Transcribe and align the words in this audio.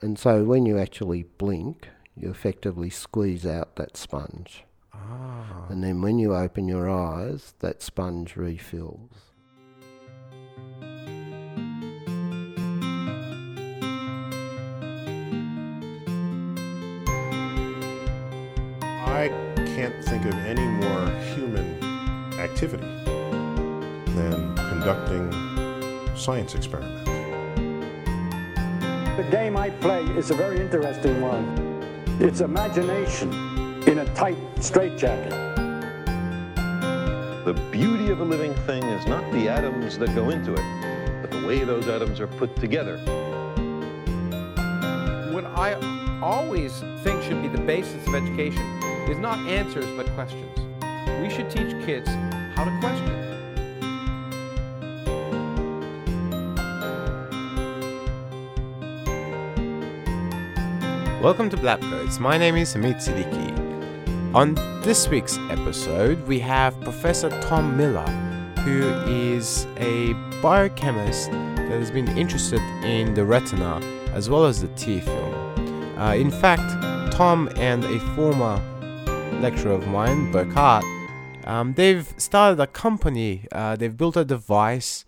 and 0.00 0.18
so 0.18 0.44
when 0.44 0.64
you 0.64 0.78
actually 0.78 1.24
blink, 1.24 1.88
you 2.16 2.30
effectively 2.30 2.90
squeeze 2.90 3.44
out 3.44 3.76
that 3.76 3.96
sponge. 3.96 4.64
Ah. 4.94 5.66
And 5.68 5.82
then 5.82 6.00
when 6.00 6.18
you 6.18 6.34
open 6.34 6.68
your 6.68 6.88
eyes, 6.88 7.54
that 7.60 7.82
sponge 7.82 8.36
refills. 8.36 9.10
I 18.82 19.28
can't 19.56 20.04
think 20.04 20.24
of 20.26 20.34
any 20.34 20.64
more 20.64 21.06
human 21.34 21.82
activity 22.38 22.86
than 24.14 24.54
conducting 24.54 25.32
science 26.16 26.54
experiments. 26.54 27.27
The 29.18 29.24
game 29.32 29.56
I 29.56 29.70
play 29.70 30.04
is 30.16 30.30
a 30.30 30.34
very 30.34 30.60
interesting 30.60 31.20
one. 31.20 31.44
It's 32.20 32.40
imagination 32.40 33.32
in 33.88 33.98
a 33.98 34.04
tight 34.14 34.36
straitjacket. 34.60 35.32
The 37.44 37.60
beauty 37.72 38.10
of 38.12 38.20
a 38.20 38.24
living 38.24 38.54
thing 38.64 38.84
is 38.84 39.04
not 39.08 39.28
the 39.32 39.48
atoms 39.48 39.98
that 39.98 40.14
go 40.14 40.30
into 40.30 40.52
it, 40.52 41.20
but 41.20 41.32
the 41.32 41.44
way 41.44 41.64
those 41.64 41.88
atoms 41.88 42.20
are 42.20 42.28
put 42.28 42.54
together. 42.54 42.96
What 45.32 45.46
I 45.46 45.74
always 46.22 46.78
think 47.02 47.20
should 47.24 47.42
be 47.42 47.48
the 47.48 47.60
basis 47.62 48.06
of 48.06 48.14
education 48.14 48.62
is 49.10 49.18
not 49.18 49.36
answers 49.48 49.86
but 49.96 50.06
questions. 50.14 50.56
We 51.20 51.28
should 51.28 51.50
teach 51.50 51.72
kids 51.84 52.08
how 52.54 52.66
to 52.66 52.78
question. 52.78 52.97
Welcome 61.20 61.50
to 61.50 61.56
Blab 61.56 61.80
Coats. 61.80 62.20
My 62.20 62.38
name 62.38 62.54
is 62.54 62.76
Amit 62.76 62.98
Siddiqui. 62.98 64.34
On 64.36 64.54
this 64.82 65.08
week's 65.08 65.36
episode, 65.50 66.24
we 66.28 66.38
have 66.38 66.80
Professor 66.80 67.28
Tom 67.42 67.76
Millar, 67.76 68.08
who 68.60 68.88
is 69.10 69.66
a 69.78 70.12
biochemist 70.40 71.32
that 71.32 71.70
has 71.70 71.90
been 71.90 72.06
interested 72.16 72.60
in 72.84 73.14
the 73.14 73.24
retina 73.24 73.80
as 74.12 74.30
well 74.30 74.44
as 74.44 74.62
the 74.62 74.68
tear 74.76 75.00
film. 75.00 75.98
Uh, 75.98 76.14
in 76.14 76.30
fact, 76.30 77.12
Tom 77.12 77.50
and 77.56 77.82
a 77.82 77.98
former 78.14 78.62
lecturer 79.40 79.72
of 79.72 79.88
mine, 79.88 80.32
Burkhart, 80.32 80.84
um, 81.48 81.74
they've 81.74 82.14
started 82.16 82.60
a 82.60 82.68
company, 82.68 83.48
uh, 83.50 83.74
they've 83.74 83.96
built 83.96 84.16
a 84.16 84.24
device 84.24 85.04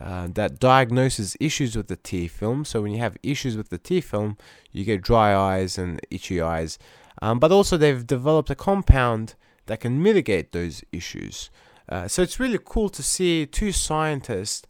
uh, 0.00 0.28
that 0.32 0.58
diagnoses 0.58 1.36
issues 1.40 1.76
with 1.76 1.88
the 1.88 1.96
tear 1.96 2.28
film. 2.28 2.64
So 2.64 2.82
when 2.82 2.92
you 2.92 2.98
have 2.98 3.16
issues 3.22 3.56
with 3.56 3.68
the 3.68 3.78
tear 3.78 4.02
film, 4.02 4.36
you 4.72 4.84
get 4.84 5.02
dry 5.02 5.34
eyes 5.34 5.78
and 5.78 6.00
itchy 6.10 6.40
eyes. 6.40 6.78
Um, 7.22 7.38
but 7.38 7.52
also 7.52 7.76
they've 7.76 8.06
developed 8.06 8.50
a 8.50 8.54
compound 8.54 9.34
that 9.66 9.80
can 9.80 10.02
mitigate 10.02 10.52
those 10.52 10.82
issues. 10.92 11.50
Uh, 11.88 12.08
so 12.08 12.22
it's 12.22 12.40
really 12.40 12.58
cool 12.62 12.88
to 12.88 13.02
see 13.02 13.46
two 13.46 13.72
scientists 13.72 14.66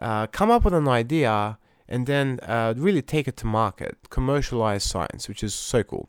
uh, 0.00 0.26
come 0.26 0.50
up 0.50 0.64
with 0.64 0.74
an 0.74 0.88
idea 0.88 1.58
and 1.88 2.06
then 2.06 2.40
uh, 2.42 2.74
really 2.76 3.02
take 3.02 3.28
it 3.28 3.36
to 3.36 3.46
market, 3.46 3.96
commercialize 4.10 4.82
science, 4.82 5.28
which 5.28 5.44
is 5.44 5.54
so 5.54 5.82
cool. 5.82 6.08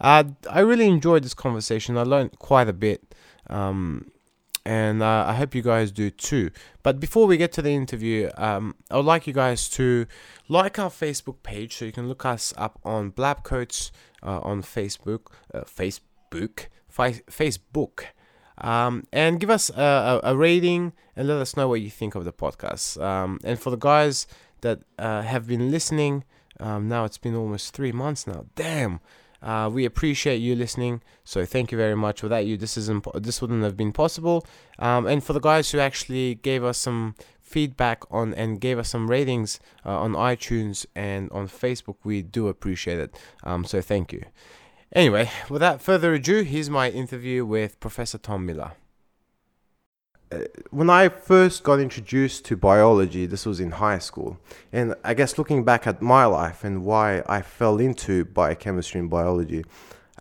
Uh, 0.00 0.24
I 0.50 0.60
really 0.60 0.86
enjoyed 0.86 1.24
this 1.24 1.34
conversation. 1.34 1.98
I 1.98 2.04
learned 2.04 2.38
quite 2.38 2.68
a 2.68 2.72
bit. 2.72 3.14
Um, 3.48 4.10
and 4.66 5.00
uh, 5.00 5.24
I 5.28 5.34
hope 5.34 5.54
you 5.54 5.62
guys 5.62 5.92
do 5.92 6.10
too. 6.10 6.50
But 6.82 6.98
before 6.98 7.28
we 7.28 7.36
get 7.36 7.52
to 7.52 7.62
the 7.62 7.70
interview, 7.70 8.30
um, 8.36 8.74
I 8.90 8.96
would 8.96 9.06
like 9.06 9.28
you 9.28 9.32
guys 9.32 9.68
to 9.70 10.06
like 10.48 10.76
our 10.78 10.90
Facebook 10.90 11.36
page, 11.44 11.76
so 11.76 11.84
you 11.84 11.92
can 11.92 12.08
look 12.08 12.26
us 12.26 12.52
up 12.56 12.80
on 12.84 13.12
Blabcoats 13.12 13.92
uh, 14.24 14.40
on 14.40 14.62
Facebook, 14.62 15.28
uh, 15.54 15.60
Facebook, 15.60 16.66
fi- 16.88 17.22
Facebook, 17.30 18.06
um, 18.58 19.04
and 19.12 19.38
give 19.38 19.50
us 19.50 19.70
a, 19.70 20.20
a, 20.24 20.32
a 20.32 20.36
rating 20.36 20.92
and 21.14 21.28
let 21.28 21.38
us 21.38 21.56
know 21.56 21.68
what 21.68 21.80
you 21.80 21.90
think 21.90 22.16
of 22.16 22.24
the 22.24 22.32
podcast. 22.32 23.00
Um, 23.00 23.38
and 23.44 23.60
for 23.60 23.70
the 23.70 23.78
guys 23.78 24.26
that 24.62 24.80
uh, 24.98 25.22
have 25.22 25.46
been 25.46 25.70
listening, 25.70 26.24
um, 26.58 26.88
now 26.88 27.04
it's 27.04 27.18
been 27.18 27.36
almost 27.36 27.72
three 27.72 27.92
months 27.92 28.26
now. 28.26 28.46
Damn. 28.56 28.98
Uh, 29.46 29.70
we 29.72 29.84
appreciate 29.84 30.38
you 30.38 30.56
listening, 30.56 31.00
so 31.22 31.44
thank 31.44 31.70
you 31.70 31.78
very 31.78 31.94
much. 31.94 32.20
Without 32.20 32.44
you, 32.44 32.56
this 32.56 32.76
isn't 32.76 33.06
this 33.22 33.40
wouldn't 33.40 33.62
have 33.62 33.76
been 33.76 33.92
possible. 33.92 34.44
Um, 34.80 35.06
and 35.06 35.22
for 35.22 35.34
the 35.34 35.40
guys 35.40 35.70
who 35.70 35.78
actually 35.78 36.34
gave 36.34 36.64
us 36.64 36.78
some 36.78 37.14
feedback 37.42 38.02
on 38.10 38.34
and 38.34 38.60
gave 38.60 38.76
us 38.76 38.88
some 38.88 39.08
ratings 39.08 39.60
uh, 39.84 40.00
on 40.00 40.14
iTunes 40.14 40.84
and 40.96 41.30
on 41.30 41.46
Facebook, 41.46 41.94
we 42.02 42.22
do 42.22 42.48
appreciate 42.48 42.98
it. 42.98 43.16
Um, 43.44 43.64
so 43.64 43.80
thank 43.80 44.12
you. 44.12 44.24
Anyway, 44.92 45.30
without 45.48 45.80
further 45.80 46.14
ado, 46.14 46.42
here's 46.42 46.68
my 46.68 46.90
interview 46.90 47.46
with 47.46 47.78
Professor 47.78 48.18
Tom 48.18 48.46
Millar. 48.46 48.72
When 50.70 50.90
I 50.90 51.08
first 51.08 51.62
got 51.62 51.78
introduced 51.78 52.44
to 52.46 52.56
biology, 52.56 53.26
this 53.26 53.46
was 53.46 53.60
in 53.60 53.72
high 53.72 53.98
school. 53.98 54.38
And 54.72 54.94
I 55.04 55.14
guess 55.14 55.38
looking 55.38 55.64
back 55.64 55.86
at 55.86 56.02
my 56.02 56.24
life 56.24 56.64
and 56.64 56.84
why 56.84 57.22
I 57.26 57.42
fell 57.42 57.78
into 57.78 58.24
biochemistry 58.24 59.00
and 59.00 59.08
biology, 59.08 59.64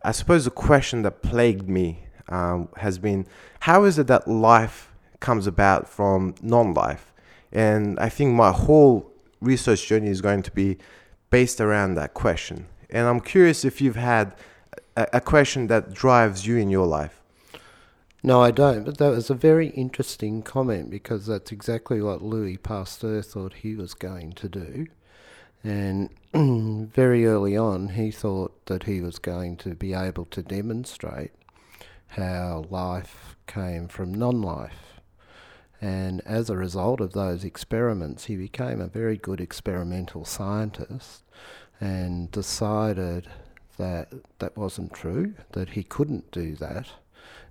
I 0.04 0.12
suppose 0.12 0.46
the 0.46 0.52
question 0.52 1.02
that 1.02 1.24
plagued 1.24 1.68
me 1.68 2.06
um, 2.30 2.70
has 2.78 3.00
been 3.00 3.26
how 3.62 3.84
is 3.84 3.98
it 3.98 4.08
that 4.08 4.28
life 4.28 4.92
comes 5.20 5.48
about 5.48 5.90
from 5.90 6.36
non 6.42 6.74
life? 6.74 7.12
And 7.52 8.00
I 8.00 8.10
think 8.10 8.34
my 8.34 8.52
whole 8.52 9.12
research 9.42 9.88
journey 9.88 10.10
is 10.10 10.22
going 10.22 10.44
to 10.44 10.52
be 10.52 10.78
based 11.32 11.60
around 11.60 11.96
that 11.96 12.14
question. 12.14 12.68
And 12.92 13.08
I'm 13.08 13.20
curious 13.20 13.66
if 13.66 13.82
you've 13.82 13.96
had 13.96 14.36
a, 14.96 15.08
a 15.14 15.22
question 15.22 15.68
that 15.68 15.94
drives 15.94 16.46
you 16.46 16.58
in 16.58 16.70
your 16.70 16.86
life. 16.86 17.22
No, 18.26 18.42
I 18.42 18.50
don't. 18.50 18.86
But 18.86 18.98
that 18.98 19.12
was 19.12 19.30
a 19.30 19.36
very 19.36 19.68
interesting 19.68 20.42
comment 20.42 20.90
because 20.90 21.28
that's 21.28 21.52
exactly 21.52 22.02
what 22.02 22.24
Louis 22.24 22.58
Pasteur 22.58 23.22
thought 23.22 23.54
he 23.54 23.76
was 23.76 23.94
going 23.94 24.32
to 24.32 24.50
do. 24.50 24.88
And 25.64 26.10
very 26.92 27.28
early 27.28 27.56
on, 27.56 27.90
he 27.90 28.10
thought 28.10 28.66
that 28.66 28.86
he 28.86 29.00
was 29.00 29.20
going 29.20 29.58
to 29.58 29.76
be 29.76 29.94
able 29.94 30.26
to 30.26 30.42
demonstrate 30.42 31.34
how 32.08 32.66
life 32.72 33.36
came 33.46 33.88
from 33.88 34.12
non 34.12 34.42
life. 34.42 35.00
And 35.80 36.22
as 36.22 36.50
a 36.50 36.58
result 36.58 37.02
of 37.02 37.14
those 37.14 37.44
experiments, 37.44 38.26
he 38.26 38.36
became 38.36 38.82
a 38.82 38.88
very 38.88 39.18
good 39.18 39.40
experimental 39.40 40.26
scientist 40.26 41.22
and 41.80 42.32
decided 42.32 43.28
that 43.78 44.12
that 44.40 44.58
wasn't 44.58 44.94
true, 44.94 45.36
that 45.52 45.70
he 45.70 45.84
couldn't 45.84 46.32
do 46.32 46.56
that 46.56 46.88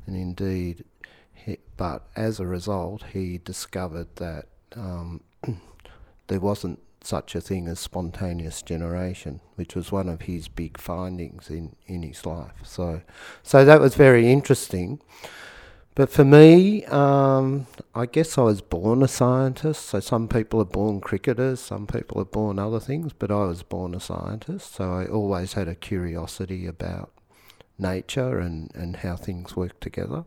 and 0.06 0.16
indeed, 0.16 0.84
he, 1.32 1.58
but 1.76 2.06
as 2.16 2.40
a 2.40 2.46
result, 2.46 3.04
he 3.12 3.38
discovered 3.38 4.08
that 4.16 4.46
um, 4.76 5.20
there 6.26 6.40
wasn't 6.40 6.80
such 7.02 7.34
a 7.34 7.40
thing 7.40 7.68
as 7.68 7.78
spontaneous 7.78 8.62
generation, 8.62 9.40
which 9.56 9.74
was 9.74 9.92
one 9.92 10.08
of 10.08 10.22
his 10.22 10.48
big 10.48 10.78
findings 10.78 11.50
in, 11.50 11.76
in 11.86 12.02
his 12.02 12.24
life. 12.24 12.54
So, 12.62 13.02
so 13.42 13.64
that 13.64 13.80
was 13.80 13.94
very 13.94 14.32
interesting. 14.32 15.00
But 15.94 16.10
for 16.10 16.24
me, 16.24 16.84
um, 16.86 17.66
I 17.94 18.06
guess 18.06 18.36
I 18.36 18.42
was 18.42 18.60
born 18.60 19.02
a 19.02 19.08
scientist. 19.08 19.86
So 19.86 20.00
some 20.00 20.26
people 20.26 20.60
are 20.60 20.64
born 20.64 21.00
cricketers, 21.00 21.60
some 21.60 21.86
people 21.86 22.20
are 22.20 22.24
born 22.24 22.58
other 22.58 22.80
things, 22.80 23.12
but 23.12 23.30
I 23.30 23.44
was 23.44 23.62
born 23.62 23.94
a 23.94 24.00
scientist. 24.00 24.74
So 24.74 24.92
I 24.92 25.06
always 25.06 25.52
had 25.52 25.68
a 25.68 25.74
curiosity 25.76 26.66
about 26.66 27.12
nature 27.78 28.38
and, 28.38 28.70
and 28.74 28.96
how 28.96 29.16
things 29.16 29.56
work 29.56 29.78
together. 29.80 30.24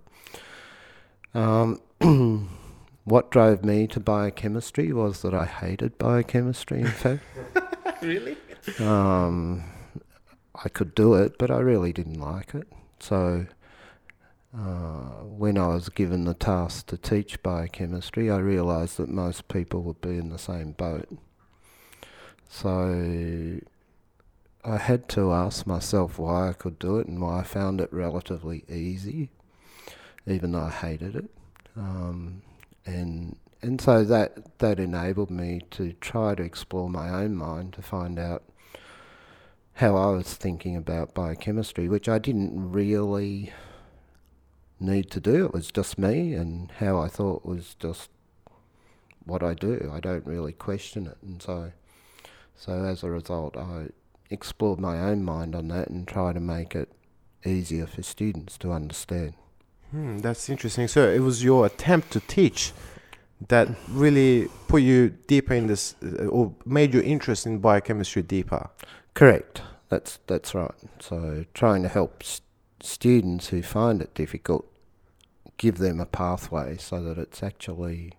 Um, 1.34 1.82
what 3.04 3.32
drove 3.32 3.64
me 3.64 3.88
to 3.88 4.00
biochemistry 4.00 4.92
was 4.92 5.22
that 5.22 5.34
I 5.34 5.46
hated 5.46 5.98
biochemistry, 5.98 6.82
in 6.82 6.88
fact. 6.88 7.24
really? 8.02 8.38
Um, 8.80 9.64
I 10.56 10.70
could 10.70 10.96
do 10.96 11.14
it, 11.14 11.38
but 11.38 11.52
I 11.52 11.60
really 11.60 11.94
didn't 11.94 12.20
like 12.20 12.54
it. 12.54 12.68
So 13.00 13.46
uh, 14.58 15.24
when 15.24 15.58
I 15.58 15.68
was 15.68 15.90
given 15.90 16.26
the 16.26 16.34
task 16.34 16.88
to 16.88 16.98
teach 16.98 17.42
biochemistry, 17.44 18.32
I 18.32 18.38
realised 18.38 18.98
that 18.98 19.10
most 19.10 19.48
people 19.48 19.84
would 19.84 20.02
be 20.02 20.18
in 20.18 20.30
the 20.30 20.40
same 20.40 20.72
boat. 20.72 21.08
So 22.50 23.60
I 24.64 24.78
had 24.78 25.08
to 25.10 25.32
ask 25.32 25.66
myself 25.66 26.20
why 26.20 26.50
I 26.50 26.54
could 26.54 26.78
do 26.80 26.98
it 26.98 27.08
and 27.08 27.22
why 27.22 27.40
I 27.40 27.44
found 27.44 27.80
it 27.80 27.92
relatively 27.92 28.66
easy, 28.68 29.30
even 30.26 30.52
though 30.52 30.64
I 30.64 30.72
hated 30.72 31.16
it. 31.16 31.30
Um, 31.76 32.42
and 32.86 33.38
and 33.62 33.82
so 33.82 34.04
that 34.04 34.60
that 34.60 34.80
enabled 34.80 35.32
me 35.32 35.62
to 35.72 35.94
try 35.94 36.36
to 36.36 36.44
explore 36.44 36.90
my 36.90 37.10
own 37.10 37.36
mind 37.36 37.74
to 37.74 37.82
find 37.82 38.20
out 38.20 38.44
how 39.74 39.96
I 39.96 40.08
was 40.08 40.34
thinking 40.34 40.76
about 40.76 41.14
biochemistry, 41.14 41.88
which 41.88 42.10
I 42.10 42.18
didn't 42.18 42.72
really 42.72 43.54
need 44.80 45.12
to 45.12 45.20
do. 45.20 45.46
It 45.46 45.54
was 45.54 45.72
just 45.72 45.98
me 45.98 46.34
and 46.34 46.72
how 46.80 47.00
I 47.00 47.08
thought 47.08 47.46
was 47.46 47.76
just 47.80 48.10
what 49.24 49.44
I 49.44 49.54
do. 49.54 49.92
I 49.94 50.00
don't 50.00 50.26
really 50.26 50.54
question 50.54 51.08
it, 51.08 51.18
and 51.22 51.42
so 51.42 51.72
so 52.56 52.72
as 52.84 53.04
a 53.04 53.10
result, 53.12 53.56
I 53.56 53.90
explored 54.30 54.80
my 54.80 55.00
own 55.00 55.24
mind 55.24 55.56
on 55.56 55.68
that 55.70 55.90
and 55.90 56.08
try 56.08 56.34
to 56.34 56.40
make 56.40 56.76
it 56.76 56.92
easier 57.46 57.88
for 57.88 58.04
students 58.04 58.58
to 58.60 58.72
understand. 58.72 59.34
Hmm, 59.92 60.18
that's 60.20 60.50
interesting. 60.50 60.88
So 60.88 61.08
it 61.10 61.20
was 61.20 61.44
your 61.44 61.66
attempt 61.66 62.12
to 62.12 62.20
teach 62.20 62.74
that 63.48 63.70
really 63.90 64.48
put 64.68 64.82
you 64.82 65.10
deeper 65.28 65.54
in 65.54 65.68
this, 65.68 65.96
uh, 66.04 66.26
or 66.26 66.54
made 66.66 66.94
your 66.94 67.04
interest 67.04 67.46
in 67.46 67.60
biochemistry 67.60 68.24
deeper. 68.24 68.70
Correct. 69.14 69.62
That's 69.90 70.20
that's 70.28 70.54
right. 70.54 70.74
So 71.00 71.46
trying 71.54 71.84
to 71.84 71.90
help 71.90 72.18
s- 72.22 72.42
students 72.82 73.48
who 73.50 73.62
find 73.62 74.02
it 74.02 74.14
difficult, 74.14 74.66
give 75.58 75.78
them 75.78 76.02
a 76.02 76.06
pathway 76.06 76.78
so 76.78 77.02
that 77.04 77.18
it's 77.18 77.42
actually 77.42 78.14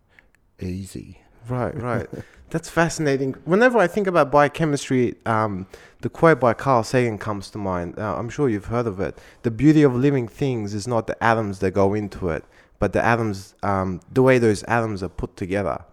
easy. 0.61 1.21
Right, 1.49 1.75
right. 1.75 2.09
That's 2.51 2.71
fascinating. 2.71 3.35
Whenever 3.45 3.79
I 3.79 3.87
think 3.87 4.07
about 4.07 4.31
biochemistry, 4.31 5.17
um, 5.27 5.67
the 6.01 6.09
quote 6.09 6.41
by 6.41 6.55
Carl 6.55 6.83
Sagan 6.83 7.19
comes 7.19 7.51
to 7.51 7.59
mind. 7.59 7.99
Uh, 7.99 8.17
I'm 8.17 8.31
sure 8.31 8.49
you've 8.49 8.67
heard 8.67 8.87
of 8.87 9.01
it. 9.01 9.19
The 9.43 9.51
beauty 9.51 9.83
of 9.83 9.95
living 9.95 10.29
things 10.29 10.73
is 10.73 10.89
not 10.89 11.07
the 11.07 11.23
atoms 11.23 11.59
that 11.59 11.73
go 11.73 11.93
into 11.93 12.31
it, 12.31 12.45
but 12.79 12.95
the 12.95 13.05
atoms, 13.05 13.55
um, 13.63 14.01
the 14.11 14.23
way 14.23 14.39
those 14.39 14.63
atoms 14.65 15.03
are 15.03 15.11
put 15.11 15.37
together. 15.37 15.85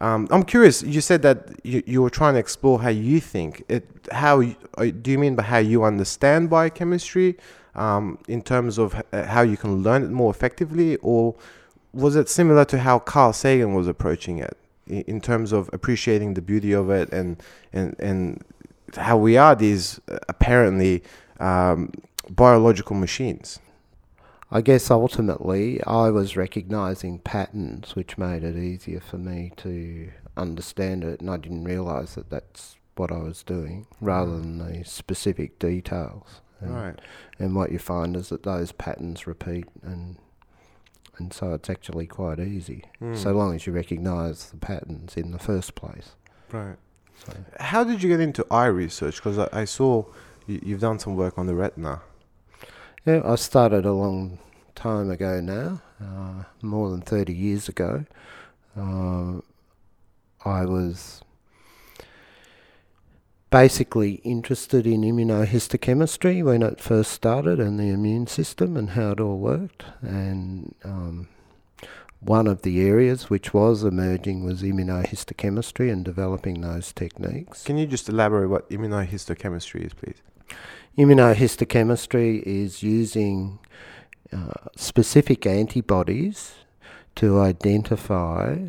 Um, 0.00 0.26
I'm 0.30 0.44
curious. 0.44 0.82
You 0.82 1.02
said 1.02 1.20
that 1.22 1.50
you, 1.62 1.82
you 1.86 2.00
were 2.00 2.08
trying 2.08 2.32
to 2.32 2.40
explore 2.40 2.80
how 2.80 2.88
you 2.88 3.20
think. 3.20 3.62
It, 3.68 3.86
how 4.10 4.40
uh, 4.78 4.86
do 5.02 5.10
you 5.10 5.18
mean 5.18 5.36
by 5.36 5.42
how 5.42 5.58
you 5.58 5.84
understand 5.84 6.48
biochemistry, 6.48 7.36
um, 7.74 8.18
in 8.26 8.40
terms 8.40 8.78
of 8.78 9.00
uh, 9.12 9.24
how 9.26 9.42
you 9.42 9.58
can 9.58 9.82
learn 9.82 10.02
it 10.02 10.10
more 10.10 10.30
effectively, 10.30 10.96
or 10.96 11.34
was 11.92 12.16
it 12.16 12.30
similar 12.30 12.64
to 12.64 12.78
how 12.78 12.98
Carl 12.98 13.34
Sagan 13.34 13.74
was 13.74 13.86
approaching 13.86 14.38
it, 14.38 14.56
in 14.90 15.20
terms 15.20 15.52
of 15.52 15.70
appreciating 15.72 16.34
the 16.34 16.42
beauty 16.42 16.72
of 16.72 16.90
it 16.90 17.10
and 17.12 17.42
and 17.72 17.96
and 17.98 18.44
how 18.96 19.16
we 19.16 19.36
are 19.36 19.54
these 19.54 20.00
uh, 20.10 20.18
apparently 20.28 21.02
um, 21.38 21.92
biological 22.28 22.96
machines? 22.96 23.58
I 24.50 24.60
guess 24.62 24.90
ultimately 24.90 25.80
I 25.84 26.10
was 26.10 26.36
recognizing 26.36 27.20
patterns 27.20 27.94
which 27.94 28.18
made 28.18 28.42
it 28.42 28.56
easier 28.56 29.00
for 29.00 29.16
me 29.18 29.52
to 29.58 30.10
understand 30.36 31.04
it, 31.04 31.20
and 31.20 31.30
I 31.30 31.36
didn't 31.36 31.64
realize 31.64 32.16
that 32.16 32.30
that's 32.30 32.76
what 32.96 33.12
I 33.12 33.18
was 33.18 33.42
doing 33.44 33.86
rather 34.00 34.32
than 34.32 34.58
the 34.58 34.84
specific 34.84 35.58
details. 35.58 36.40
And, 36.60 36.74
Right. 36.74 36.98
and 37.38 37.54
what 37.54 37.70
you 37.72 37.78
find 37.78 38.16
is 38.16 38.28
that 38.30 38.42
those 38.42 38.72
patterns 38.72 39.26
repeat, 39.26 39.66
and 39.82 40.16
and 41.20 41.32
so 41.32 41.52
it's 41.52 41.68
actually 41.68 42.06
quite 42.06 42.40
easy, 42.40 42.84
so 43.14 43.32
long 43.32 43.54
as 43.54 43.66
you 43.66 43.72
recognize 43.72 44.50
the 44.50 44.56
patterns 44.56 45.16
in 45.16 45.32
the 45.32 45.38
first 45.38 45.74
place. 45.74 46.12
Right. 46.50 46.76
So. 47.24 47.34
How 47.60 47.84
did 47.84 48.02
you 48.02 48.08
get 48.08 48.20
into 48.20 48.46
eye 48.50 48.66
research? 48.66 49.16
Because 49.16 49.38
I, 49.38 49.48
I 49.52 49.64
saw 49.66 50.06
you, 50.46 50.60
you've 50.64 50.80
done 50.80 50.98
some 50.98 51.16
work 51.16 51.38
on 51.38 51.46
the 51.46 51.54
retina. 51.54 52.00
Yeah, 53.04 53.20
I 53.24 53.34
started 53.34 53.84
a 53.84 53.92
long 53.92 54.38
time 54.74 55.10
ago 55.10 55.40
now, 55.40 55.82
uh, 56.02 56.44
more 56.62 56.90
than 56.90 57.02
30 57.02 57.34
years 57.34 57.68
ago. 57.68 58.06
Um, 58.74 59.42
I 60.44 60.64
was 60.64 61.20
basically 63.50 64.14
interested 64.22 64.86
in 64.86 65.02
immunohistochemistry 65.02 66.42
when 66.44 66.62
it 66.62 66.80
first 66.80 67.10
started 67.10 67.58
and 67.58 67.78
the 67.78 67.88
immune 67.88 68.26
system 68.26 68.76
and 68.76 68.90
how 68.90 69.10
it 69.10 69.20
all 69.20 69.38
worked. 69.38 69.84
And 70.00 70.74
um, 70.84 71.28
one 72.20 72.46
of 72.46 72.62
the 72.62 72.80
areas 72.80 73.28
which 73.28 73.52
was 73.52 73.82
emerging 73.82 74.44
was 74.44 74.62
immunohistochemistry 74.62 75.92
and 75.92 76.04
developing 76.04 76.60
those 76.60 76.92
techniques. 76.92 77.64
Can 77.64 77.76
you 77.76 77.86
just 77.86 78.08
elaborate 78.08 78.48
what 78.48 78.70
immunohistochemistry 78.70 79.86
is, 79.86 79.94
please? 79.94 80.22
Immunohistochemistry 80.96 82.42
is 82.42 82.82
using 82.82 83.58
uh, 84.32 84.52
specific 84.76 85.44
antibodies 85.46 86.54
to 87.16 87.40
identify 87.40 88.68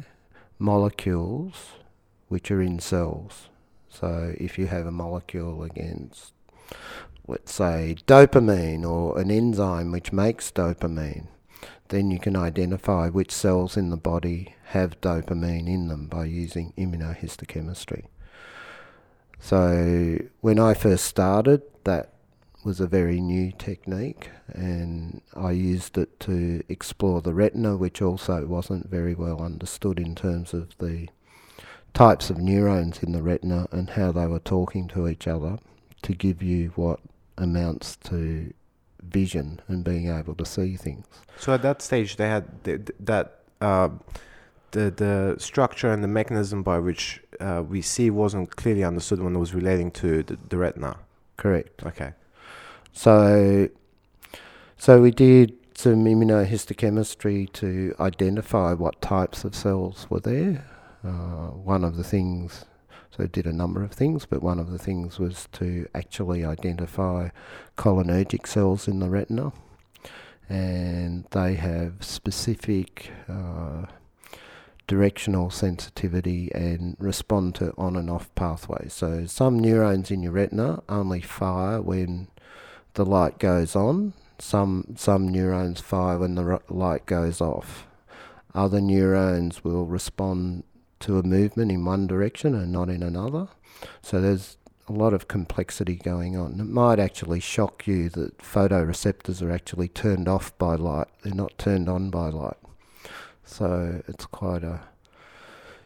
molecules 0.58 1.72
which 2.30 2.50
are 2.50 2.62
in 2.62 2.80
cells. 2.80 3.50
So 3.92 4.34
if 4.38 4.58
you 4.58 4.68
have 4.68 4.86
a 4.88 4.92
molecule 4.92 5.64
against, 5.64 6.34
let's 7.28 7.54
say, 7.54 7.98
dopamine 8.08 8.90
or 8.90 9.20
an 9.20 9.30
enzyme 9.30 9.92
which 9.92 10.14
makes 10.14 10.52
dopamine, 10.52 11.28
then 11.90 12.10
you 12.10 12.18
can 12.18 12.38
identify 12.38 13.10
which 13.10 13.32
cells 13.32 13.76
in 13.76 13.90
the 13.90 13.98
body 13.98 14.56
have 14.68 15.02
dopamine 15.02 15.68
in 15.68 15.90
them 15.90 16.08
by 16.08 16.26
using 16.26 16.74
immunohistochemistry. 16.78 18.06
So 19.40 20.20
when 20.40 20.58
I 20.58 20.74
first 20.74 21.04
started, 21.04 21.62
that 21.84 22.14
was 22.64 22.80
a 22.80 22.88
very 22.88 23.20
new 23.20 23.52
technique, 23.52 24.30
and 24.48 25.22
I 25.36 25.52
used 25.52 25.98
it 25.98 26.20
to 26.22 26.64
explore 26.70 27.22
the 27.22 27.34
retina, 27.34 27.76
which 27.76 28.02
also 28.02 28.46
wasn't 28.46 28.90
very 28.90 29.16
well 29.16 29.42
understood 29.42 30.00
in 30.00 30.16
terms 30.16 30.54
of 30.54 30.78
the 30.78 31.10
types 31.94 32.30
of 32.30 32.38
neurons 32.38 33.04
in 33.04 33.12
the 33.12 33.22
retina 33.22 33.68
and 33.72 33.92
how 33.92 34.12
they 34.12 34.28
were 34.28 34.40
talking 34.40 34.88
to 34.90 35.08
each 35.08 35.28
other 35.28 35.58
to 36.02 36.14
give 36.14 36.42
you 36.42 36.72
what 36.76 37.00
amounts 37.38 37.96
to 37.98 38.54
vision 39.04 39.60
and 39.68 39.84
being 39.84 40.10
able 40.10 40.36
to 40.36 40.46
see 40.46 40.76
things. 40.76 41.06
So 41.38 41.54
at 41.54 41.62
that 41.64 41.82
stage, 41.82 42.16
they 42.16 42.28
had 42.28 42.64
th- 42.64 42.86
th- 42.86 42.98
that 43.00 43.40
uh, 43.60 43.90
the 44.72 44.92
the 44.92 45.36
structure 45.38 45.92
and 45.92 46.04
the 46.04 46.08
mechanism 46.08 46.64
by 46.64 46.80
which 46.80 47.22
uh, 47.40 47.64
we 47.68 47.82
see 47.82 48.10
wasn't 48.10 48.56
clearly 48.56 48.84
understood 48.84 49.22
when 49.22 49.36
it 49.36 49.40
was 49.40 49.54
relating 49.54 49.92
to 49.92 50.24
the, 50.24 50.38
the 50.50 50.58
retina. 50.58 50.98
Correct. 51.38 51.84
Okay. 51.86 52.14
So, 52.94 53.70
so 54.78 55.02
we 55.02 55.12
did 55.12 55.54
some 55.74 56.06
immunohistochemistry 56.06 57.52
to 57.54 57.96
identify 58.00 58.74
what 58.74 59.02
types 59.02 59.44
of 59.44 59.56
cells 59.56 60.08
were 60.10 60.20
there. 60.20 60.66
Uh, 61.04 61.52
one 61.52 61.84
of 61.84 61.98
the 61.98 62.04
things, 62.04 62.66
so 63.10 63.26
did 63.26 63.48
a 63.48 63.54
number 63.54 63.84
of 63.84 63.92
things, 63.92 64.26
but 64.26 64.44
one 64.44 64.60
of 64.60 64.72
the 64.72 64.78
things 64.78 65.20
was 65.20 65.48
to 65.54 65.88
actually 65.96 66.46
identify 66.46 67.30
cholinergic 67.78 68.46
cells 68.46 68.88
in 68.88 69.00
the 69.00 69.10
retina, 69.10 69.52
and 70.50 71.26
they 71.32 71.56
have 71.56 72.04
specific. 72.04 73.12
Uh, 73.28 73.86
directional 74.92 75.50
sensitivity 75.50 76.52
and 76.54 76.98
respond 77.00 77.56
to 77.56 77.74
on 77.78 77.96
and 77.96 78.10
off 78.10 78.34
pathways. 78.36 78.92
So 78.92 79.26
some 79.26 79.58
neurons 79.58 80.12
in 80.12 80.22
your 80.22 80.34
retina 80.34 80.84
only 80.90 81.22
fire 81.22 81.82
when 81.82 82.28
the 82.96 83.06
light 83.06 83.40
goes 83.40 83.74
on. 83.74 84.12
Some 84.38 84.96
some 84.98 85.30
neurons 85.30 85.80
fire 85.80 86.18
when 86.18 86.36
the 86.36 86.44
ri- 86.44 86.58
light 86.68 87.06
goes 87.06 87.40
off. 87.40 87.88
Other 88.54 88.82
neurons 88.82 89.64
will 89.64 89.86
respond 89.86 90.66
to 91.02 91.20
a 91.20 91.24
movement 91.24 91.72
in 91.72 91.86
one 91.86 92.08
direction 92.08 92.56
and 92.56 92.72
not 92.72 92.90
in 92.90 93.04
another. 93.04 93.48
So 94.02 94.22
there's 94.22 94.58
a 94.88 94.92
lot 94.92 95.14
of 95.14 95.28
complexity 95.28 95.96
going 95.96 96.36
on. 96.36 96.60
It 96.60 96.66
might 96.66 97.00
actually 97.00 97.40
shock 97.40 97.88
you 97.88 98.10
that 98.10 98.38
photoreceptors 98.40 99.42
are 99.42 99.52
actually 99.52 99.88
turned 99.88 100.28
off 100.28 100.58
by 100.58 100.76
light. 100.76 101.08
They're 101.24 101.34
not 101.34 101.58
turned 101.58 101.88
on 101.88 102.10
by 102.10 102.30
light. 102.30 102.58
So 103.44 104.02
it's 104.08 104.26
quite 104.26 104.64
a. 104.64 104.82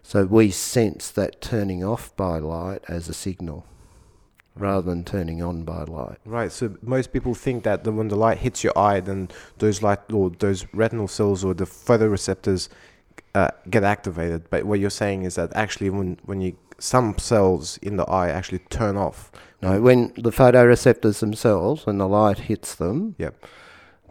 So 0.03 0.25
we 0.25 0.51
sense 0.51 1.09
that 1.11 1.41
turning 1.41 1.83
off 1.83 2.15
by 2.15 2.37
light 2.37 2.83
as 2.87 3.09
a 3.09 3.13
signal, 3.13 3.65
rather 4.55 4.89
than 4.89 5.03
turning 5.03 5.41
on 5.41 5.63
by 5.63 5.83
light. 5.83 6.17
Right. 6.25 6.51
So 6.51 6.75
most 6.81 7.11
people 7.11 7.33
think 7.33 7.63
that 7.63 7.83
the, 7.83 7.91
when 7.91 8.07
the 8.07 8.15
light 8.15 8.39
hits 8.39 8.63
your 8.63 8.77
eye, 8.77 8.99
then 8.99 9.29
those 9.57 9.81
light 9.81 9.99
or 10.11 10.29
those 10.29 10.65
retinal 10.73 11.07
cells 11.07 11.43
or 11.43 11.53
the 11.53 11.65
photoreceptors 11.65 12.69
uh, 13.33 13.49
get 13.69 13.83
activated. 13.83 14.49
But 14.49 14.65
what 14.65 14.79
you're 14.79 14.89
saying 14.89 15.23
is 15.23 15.35
that 15.35 15.51
actually, 15.55 15.89
when 15.89 16.17
when 16.25 16.41
you 16.41 16.57
some 16.79 17.17
cells 17.17 17.77
in 17.77 17.97
the 17.97 18.05
eye 18.05 18.29
actually 18.29 18.59
turn 18.69 18.97
off. 18.97 19.31
No, 19.61 19.81
when 19.81 20.13
the 20.15 20.31
photoreceptors 20.31 21.19
themselves, 21.19 21.85
when 21.85 21.97
the 21.97 22.07
light 22.07 22.39
hits 22.39 22.75
them, 22.75 23.15
Yep. 23.17 23.45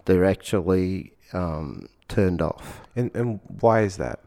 they're 0.06 0.24
actually 0.24 1.12
um, 1.32 1.88
turned 2.08 2.40
off. 2.42 2.80
And 2.96 3.10
and 3.14 3.40
why 3.60 3.82
is 3.82 3.96
that? 3.98 4.20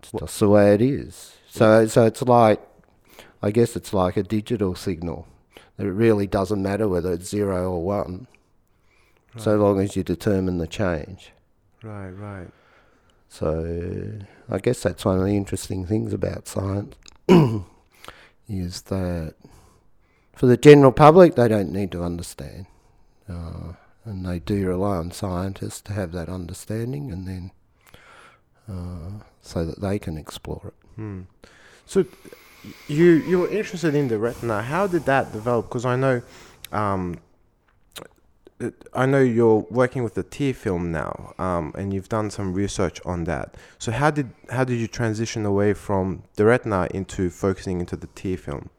It's 0.00 0.12
just 0.12 0.40
the 0.40 0.48
way 0.48 0.74
it 0.74 0.82
is. 0.82 1.36
So, 1.48 1.86
so 1.86 2.04
it's 2.04 2.20
like, 2.22 2.60
I 3.42 3.50
guess 3.50 3.76
it's 3.76 3.94
like 3.94 4.16
a 4.16 4.22
digital 4.22 4.74
signal. 4.74 5.26
It 5.78 5.84
really 5.84 6.26
doesn't 6.26 6.62
matter 6.62 6.88
whether 6.88 7.12
it's 7.12 7.28
zero 7.28 7.72
or 7.72 7.82
one, 7.82 8.26
so 9.36 9.56
long 9.56 9.80
as 9.80 9.96
you 9.96 10.02
determine 10.02 10.58
the 10.58 10.66
change. 10.66 11.32
Right. 11.82 12.10
Right. 12.10 12.48
So, 13.28 14.20
I 14.48 14.58
guess 14.58 14.82
that's 14.82 15.04
one 15.04 15.18
of 15.18 15.24
the 15.24 15.36
interesting 15.36 15.86
things 15.86 16.12
about 16.12 16.48
science 16.48 16.94
is 18.48 18.82
that 18.82 19.34
for 20.34 20.46
the 20.46 20.56
general 20.56 20.92
public, 20.92 21.34
they 21.34 21.48
don't 21.48 21.72
need 21.72 21.92
to 21.92 22.02
understand. 22.02 22.66
Uh, 23.28 23.72
and 24.04 24.24
they 24.24 24.38
do 24.38 24.66
rely 24.66 24.96
on 24.96 25.10
scientists 25.10 25.80
to 25.82 25.92
have 25.92 26.12
that 26.12 26.28
understanding 26.28 27.10
and 27.10 27.26
then 27.26 27.50
uh, 28.68 29.24
so 29.42 29.64
that 29.64 29.80
they 29.80 29.98
can 29.98 30.16
explore 30.16 30.62
it. 30.66 30.74
Hmm. 30.94 31.22
So 31.86 32.04
you 32.88 33.04
you 33.04 33.38
were 33.40 33.50
interested 33.50 33.94
in 33.94 34.08
the 34.08 34.18
retina. 34.18 34.62
How 34.62 34.86
did 34.86 35.04
that 35.06 35.32
develop? 35.32 35.68
Because 35.68 35.84
I 35.84 35.96
know, 35.96 36.22
um, 36.72 37.18
I 38.94 39.04
know 39.04 39.20
you're 39.20 39.66
working 39.70 40.02
with 40.02 40.14
the 40.14 40.22
tear 40.22 40.54
film 40.54 40.90
now, 40.90 41.34
um, 41.38 41.74
and 41.76 41.92
you've 41.92 42.08
done 42.08 42.30
some 42.30 42.54
research 42.54 43.00
on 43.04 43.24
that. 43.24 43.54
So 43.78 43.92
how 43.92 44.10
did 44.10 44.30
how 44.50 44.64
did 44.64 44.78
you 44.78 44.86
transition 44.86 45.44
away 45.44 45.74
from 45.74 46.22
the 46.36 46.46
retina 46.46 46.88
into 46.92 47.28
focusing 47.28 47.80
into 47.80 47.96
the 47.96 48.06
tear 48.08 48.38
film? 48.38 48.70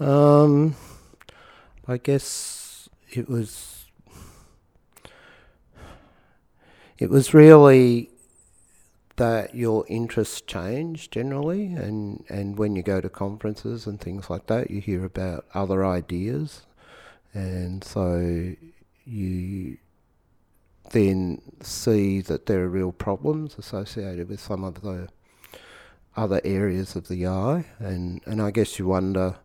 Um, 0.00 0.74
I 1.86 1.98
guess 1.98 2.88
it 3.10 3.28
was. 3.28 3.86
It 6.98 7.10
was 7.10 7.34
really 7.34 8.10
that 9.16 9.54
your 9.54 9.84
interests 9.88 10.40
change 10.40 11.10
generally, 11.10 11.74
and, 11.74 12.24
and 12.28 12.56
when 12.56 12.76
you 12.76 12.82
go 12.82 13.00
to 13.00 13.08
conferences 13.08 13.86
and 13.86 14.00
things 14.00 14.30
like 14.30 14.46
that, 14.46 14.70
you 14.70 14.80
hear 14.80 15.04
about 15.04 15.44
other 15.52 15.84
ideas, 15.84 16.62
and 17.34 17.82
so 17.82 18.54
you 19.04 19.78
then 20.90 21.40
see 21.60 22.20
that 22.20 22.46
there 22.46 22.62
are 22.62 22.68
real 22.68 22.92
problems 22.92 23.56
associated 23.58 24.28
with 24.28 24.40
some 24.40 24.64
of 24.64 24.82
the 24.82 25.08
other 26.16 26.40
areas 26.44 26.94
of 26.94 27.08
the 27.08 27.26
eye, 27.26 27.64
and, 27.78 28.20
and 28.26 28.42
I 28.42 28.50
guess 28.50 28.78
you 28.78 28.86
wonder 28.86 29.36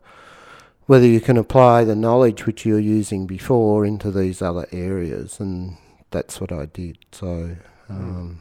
whether 0.86 1.06
you 1.06 1.20
can 1.20 1.36
apply 1.36 1.84
the 1.84 1.96
knowledge 1.96 2.46
which 2.46 2.64
you're 2.66 2.78
using 2.78 3.26
before 3.26 3.84
into 3.84 4.10
these 4.10 4.42
other 4.42 4.66
areas, 4.72 5.40
and 5.40 5.76
that's 6.10 6.40
what 6.40 6.52
I 6.52 6.66
did. 6.66 6.98
So, 7.12 7.56
um, 7.88 8.40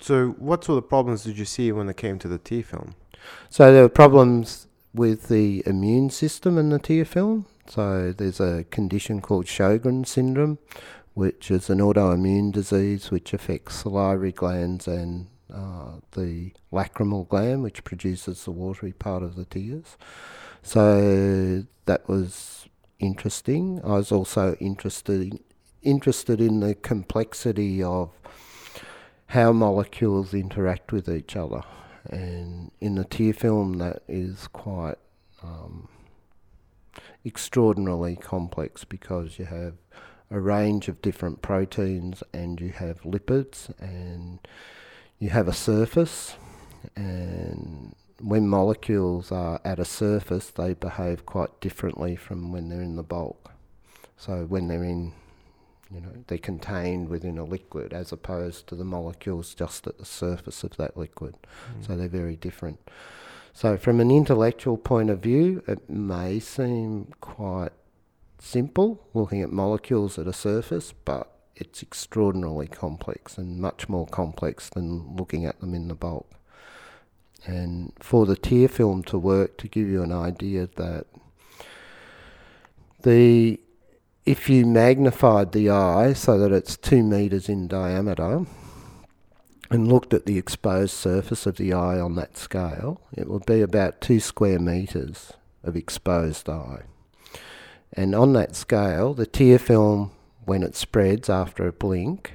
So 0.00 0.28
what 0.38 0.64
sort 0.64 0.82
of 0.82 0.88
problems 0.88 1.24
did 1.24 1.38
you 1.38 1.44
see 1.44 1.72
when 1.72 1.88
it 1.88 1.96
came 1.96 2.18
to 2.20 2.28
the 2.28 2.38
tear 2.38 2.62
film? 2.62 2.94
so 3.48 3.72
there 3.72 3.82
were 3.82 3.88
problems 3.88 4.66
with 4.94 5.28
the 5.28 5.62
immune 5.66 6.10
system 6.10 6.58
in 6.58 6.70
the 6.70 6.78
tear 6.78 7.04
film. 7.04 7.46
So 7.70 8.12
there's 8.12 8.40
a 8.40 8.64
condition 8.64 9.20
called 9.20 9.46
Sjogren 9.46 10.04
syndrome, 10.04 10.58
which 11.14 11.52
is 11.52 11.70
an 11.70 11.78
autoimmune 11.78 12.50
disease 12.50 13.12
which 13.12 13.32
affects 13.32 13.76
salivary 13.76 14.32
glands 14.32 14.88
and 14.88 15.28
uh, 15.52 16.00
the 16.12 16.52
lacrimal 16.72 17.28
gland, 17.28 17.62
which 17.62 17.84
produces 17.84 18.44
the 18.44 18.50
watery 18.50 18.92
part 18.92 19.22
of 19.22 19.36
the 19.36 19.44
tears. 19.44 19.96
So 20.64 21.64
that 21.86 22.08
was 22.08 22.68
interesting. 22.98 23.80
I 23.84 23.94
was 23.94 24.10
also 24.10 24.56
interested 24.60 25.20
in, 25.20 25.40
interested 25.82 26.40
in 26.40 26.58
the 26.58 26.74
complexity 26.74 27.84
of 27.84 28.10
how 29.26 29.52
molecules 29.52 30.34
interact 30.34 30.90
with 30.90 31.08
each 31.08 31.36
other, 31.36 31.62
and 32.08 32.72
in 32.80 32.96
the 32.96 33.04
tear 33.04 33.32
film, 33.32 33.74
that 33.74 34.02
is 34.08 34.48
quite 34.48 34.96
um, 35.40 35.88
extraordinarily 37.24 38.16
complex 38.16 38.84
because 38.84 39.38
you 39.38 39.44
have 39.46 39.74
a 40.30 40.40
range 40.40 40.88
of 40.88 41.02
different 41.02 41.42
proteins 41.42 42.22
and 42.32 42.60
you 42.60 42.70
have 42.70 43.02
lipids 43.02 43.70
and 43.80 44.38
you 45.18 45.30
have 45.30 45.48
a 45.48 45.52
surface. 45.52 46.36
And 46.96 47.94
when 48.20 48.48
molecules 48.48 49.32
are 49.32 49.60
at 49.64 49.78
a 49.78 49.84
surface 49.84 50.50
they 50.50 50.74
behave 50.74 51.26
quite 51.26 51.60
differently 51.60 52.16
from 52.16 52.52
when 52.52 52.68
they're 52.68 52.82
in 52.82 52.96
the 52.96 53.02
bulk. 53.02 53.52
So 54.16 54.44
when 54.44 54.68
they're 54.68 54.84
in 54.84 55.12
you 55.92 56.00
know 56.00 56.12
they're 56.28 56.38
contained 56.38 57.08
within 57.08 57.36
a 57.36 57.44
liquid 57.44 57.92
as 57.92 58.12
opposed 58.12 58.68
to 58.68 58.76
the 58.76 58.84
molecules 58.84 59.54
just 59.54 59.88
at 59.88 59.98
the 59.98 60.04
surface 60.04 60.62
of 60.62 60.76
that 60.76 60.96
liquid. 60.96 61.34
Hmm. 61.74 61.82
So 61.82 61.96
they're 61.96 62.08
very 62.08 62.36
different 62.36 62.78
so 63.52 63.76
from 63.76 64.00
an 64.00 64.10
intellectual 64.10 64.76
point 64.76 65.10
of 65.10 65.20
view 65.20 65.62
it 65.66 65.88
may 65.88 66.38
seem 66.38 67.12
quite 67.20 67.72
simple 68.42 69.06
looking 69.14 69.42
at 69.42 69.52
molecules 69.52 70.18
at 70.18 70.26
a 70.26 70.32
surface, 70.32 70.92
but 71.04 71.30
it's 71.56 71.82
extraordinarily 71.82 72.66
complex 72.66 73.36
and 73.36 73.58
much 73.60 73.88
more 73.88 74.06
complex 74.06 74.70
than 74.70 75.16
looking 75.16 75.44
at 75.44 75.60
them 75.60 75.74
in 75.74 75.88
the 75.88 75.94
bulk. 75.94 76.30
And 77.46 77.92
for 78.00 78.26
the 78.26 78.36
tear 78.36 78.68
film 78.68 79.02
to 79.04 79.18
work, 79.18 79.56
to 79.58 79.68
give 79.68 79.88
you 79.88 80.02
an 80.02 80.12
idea 80.12 80.68
that 80.76 81.06
the 83.02 83.60
if 84.26 84.50
you 84.50 84.66
magnified 84.66 85.52
the 85.52 85.70
eye 85.70 86.12
so 86.12 86.38
that 86.38 86.52
it's 86.52 86.76
two 86.76 87.02
meters 87.02 87.48
in 87.48 87.66
diameter 87.66 88.44
and 89.70 89.88
looked 89.88 90.12
at 90.12 90.26
the 90.26 90.36
exposed 90.36 90.94
surface 90.94 91.46
of 91.46 91.56
the 91.56 91.72
eye 91.72 92.00
on 92.00 92.16
that 92.16 92.36
scale, 92.36 93.00
it 93.16 93.28
would 93.28 93.46
be 93.46 93.60
about 93.60 94.00
two 94.00 94.18
square 94.18 94.58
meters 94.58 95.32
of 95.62 95.76
exposed 95.76 96.48
eye. 96.48 96.82
And 97.92 98.14
on 98.14 98.32
that 98.32 98.56
scale, 98.56 99.14
the 99.14 99.26
tear 99.26 99.58
film, 99.58 100.10
when 100.44 100.62
it 100.62 100.74
spreads 100.74 101.30
after 101.30 101.66
a 101.66 101.72
blink, 101.72 102.32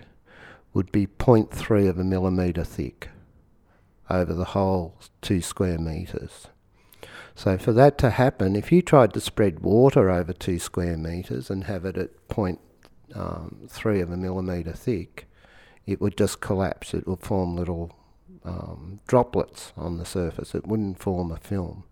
would 0.73 0.91
be 0.91 1.07
0.3 1.07 1.89
of 1.89 1.99
a 1.99 2.03
millimetre 2.03 2.63
thick 2.63 3.09
over 4.09 4.33
the 4.33 4.45
whole 4.45 4.95
two 5.21 5.41
square 5.41 5.79
metres. 5.79 6.47
So 7.33 7.57
for 7.57 7.73
that 7.73 7.97
to 7.99 8.11
happen, 8.11 8.55
if 8.55 8.71
you 8.71 8.81
tried 8.81 9.13
to 9.13 9.19
spread 9.19 9.59
water 9.59 10.09
over 10.09 10.31
two 10.31 10.59
square 10.59 10.97
metres 10.97 11.49
and 11.49 11.65
have 11.65 11.85
it 11.85 11.97
at 11.97 12.11
um, 12.37 12.59
0.3 13.67 14.01
of 14.01 14.11
a 14.11 14.17
millimetre 14.17 14.73
thick, 14.73 15.24
it 15.85 16.01
would 16.01 16.17
just 16.17 16.41
collapse. 16.41 16.93
It 16.93 17.07
would 17.07 17.21
form 17.21 17.55
little 17.55 17.95
um, 18.43 18.99
droplets 19.07 19.73
on 19.77 19.97
the 19.97 20.05
surface. 20.05 20.55
It 20.55 20.67
wouldn't 20.67 20.99
form 20.99 21.31
a 21.31 21.37
film. 21.37 21.83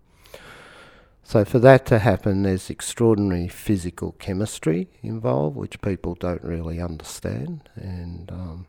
So 1.24 1.46
for 1.46 1.60
that 1.60 1.86
to 1.86 2.00
happen, 2.00 2.44
there's 2.44 2.70
extraordinary 2.70 3.48
physical 3.48 4.12
chemistry 4.14 4.90
involved, 5.02 5.56
which 5.56 5.82
people 5.82 6.16
don't 6.16 6.44
really 6.44 6.82
understand, 6.82 7.70
and 7.76 8.30
um, 8.30 8.68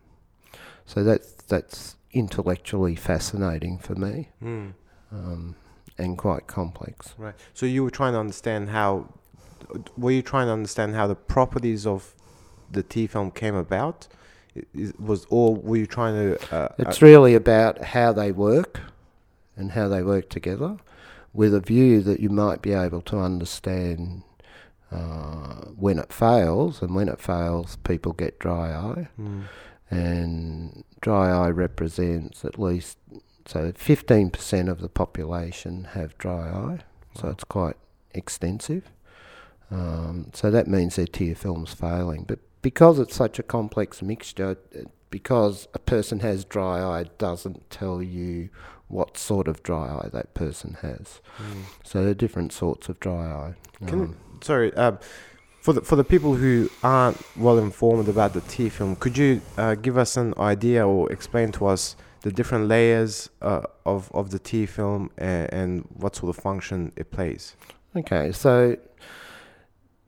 so 0.87 1.03
that's 1.03 1.33
that's 1.49 1.97
intellectually 2.13 2.95
fascinating 2.95 3.79
for 3.79 3.97
me, 3.97 4.29
um, 5.11 5.57
and 5.99 6.17
quite 6.17 6.47
complex. 6.47 7.15
Right. 7.19 7.35
So 7.55 7.67
you 7.67 7.83
were 7.83 7.91
trying 7.91 8.13
to 8.13 8.21
understand 8.21 8.71
how, 8.71 9.13
were 9.97 10.13
you 10.13 10.23
trying 10.23 10.47
to 10.47 10.53
understand 10.53 10.95
how 10.95 11.09
the 11.09 11.17
properties 11.17 11.87
of 11.89 12.15
the 12.71 12.85
tear 12.85 13.09
film 13.09 13.33
came 13.33 13.57
about? 13.57 14.07
Was 14.99 15.27
or 15.31 15.55
were 15.57 15.77
you 15.77 15.87
trying 15.87 16.15
to? 16.15 16.55
Uh, 16.55 16.69
It's 16.79 17.03
really 17.03 17.35
about 17.35 17.83
how 17.83 18.13
they 18.13 18.31
work 18.33 18.81
and 19.57 19.73
how 19.73 19.89
they 19.89 20.03
work 20.03 20.29
together, 20.31 20.77
with 21.33 21.55
a 21.55 21.61
view 21.61 22.01
that 22.03 22.21
you 22.21 22.29
might 22.31 22.63
be 22.63 22.73
able 22.73 23.01
to 23.03 23.19
understand 23.19 24.23
uh, 24.93 25.67
when 25.77 25.99
it 25.99 26.13
fails, 26.13 26.83
and 26.83 26.95
when 26.95 27.09
it 27.09 27.21
fails, 27.21 27.77
people 27.85 28.13
get 28.13 28.39
dry 28.39 28.73
eye. 28.73 29.09
mm, 29.21 29.43
and 29.91 30.85
dry 31.01 31.31
eye 31.31 31.51
represents 31.51 32.45
at 32.45 32.59
least 32.59 32.99
so 33.47 33.71
15% 33.73 34.69
of 34.71 34.81
the 34.81 34.89
population 34.89 35.85
have 35.93 36.17
dry 36.19 36.49
eye, 36.49 36.79
so 37.15 37.25
Wow. 37.27 37.31
it's 37.33 37.45
quite 37.45 37.77
extensive. 38.13 38.91
Um, 39.71 40.31
so 40.33 40.51
that 40.51 40.67
means 40.67 40.97
their 40.97 41.07
tear 41.07 41.35
film's 41.35 41.75
failing. 41.75 42.25
But 42.27 42.39
because 42.65 42.99
it's 42.99 43.15
such 43.15 43.39
a 43.39 43.43
complex 43.57 44.03
mixture, 44.03 44.57
because 45.11 45.69
a 45.75 45.79
person 45.79 46.21
has 46.21 46.45
dry 46.57 46.77
eye 46.83 47.05
doesn't 47.19 47.59
tell 47.71 48.03
you 48.03 48.49
what 48.89 49.17
sort 49.17 49.47
of 49.49 49.63
dry 49.63 49.87
eye 49.99 50.09
that 50.13 50.29
person 50.35 50.71
has. 50.83 51.21
mm. 51.39 51.63
So 51.85 52.01
there 52.03 52.11
are 52.11 52.15
different 52.27 52.53
sorts 52.53 52.89
of 52.89 52.99
dry 53.01 53.25
eye. 53.43 53.55
Can- 53.87 54.01
Um, 54.01 54.17
Sorry, 54.41 54.73
um, 54.75 54.99
for 55.65 55.73
the 55.75 55.81
for 55.89 55.97
the 55.97 56.05
people 56.05 56.33
who 56.43 56.69
aren't 56.83 57.19
well 57.47 57.59
informed 57.59 58.09
about 58.09 58.31
the 58.33 58.41
tear 58.53 58.71
film, 58.71 58.97
could 58.97 59.17
you 59.17 59.31
uh, 59.57 59.75
give 59.87 59.97
us 60.05 60.17
an 60.17 60.35
idea 60.55 60.81
or 60.87 61.11
explain 61.17 61.49
to 61.53 61.63
us 61.75 61.97
the 62.23 62.31
different 62.39 62.65
layers 62.69 63.31
uh, 63.51 63.63
of 63.85 64.11
of 64.13 64.25
the 64.31 64.39
tear 64.39 64.67
film 64.67 65.11
and, 65.17 65.47
and 65.61 65.71
what 66.03 66.17
sort 66.17 66.29
of 66.37 66.43
function 66.43 66.93
it 66.97 67.11
plays? 67.11 67.57
Okay, 67.97 68.33
so 68.33 68.77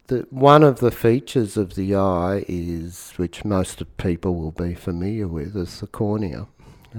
the 0.09 0.27
one 0.31 0.63
of 0.63 0.81
the 0.81 0.91
features 0.91 1.57
of 1.57 1.75
the 1.75 1.95
eye 1.95 2.45
is, 2.49 3.13
which 3.17 3.45
most 3.45 3.83
people 3.97 4.35
will 4.35 4.53
be 4.53 4.75
familiar 4.75 5.29
with, 5.29 5.57
is 5.57 5.81
the 5.81 5.87
cornea. 5.87 6.47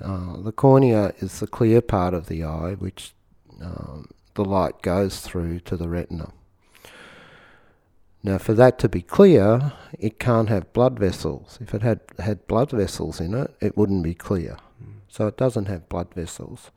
Uh, 0.02 0.38
the 0.38 0.52
cornea 0.52 1.14
is 1.20 1.40
the 1.40 1.48
clear 1.48 1.82
part 1.82 2.14
of 2.14 2.28
the 2.28 2.44
eye, 2.44 2.74
which 2.74 3.14
um, 3.62 4.08
the 4.36 4.46
light 4.46 4.82
goes 4.82 5.20
through 5.22 5.60
to 5.62 5.76
the 5.76 5.90
retina. 5.90 6.32
Now, 8.24 8.38
for 8.38 8.54
that 8.54 8.78
to 8.80 8.90
be 8.90 9.02
clear, 9.02 9.74
it 9.98 10.20
can't 10.20 10.50
have 10.50 10.74
blood 10.74 11.00
vessels. 11.00 11.58
If 11.62 11.74
it 11.74 11.82
had 11.82 12.02
had 12.20 12.48
blood 12.48 12.72
vessels 12.72 13.22
in 13.22 13.34
it, 13.34 13.56
it 13.62 13.78
wouldn't 13.78 14.04
be 14.04 14.14
clear. 14.14 14.58
So 15.08 15.28
it 15.28 15.38
doesn't 15.38 15.66
have 15.66 15.90
blood 15.90 16.14
vessels. 16.14 16.70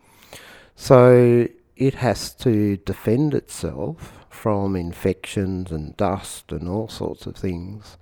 So 0.76 1.48
it 1.76 1.94
has 1.96 2.32
to 2.36 2.76
defend 2.78 3.34
itself 3.34 4.19
from 4.30 4.76
infections 4.76 5.70
and 5.70 5.96
dust 5.96 6.52
and 6.52 6.68
all 6.68 6.88
sorts 6.88 7.26
of 7.26 7.36
things 7.36 7.98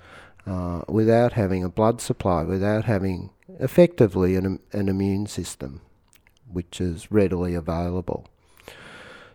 uh, 0.47 0.83
without 0.87 1.33
having 1.33 1.65
a 1.65 1.69
blood 1.69 2.01
supply, 2.01 2.45
without 2.45 2.85
having 2.85 3.31
effectively 3.59 4.37
an, 4.37 4.61
an 4.73 4.89
immune 4.89 5.27
system 5.27 5.81
which 6.51 6.81
is 6.81 7.11
readily 7.11 7.55
available. 7.55 8.27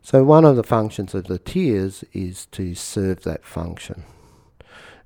So 0.02 0.24
one 0.24 0.46
of 0.46 0.56
the 0.56 0.64
functions 0.64 1.14
of 1.14 1.26
the 1.26 1.40
tears 1.40 2.04
is 2.12 2.46
to 2.48 2.76
serve 2.76 3.24
that 3.24 3.46
function. 3.46 4.04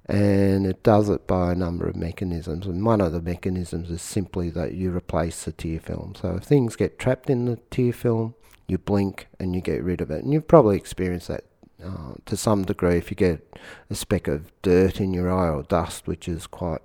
And 0.06 0.66
it 0.66 0.84
does 0.84 1.10
it 1.10 1.28
by 1.28 1.52
a 1.52 1.56
number 1.56 1.88
of 1.88 1.96
mechanisms. 1.96 2.66
And 2.66 2.86
one 2.86 3.02
of 3.02 3.12
the 3.12 3.22
mechanisms 3.22 3.92
is 3.92 4.02
simply 4.02 4.50
that 4.52 4.74
you 4.74 4.96
replace 4.96 5.44
the 5.44 5.52
tear 5.52 5.80
film. 5.80 6.16
So 6.20 6.36
if 6.38 6.44
things 6.44 6.78
get 6.78 6.98
trapped 6.98 7.30
in 7.30 7.46
the 7.46 7.58
tear 7.70 7.92
film, 7.92 8.36
you 8.68 8.78
blink 8.78 9.28
and 9.40 9.54
you 9.54 9.62
get 9.62 9.84
rid 9.84 10.02
of 10.02 10.10
it. 10.10 10.24
And 10.24 10.34
you've 10.34 10.48
probably 10.48 10.78
experienced 10.78 11.28
that 11.28 11.44
uh, 11.84 12.14
to 12.26 12.36
some 12.36 12.64
degree 12.64 12.98
if 12.98 13.12
you 13.12 13.16
get 13.16 13.58
a 13.90 13.96
speck 13.96 14.28
of 14.28 14.52
dirt 14.62 15.00
in 15.00 15.14
your 15.14 15.32
eye 15.32 15.50
or 15.50 15.64
dust, 15.64 16.08
which 16.08 16.28
is 16.28 16.48
quite 16.48 16.82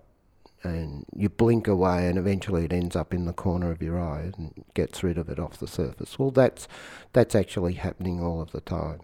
and 0.65 1.05
you 1.17 1.29
blink 1.29 1.67
away 1.67 2.07
and 2.07 2.17
eventually 2.17 2.65
it 2.65 2.73
ends 2.73 2.95
up 2.95 3.13
in 3.13 3.25
the 3.25 3.33
corner 3.33 3.73
of 3.73 3.83
your 3.83 4.01
eye 4.01 4.31
and 4.37 4.65
gets 4.75 5.03
rid 5.03 5.19
of 5.19 5.29
it 5.29 5.39
off 5.39 5.59
the 5.59 5.67
surface. 5.67 6.19
Well, 6.19 6.31
that's 6.31 6.69
that's 7.13 7.35
actually 7.35 7.75
happening 7.75 8.23
all 8.23 8.41
of 8.41 8.53
the 8.53 8.61
time. 8.61 9.01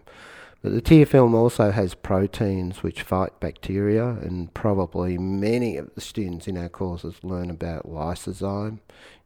But 0.61 0.73
the 0.73 0.81
tear 0.81 1.05
film 1.05 1.33
also 1.33 1.71
has 1.71 1.93
proteins 1.93 2.83
which 2.83 3.01
fight 3.01 3.39
bacteria, 3.39 4.09
and 4.09 4.53
probably 4.53 5.17
many 5.17 5.77
of 5.77 5.95
the 5.95 6.01
students 6.01 6.49
in 6.49 6.57
our 6.57 6.67
courses 6.67 7.15
learn 7.23 7.49
about 7.49 7.87
lysozyme 7.87 8.79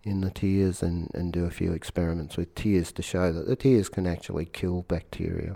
in 0.03 0.21
the 0.21 0.29
tears 0.29 0.83
and, 0.83 1.09
and 1.15 1.33
do 1.33 1.45
a 1.45 1.51
few 1.51 1.73
experiments 1.73 2.37
with 2.37 2.53
tears 2.53 2.91
to 2.91 3.01
show 3.01 3.31
that 3.33 3.47
the 3.47 3.55
tears 3.55 3.89
can 3.89 4.05
actually 4.05 4.45
kill 4.45 4.83
bacteria. 4.83 5.55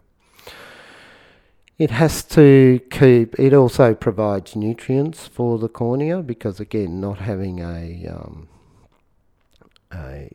It 1.77 1.91
has 1.91 2.23
to 2.23 2.79
keep. 2.89 3.37
It 3.39 3.53
also 3.53 3.93
provides 3.93 4.55
nutrients 4.55 5.27
for 5.27 5.59
the 5.59 5.69
cornea 5.69 6.23
because, 6.23 6.59
again, 6.59 6.99
not 6.99 7.19
having 7.19 7.59
a 7.59 8.07
um, 8.07 8.47
a 9.93 10.31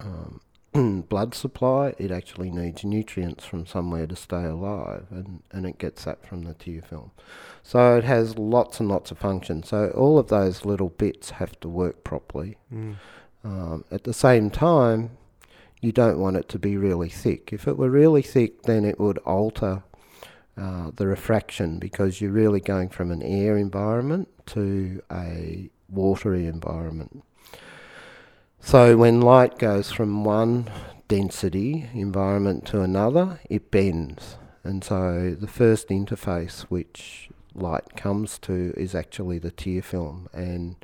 um, 0.00 0.40
blood 1.08 1.34
supply, 1.34 1.94
it 1.98 2.10
actually 2.10 2.50
needs 2.50 2.84
nutrients 2.84 3.44
from 3.44 3.66
somewhere 3.66 4.06
to 4.06 4.16
stay 4.16 4.44
alive, 4.44 5.06
and, 5.10 5.42
and 5.50 5.66
it 5.66 5.78
gets 5.78 6.04
that 6.04 6.26
from 6.26 6.42
the 6.42 6.54
tear 6.54 6.80
film. 6.80 7.10
So 7.62 7.96
it 7.96 8.04
has 8.04 8.38
lots 8.38 8.80
and 8.80 8.88
lots 8.88 9.10
of 9.10 9.18
functions. 9.18 9.68
So 9.68 9.90
all 9.90 10.18
of 10.18 10.28
those 10.28 10.64
little 10.64 10.90
bits 10.90 11.30
have 11.30 11.58
to 11.60 11.68
work 11.68 12.04
properly. 12.04 12.56
Mm. 12.72 12.96
Um, 13.42 13.84
at 13.90 14.04
the 14.04 14.12
same 14.12 14.50
time, 14.50 15.16
you 15.80 15.92
don't 15.92 16.18
want 16.18 16.36
it 16.36 16.48
to 16.50 16.58
be 16.58 16.76
really 16.76 17.08
thick. 17.08 17.52
If 17.52 17.66
it 17.66 17.76
were 17.76 17.90
really 17.90 18.22
thick, 18.22 18.62
then 18.62 18.84
it 18.84 19.00
would 19.00 19.18
alter 19.18 19.82
uh, 20.56 20.90
the 20.94 21.06
refraction 21.06 21.78
because 21.78 22.20
you're 22.20 22.30
really 22.30 22.60
going 22.60 22.88
from 22.88 23.10
an 23.10 23.22
air 23.22 23.56
environment 23.56 24.28
to 24.46 25.02
a 25.10 25.70
watery 25.88 26.46
environment. 26.46 27.22
So 28.60 28.96
when 28.96 29.20
light 29.20 29.58
goes 29.58 29.90
from 29.90 30.24
one 30.24 30.70
density 31.08 31.88
environment 31.94 32.66
to 32.66 32.82
another, 32.82 33.40
it 33.48 33.70
bends. 33.70 34.36
And 34.62 34.84
so 34.84 35.34
the 35.38 35.46
first 35.46 35.88
interface 35.88 36.62
which 36.62 37.30
light 37.54 37.96
comes 37.96 38.38
to 38.38 38.72
is 38.76 38.94
actually 38.94 39.38
the 39.38 39.50
tear 39.50 39.82
film 39.82 40.28
and 40.32 40.76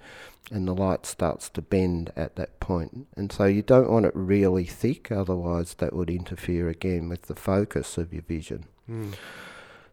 and 0.50 0.68
the 0.68 0.74
light 0.74 1.04
starts 1.04 1.48
to 1.50 1.60
bend 1.60 2.12
at 2.14 2.36
that 2.36 2.60
point. 2.60 3.08
And 3.16 3.32
so 3.32 3.46
you 3.46 3.62
don't 3.62 3.90
want 3.90 4.06
it 4.06 4.12
really 4.14 4.64
thick, 4.64 5.10
otherwise 5.10 5.74
that 5.74 5.92
would 5.92 6.08
interfere 6.08 6.68
again 6.68 7.08
with 7.08 7.22
the 7.22 7.34
focus 7.34 7.98
of 7.98 8.12
your 8.12 8.22
vision. 8.22 8.66
Mm. 8.88 9.14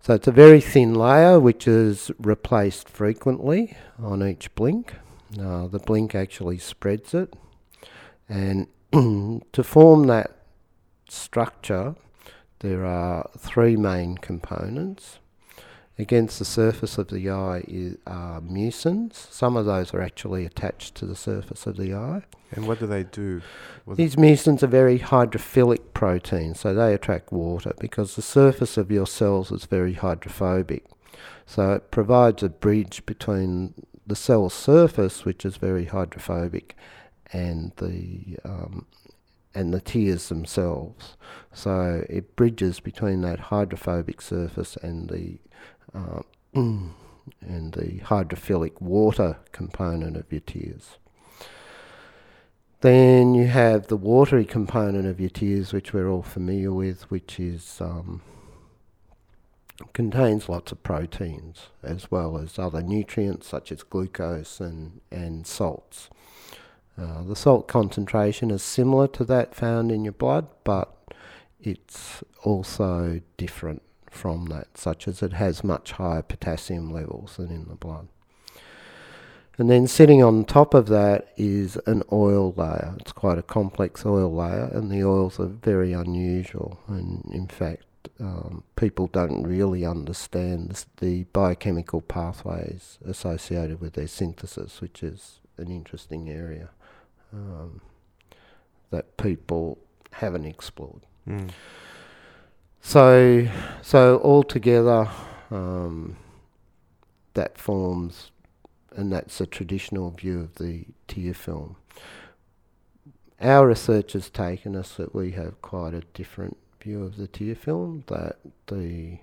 So 0.04 0.16
it's 0.16 0.28
a 0.28 0.34
very 0.34 0.60
thin 0.60 0.94
layer 0.94 1.40
which 1.40 1.66
is 1.66 2.12
replaced 2.20 2.90
frequently 2.90 3.78
on 3.98 4.22
each 4.22 4.54
blink. 4.54 4.96
Uh, 5.40 5.68
the 5.68 5.80
blink 5.80 6.14
actually 6.14 6.58
spreads 6.58 7.14
it. 7.14 7.34
And 8.28 8.68
to 8.92 9.64
form 9.64 10.08
that 10.08 10.36
structure, 11.08 11.96
there 12.60 12.86
are 12.86 13.30
three 13.38 13.78
main 13.78 14.18
components. 14.18 15.20
Against 16.00 16.40
the 16.40 16.46
surface 16.46 16.98
of 16.98 17.10
the 17.10 17.30
eye 17.30 17.64
is, 17.68 17.98
are 18.08 18.42
mucins. 18.42 19.14
Some 19.14 19.56
of 19.56 19.68
those 19.68 19.94
are 19.94 20.02
actually 20.02 20.44
attached 20.44 20.96
to 20.96 21.06
the 21.06 21.16
surface 21.16 21.68
of 21.68 21.78
the 21.78 21.94
eye. 21.94 22.24
And 22.52 22.68
what 22.68 22.80
do 22.80 22.88
they 22.88 23.04
do? 23.04 23.42
What 23.86 23.98
These 23.98 24.16
mucins 24.16 24.64
are 24.64 24.68
very 24.68 24.98
hydrophilic 24.98 25.94
proteins, 25.94 26.62
so 26.62 26.74
they 26.74 26.96
attract 26.96 27.32
water 27.32 27.74
because 27.80 28.16
the 28.16 28.24
surface 28.24 28.76
of 28.76 28.92
your 28.92 29.06
cells 29.06 29.52
is 29.52 29.66
very 29.66 29.94
hydrophobic. 29.94 30.86
So 31.46 31.74
it 31.74 31.92
provides 31.92 32.42
a 32.42 32.50
bridge 32.50 33.06
between 33.06 33.76
the 34.08 34.16
cell 34.16 34.50
surface, 34.50 35.26
which 35.26 35.46
is 35.46 35.58
very 35.58 35.86
hydrophobic, 35.86 36.76
and 37.32 37.72
the 37.78 38.38
um, 38.44 38.88
and 39.56 39.74
the 39.74 39.82
tears 39.82 40.30
themselves. 40.30 41.16
So 41.52 42.04
it 42.10 42.36
bridges 42.36 42.80
between 42.80 43.22
that 43.22 43.40
hydrophobic 43.40 44.22
surface 44.22 44.76
and 44.78 45.10
the 45.10 45.38
uh, 45.94 46.22
and 46.54 46.94
the 47.42 48.00
hydrophilic 48.06 48.82
water 48.82 49.38
component 49.52 50.18
of 50.18 50.32
your 50.32 50.42
tears. 50.42 50.98
Then 52.82 53.34
you 53.34 53.48
have 53.48 53.88
the 53.88 53.96
watery 53.96 54.44
component 54.44 55.08
of 55.08 55.20
your 55.20 55.30
tears, 55.30 55.72
which 55.72 55.94
we're 55.94 56.10
all 56.10 56.22
familiar 56.22 56.74
with, 56.74 57.10
which 57.10 57.40
is 57.40 57.78
um, 57.80 58.22
contains 59.94 60.50
lots 60.50 60.72
of 60.72 60.84
proteins 60.84 61.68
as 61.82 62.12
well 62.12 62.38
as 62.38 62.60
other 62.60 62.82
nutrients 62.82 63.48
such 63.48 63.72
as 63.72 63.84
glucose 63.84 64.60
and, 64.60 65.02
and 65.12 65.48
salts. 65.48 66.10
Uh, 66.98 67.24
the 67.24 67.36
salt 67.36 67.68
concentration 67.68 68.52
is 68.52 68.62
similar 68.62 69.08
to 69.08 69.24
that 69.26 69.56
found 69.56 69.92
in 69.92 70.04
your 70.04 70.14
blood, 70.14 70.48
but 70.64 70.96
it's 71.62 72.24
also 72.44 73.22
different 73.38 73.82
from 74.14 74.46
that, 74.46 74.78
such 74.78 75.08
as 75.08 75.22
it 75.22 75.34
has 75.34 75.64
much 75.64 75.94
higher 75.94 76.22
potassium 76.22 76.92
levels 76.92 77.38
than 77.38 77.52
in 77.52 77.68
the 77.68 77.76
blood. 77.76 78.08
And 79.58 79.70
then 79.70 79.86
sitting 79.86 80.24
on 80.24 80.46
top 80.46 80.74
of 80.74 80.88
that 80.88 81.28
is 81.38 81.78
an 81.86 82.02
oil 82.12 82.54
layer. 82.58 82.96
It's 83.00 83.12
quite 83.12 83.38
a 83.38 83.44
complex 83.44 84.06
oil 84.06 84.34
layer, 84.34 84.70
and 84.74 84.90
the 84.90 85.04
oils 85.04 85.40
are 85.40 85.46
very 85.46 85.94
unusual. 85.94 86.80
And 86.88 87.30
in 87.32 87.48
fact, 87.48 87.84
um, 88.20 88.64
people 88.76 89.08
don't 89.08 89.44
really 89.44 89.86
understand 89.86 90.86
the 90.98 91.26
biochemical 91.26 92.02
pathways 92.02 92.98
associated 93.06 93.80
with 93.80 93.94
their 93.94 94.08
synthesis, 94.08 94.82
which 94.82 95.04
is 95.04 95.40
an 95.58 95.70
interesting 95.70 96.30
area 96.30 96.70
um, 97.32 97.82
that 98.90 99.18
people 99.18 99.78
haven't 100.14 100.46
explored. 100.46 101.06
Mm. 101.28 101.52
So, 102.86 103.48
so 103.82 104.20
altogether, 104.22 105.10
um, 105.50 106.18
that 107.34 107.58
forms 107.58 108.30
and 108.96 109.12
that's 109.12 109.42
a 109.42 109.48
traditional 109.48 110.12
view 110.12 110.42
of 110.42 110.56
the 110.56 110.86
tear 111.08 111.34
film. 111.34 111.78
Our 113.42 113.68
research 113.68 114.14
has 114.14 114.30
taken 114.30 114.76
us 114.76 114.96
that 114.98 115.16
we 115.16 115.32
have 115.32 115.62
quite 115.62 115.94
a 115.94 116.04
different 116.14 116.58
view 116.82 117.04
of 117.04 117.18
the 117.18 117.26
tear 117.26 117.56
film, 117.56 118.04
that 118.08 118.38
the 118.68 119.20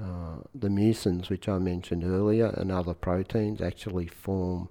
uh, 0.00 0.38
the 0.52 0.68
mucins, 0.68 1.28
which 1.28 1.48
I 1.48 1.58
mentioned 1.58 2.02
earlier, 2.02 2.46
and 2.46 2.72
other 2.72 2.94
proteins 2.94 3.60
actually 3.60 4.08
form 4.08 4.68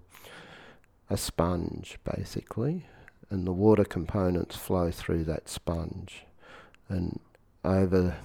a 1.09 1.15
sponge, 1.15 1.97
basically, 2.03 2.87
and 3.29 3.47
the 3.47 3.53
water 3.53 3.85
components 3.85 4.57
flow 4.57 4.91
through 4.91 5.23
that 5.25 5.47
sponge, 5.47 6.25
and 6.89 7.21
over, 7.63 8.15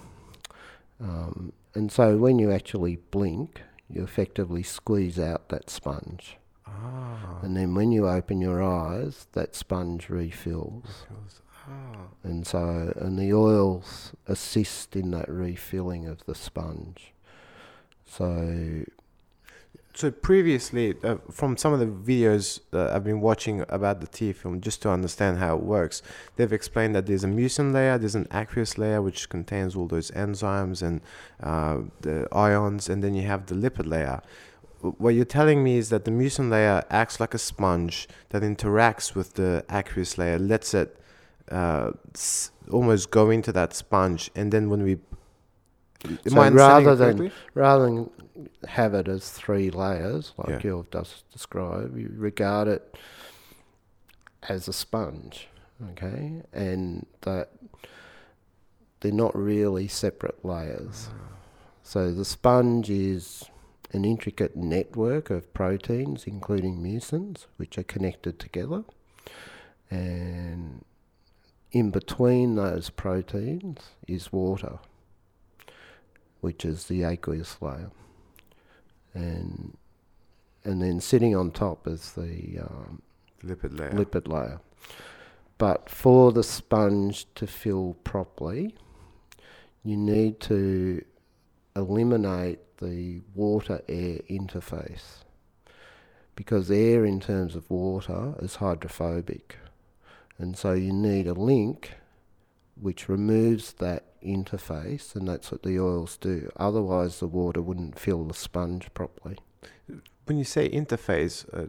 um, 1.00 1.52
and 1.74 1.90
so 1.92 2.16
when 2.16 2.38
you 2.38 2.50
actually 2.50 2.96
blink, 3.10 3.62
you 3.88 4.02
effectively 4.02 4.62
squeeze 4.62 5.18
out 5.18 5.48
that 5.48 5.70
sponge. 5.70 6.36
Ah. 6.66 7.38
And 7.42 7.56
then 7.56 7.74
when 7.74 7.92
you 7.92 8.08
open 8.08 8.40
your 8.40 8.62
eyes, 8.62 9.26
that 9.32 9.54
sponge 9.54 10.08
refills. 10.08 11.06
Ah. 11.66 12.08
And 12.22 12.46
so, 12.46 12.92
and 12.96 13.18
the 13.18 13.32
oils 13.32 14.12
assist 14.26 14.96
in 14.96 15.10
that 15.12 15.28
refilling 15.28 16.06
of 16.06 16.24
the 16.26 16.34
sponge. 16.34 17.12
So, 18.06 18.84
So 19.98 20.12
previously, 20.12 20.94
uh, 21.02 21.16
from 21.28 21.56
some 21.56 21.72
of 21.72 21.80
the 21.80 21.86
videos 21.86 22.60
I've 22.72 23.02
been 23.02 23.20
watching 23.20 23.64
about 23.68 24.00
the 24.00 24.06
tear 24.06 24.32
film, 24.32 24.60
just 24.60 24.80
to 24.82 24.90
understand 24.90 25.38
how 25.38 25.56
it 25.56 25.62
works, 25.64 26.02
they've 26.36 26.52
explained 26.52 26.94
that 26.94 27.06
there's 27.06 27.24
a 27.24 27.26
mucin 27.26 27.74
layer, 27.74 27.98
there's 27.98 28.14
an 28.14 28.28
aqueous 28.30 28.78
layer 28.78 29.02
which 29.02 29.28
contains 29.28 29.74
all 29.74 29.88
those 29.88 30.12
enzymes 30.12 30.82
and 30.82 31.00
uh, 31.42 31.78
the 32.02 32.28
ions, 32.30 32.88
and 32.88 33.02
then 33.02 33.16
you 33.16 33.26
have 33.26 33.46
the 33.46 33.56
lipid 33.56 33.88
layer. 33.88 34.22
What 34.82 35.16
you're 35.16 35.24
telling 35.24 35.64
me 35.64 35.78
is 35.78 35.88
that 35.88 36.04
the 36.04 36.12
mucin 36.12 36.48
layer 36.48 36.84
acts 36.90 37.18
like 37.18 37.34
a 37.34 37.38
sponge 37.38 38.06
that 38.28 38.42
interacts 38.42 39.16
with 39.16 39.34
the 39.34 39.64
aqueous 39.68 40.16
layer, 40.16 40.38
lets 40.38 40.74
it 40.74 40.96
uh, 41.50 41.90
almost 42.70 43.10
go 43.10 43.30
into 43.30 43.50
that 43.50 43.74
sponge, 43.74 44.30
and 44.36 44.52
then 44.52 44.70
when 44.70 44.84
we 44.84 44.98
Am 46.04 46.18
So 46.28 46.50
rather 46.50 46.94
than- 46.94 47.18
correctly? 47.18 47.32
rather 47.54 47.84
than 47.86 48.10
have 48.68 48.94
it 48.94 49.08
as 49.08 49.30
three 49.30 49.70
layers, 49.70 50.32
like 50.38 50.62
Yeah. 50.62 50.70
you've 50.76 50.90
just 50.90 51.28
described, 51.32 51.96
you 51.98 52.12
regard 52.16 52.68
it 52.68 52.96
as 54.44 54.68
a 54.68 54.72
sponge, 54.72 55.48
okay? 55.92 56.42
And 56.52 57.06
that 57.22 57.50
they're 59.00 59.12
not 59.12 59.34
really 59.36 59.88
separate 59.88 60.44
layers. 60.44 61.08
So 61.82 62.12
the 62.12 62.24
sponge 62.24 62.90
is 62.90 63.44
an 63.92 64.04
intricate 64.04 64.54
network 64.54 65.30
of 65.30 65.52
proteins, 65.54 66.26
including 66.26 66.80
mucins, 66.82 67.46
which 67.56 67.76
are 67.78 67.82
connected 67.84 68.38
together. 68.38 68.84
And 69.90 70.84
in 71.72 71.90
between 71.90 72.54
those 72.56 72.90
proteins 72.90 73.78
is 74.06 74.32
water, 74.32 74.78
which 76.40 76.64
is 76.64 76.84
the 76.84 77.04
aqueous 77.04 77.60
layer. 77.60 77.90
And 79.14 79.76
and 80.64 80.82
then 80.82 81.00
sitting 81.00 81.34
on 81.34 81.50
top 81.50 81.86
is 81.86 82.12
the 82.12 82.58
um, 82.60 83.02
Lipid 83.42 83.78
layer. 83.78 83.90
lipid 83.90 84.28
layer. 84.28 84.60
But 85.56 85.88
for 85.88 86.32
the 86.32 86.44
sponge 86.44 87.26
to 87.34 87.46
fill 87.46 87.96
properly, 88.04 88.74
you 89.82 89.96
need 89.96 90.40
to 90.40 91.04
eliminate 91.74 92.58
the 92.78 93.22
water 93.34 93.80
air 93.88 94.20
interface 94.30 95.24
because 96.38 96.70
air, 96.70 97.04
in 97.04 97.18
terms 97.18 97.56
of 97.56 97.68
water, 97.68 98.34
is 98.38 98.56
hydrophobic. 98.56 99.56
And 100.38 100.56
so 100.56 100.72
you 100.72 100.92
need 100.92 101.26
a 101.26 101.32
link 101.32 101.94
which 102.80 103.08
removes 103.08 103.72
that 103.74 104.07
interface, 104.22 105.14
and 105.14 105.28
that's 105.28 105.50
what 105.50 105.62
the 105.62 105.78
oils 105.78 106.16
do. 106.16 106.50
Otherwise, 106.56 107.20
the 107.20 107.26
water 107.26 107.62
wouldn't 107.62 107.98
fill 107.98 108.24
the 108.24 108.34
sponge 108.34 108.92
properly. 108.94 109.38
When 110.26 110.38
you 110.38 110.44
say 110.44 110.68
interface, 110.68 111.46
uh, 111.52 111.68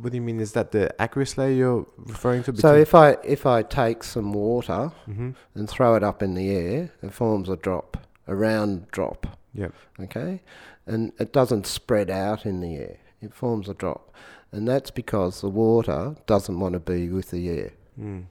what 0.00 0.10
do 0.10 0.16
you 0.16 0.22
mean? 0.22 0.40
Is 0.40 0.52
that 0.52 0.72
the 0.72 0.94
aqueous 1.00 1.38
layer 1.38 1.52
you're 1.52 1.86
referring 1.96 2.42
to? 2.44 2.56
So 2.56 2.74
if 2.74 2.94
I 2.94 3.16
if 3.24 3.46
I 3.46 3.62
take 3.62 4.02
some 4.04 4.32
water 4.32 4.92
hmm 5.06 5.30
and 5.54 5.68
throw 5.68 5.94
it 5.94 6.02
up 6.02 6.22
in 6.22 6.34
the 6.34 6.50
air, 6.50 6.92
it 7.02 7.12
forms 7.12 7.48
a 7.48 7.56
drop, 7.56 7.96
a 8.26 8.34
round 8.34 8.90
drop. 8.90 9.38
Yep. 9.54 9.72
Okay, 10.00 10.42
and 10.86 11.12
it 11.18 11.32
doesn't 11.32 11.66
spread 11.66 12.10
out 12.10 12.44
in 12.44 12.60
the 12.60 12.76
air. 12.76 12.98
It 13.22 13.32
forms 13.32 13.68
a 13.68 13.74
drop, 13.74 14.12
and 14.52 14.66
that's 14.68 14.90
because 14.90 15.40
the 15.40 15.48
water 15.48 16.16
doesn't 16.26 16.58
want 16.58 16.74
to 16.74 16.80
be 16.80 17.08
with 17.08 17.30
the 17.30 17.48
air. 17.48 17.72
Mm. 17.98 18.24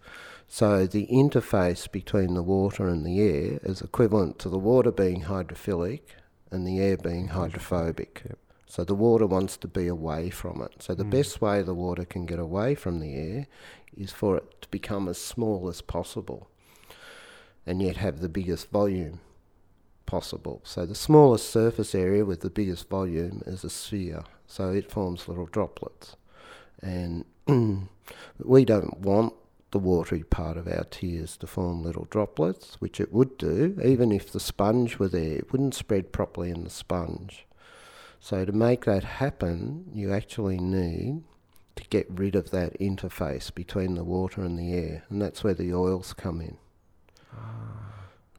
So 0.53 0.85
the 0.85 1.07
interface 1.07 1.91
between 1.91 2.35
the 2.35 2.43
water 2.43 2.87
and 2.87 3.03
the 3.03 3.19
air 3.19 3.59
is 3.63 3.81
equivalent 3.81 4.37
to 4.37 4.49
the 4.49 4.59
water 4.59 4.91
being 4.91 5.23
hydrophilic 5.23 6.01
and 6.51 6.67
the 6.67 6.79
air 6.79 6.95
being 6.95 7.29
hydrophobic. 7.29 8.21
Yep. 8.23 8.37
So 8.67 8.83
the 8.83 8.93
water 8.93 9.25
wants 9.25 9.57
to 9.57 9.67
be 9.67 9.87
away 9.87 10.29
from 10.29 10.61
it. 10.61 10.83
So 10.83 10.93
the 10.93 11.05
Mm. 11.05 11.09
best 11.09 11.41
way 11.41 11.63
the 11.63 11.73
water 11.73 12.05
can 12.05 12.27
get 12.27 12.37
away 12.37 12.75
from 12.75 12.99
the 12.99 13.15
air 13.15 13.47
is 13.97 14.11
for 14.11 14.37
it 14.37 14.61
to 14.61 14.69
become 14.69 15.07
as 15.09 15.17
small 15.17 15.67
as 15.69 15.81
possible 15.81 16.51
and 17.65 17.81
yet 17.81 17.97
have 17.97 18.19
the 18.19 18.29
biggest 18.29 18.69
volume 18.69 19.21
possible. 20.05 20.61
So 20.63 20.85
the 20.85 20.93
smallest 20.93 21.49
surface 21.49 21.95
area 21.95 22.25
with 22.25 22.41
the 22.41 22.51
biggest 22.51 22.89
volume 22.89 23.41
is 23.47 23.63
a 23.63 23.71
sphere. 23.71 24.23
So 24.45 24.69
it 24.69 24.91
forms 24.91 25.27
little 25.27 25.47
droplets. 25.47 26.15
And 26.79 27.25
we 28.37 28.65
don't 28.65 28.99
want 28.99 29.33
the 29.73 29.79
watery 29.79 30.23
part 30.23 30.55
of 30.55 30.67
our 30.67 30.85
tears 30.85 31.35
to 31.35 31.47
form 31.47 31.83
little 31.83 32.07
droplets, 32.11 32.75
which 32.75 33.01
it 33.01 33.11
would 33.11 33.37
do, 33.39 33.77
even 33.83 34.11
if 34.11 34.31
the 34.31 34.39
sponge 34.39 34.99
were 34.99 35.07
there. 35.07 35.39
It 35.39 35.51
wouldn't 35.51 35.73
spread 35.73 36.13
properly 36.13 36.51
in 36.51 36.63
the 36.63 36.69
sponge. 36.69 37.45
So 38.19 38.45
to 38.45 38.51
make 38.51 38.85
that 38.85 39.03
happen, 39.03 39.85
you 39.91 40.13
actually 40.13 40.59
need 40.59 41.23
to 41.75 41.83
get 41.89 42.05
rid 42.09 42.35
of 42.35 42.51
that 42.51 42.79
interface 42.79 43.53
between 43.53 43.95
the 43.95 44.03
water 44.03 44.41
and 44.43 44.57
the 44.57 44.73
air, 44.73 45.03
and 45.09 45.19
that's 45.19 45.43
where 45.43 45.55
the 45.55 45.73
oils 45.73 46.13
come 46.13 46.39
in. 46.39 46.57
Ah. 47.35 47.73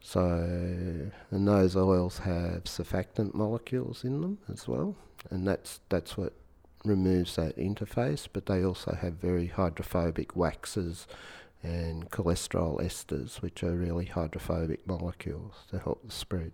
So, 0.00 1.10
and 1.30 1.48
those 1.48 1.74
oils 1.74 2.18
have 2.18 2.64
surfactant 2.64 3.34
molecules 3.34 4.04
in 4.04 4.20
them 4.20 4.38
as 4.52 4.68
well, 4.68 4.94
and 5.30 5.48
that's 5.48 5.80
that's 5.88 6.16
what 6.16 6.34
removes 6.84 7.36
that 7.36 7.56
interface. 7.56 8.26
But 8.32 8.46
they 8.46 8.64
also 8.64 8.94
have 8.94 9.14
very 9.14 9.46
hydrophobic 9.48 10.36
waxes 10.36 11.06
and 11.62 12.10
cholesterol 12.10 12.80
esters, 12.80 13.40
which 13.40 13.62
are 13.62 13.72
really 13.74 14.04
hydrophobic 14.06 14.86
molecules 14.86 15.54
to 15.70 15.78
help 15.78 16.04
the 16.04 16.12
spread. 16.12 16.52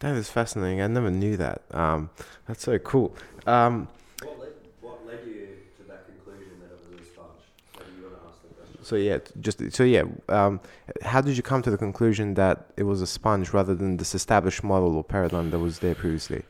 That 0.00 0.14
is 0.14 0.30
fascinating. 0.30 0.80
I 0.80 0.86
never 0.86 1.10
knew 1.10 1.36
that. 1.36 1.62
Um, 1.72 2.10
that's 2.46 2.62
so 2.62 2.78
cool. 2.78 3.14
Um, 3.46 3.88
What 4.22 4.38
led, 4.38 4.48
what 4.80 5.06
led 5.06 5.20
you 5.26 5.48
to 5.76 5.82
that 5.88 6.06
conclusion 6.06 6.52
that 6.60 6.70
it 6.70 6.90
was 6.90 7.00
a 7.06 7.10
sponge? 7.10 7.42
Maybe 7.78 7.90
you 7.98 8.02
want 8.04 8.22
to 8.22 8.28
ask 8.28 8.42
the 8.42 8.54
question. 8.54 8.84
so 8.84 8.96
yeah, 8.96 9.18
just 9.40 9.72
so 9.74 9.82
yeah. 9.82 10.04
Um, 10.28 10.60
how 11.02 11.20
did 11.20 11.36
you 11.36 11.42
come 11.42 11.62
to 11.62 11.70
the 11.70 11.76
conclusion 11.76 12.34
that 12.34 12.70
it 12.76 12.84
was 12.84 13.02
a 13.02 13.06
sponge 13.08 13.52
rather 13.52 13.74
than 13.74 13.96
this 13.96 14.14
established 14.14 14.62
model 14.62 14.96
or 14.96 15.02
paradigm 15.04 15.50
that 15.50 15.58
was 15.58 15.80
there 15.80 15.96
previously? 15.96 16.44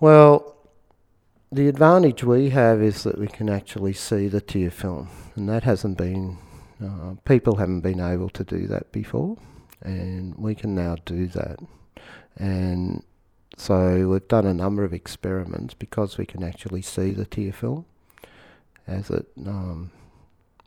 Well, 0.00 0.56
the 1.50 1.68
advantage 1.68 2.22
we 2.24 2.50
have 2.50 2.82
is 2.82 3.04
that 3.04 3.18
we 3.18 3.26
can 3.26 3.48
actually 3.48 3.92
see 3.92 4.28
the 4.28 4.40
tear 4.40 4.70
film, 4.70 5.08
and 5.34 5.48
that 5.48 5.64
hasn't 5.64 5.96
been, 5.96 6.38
uh, 6.82 7.14
people 7.24 7.56
haven't 7.56 7.80
been 7.80 8.00
able 8.00 8.28
to 8.30 8.44
do 8.44 8.66
that 8.66 8.92
before, 8.92 9.36
and 9.82 10.34
we 10.36 10.54
can 10.54 10.74
now 10.74 10.96
do 11.04 11.26
that. 11.28 11.58
And 12.36 13.02
so 13.56 14.08
we've 14.08 14.28
done 14.28 14.46
a 14.46 14.54
number 14.54 14.84
of 14.84 14.92
experiments 14.92 15.74
because 15.74 16.18
we 16.18 16.26
can 16.26 16.44
actually 16.44 16.82
see 16.82 17.10
the 17.10 17.24
tear 17.24 17.52
film 17.52 17.86
as 18.86 19.10
it 19.10 19.26
um, 19.46 19.90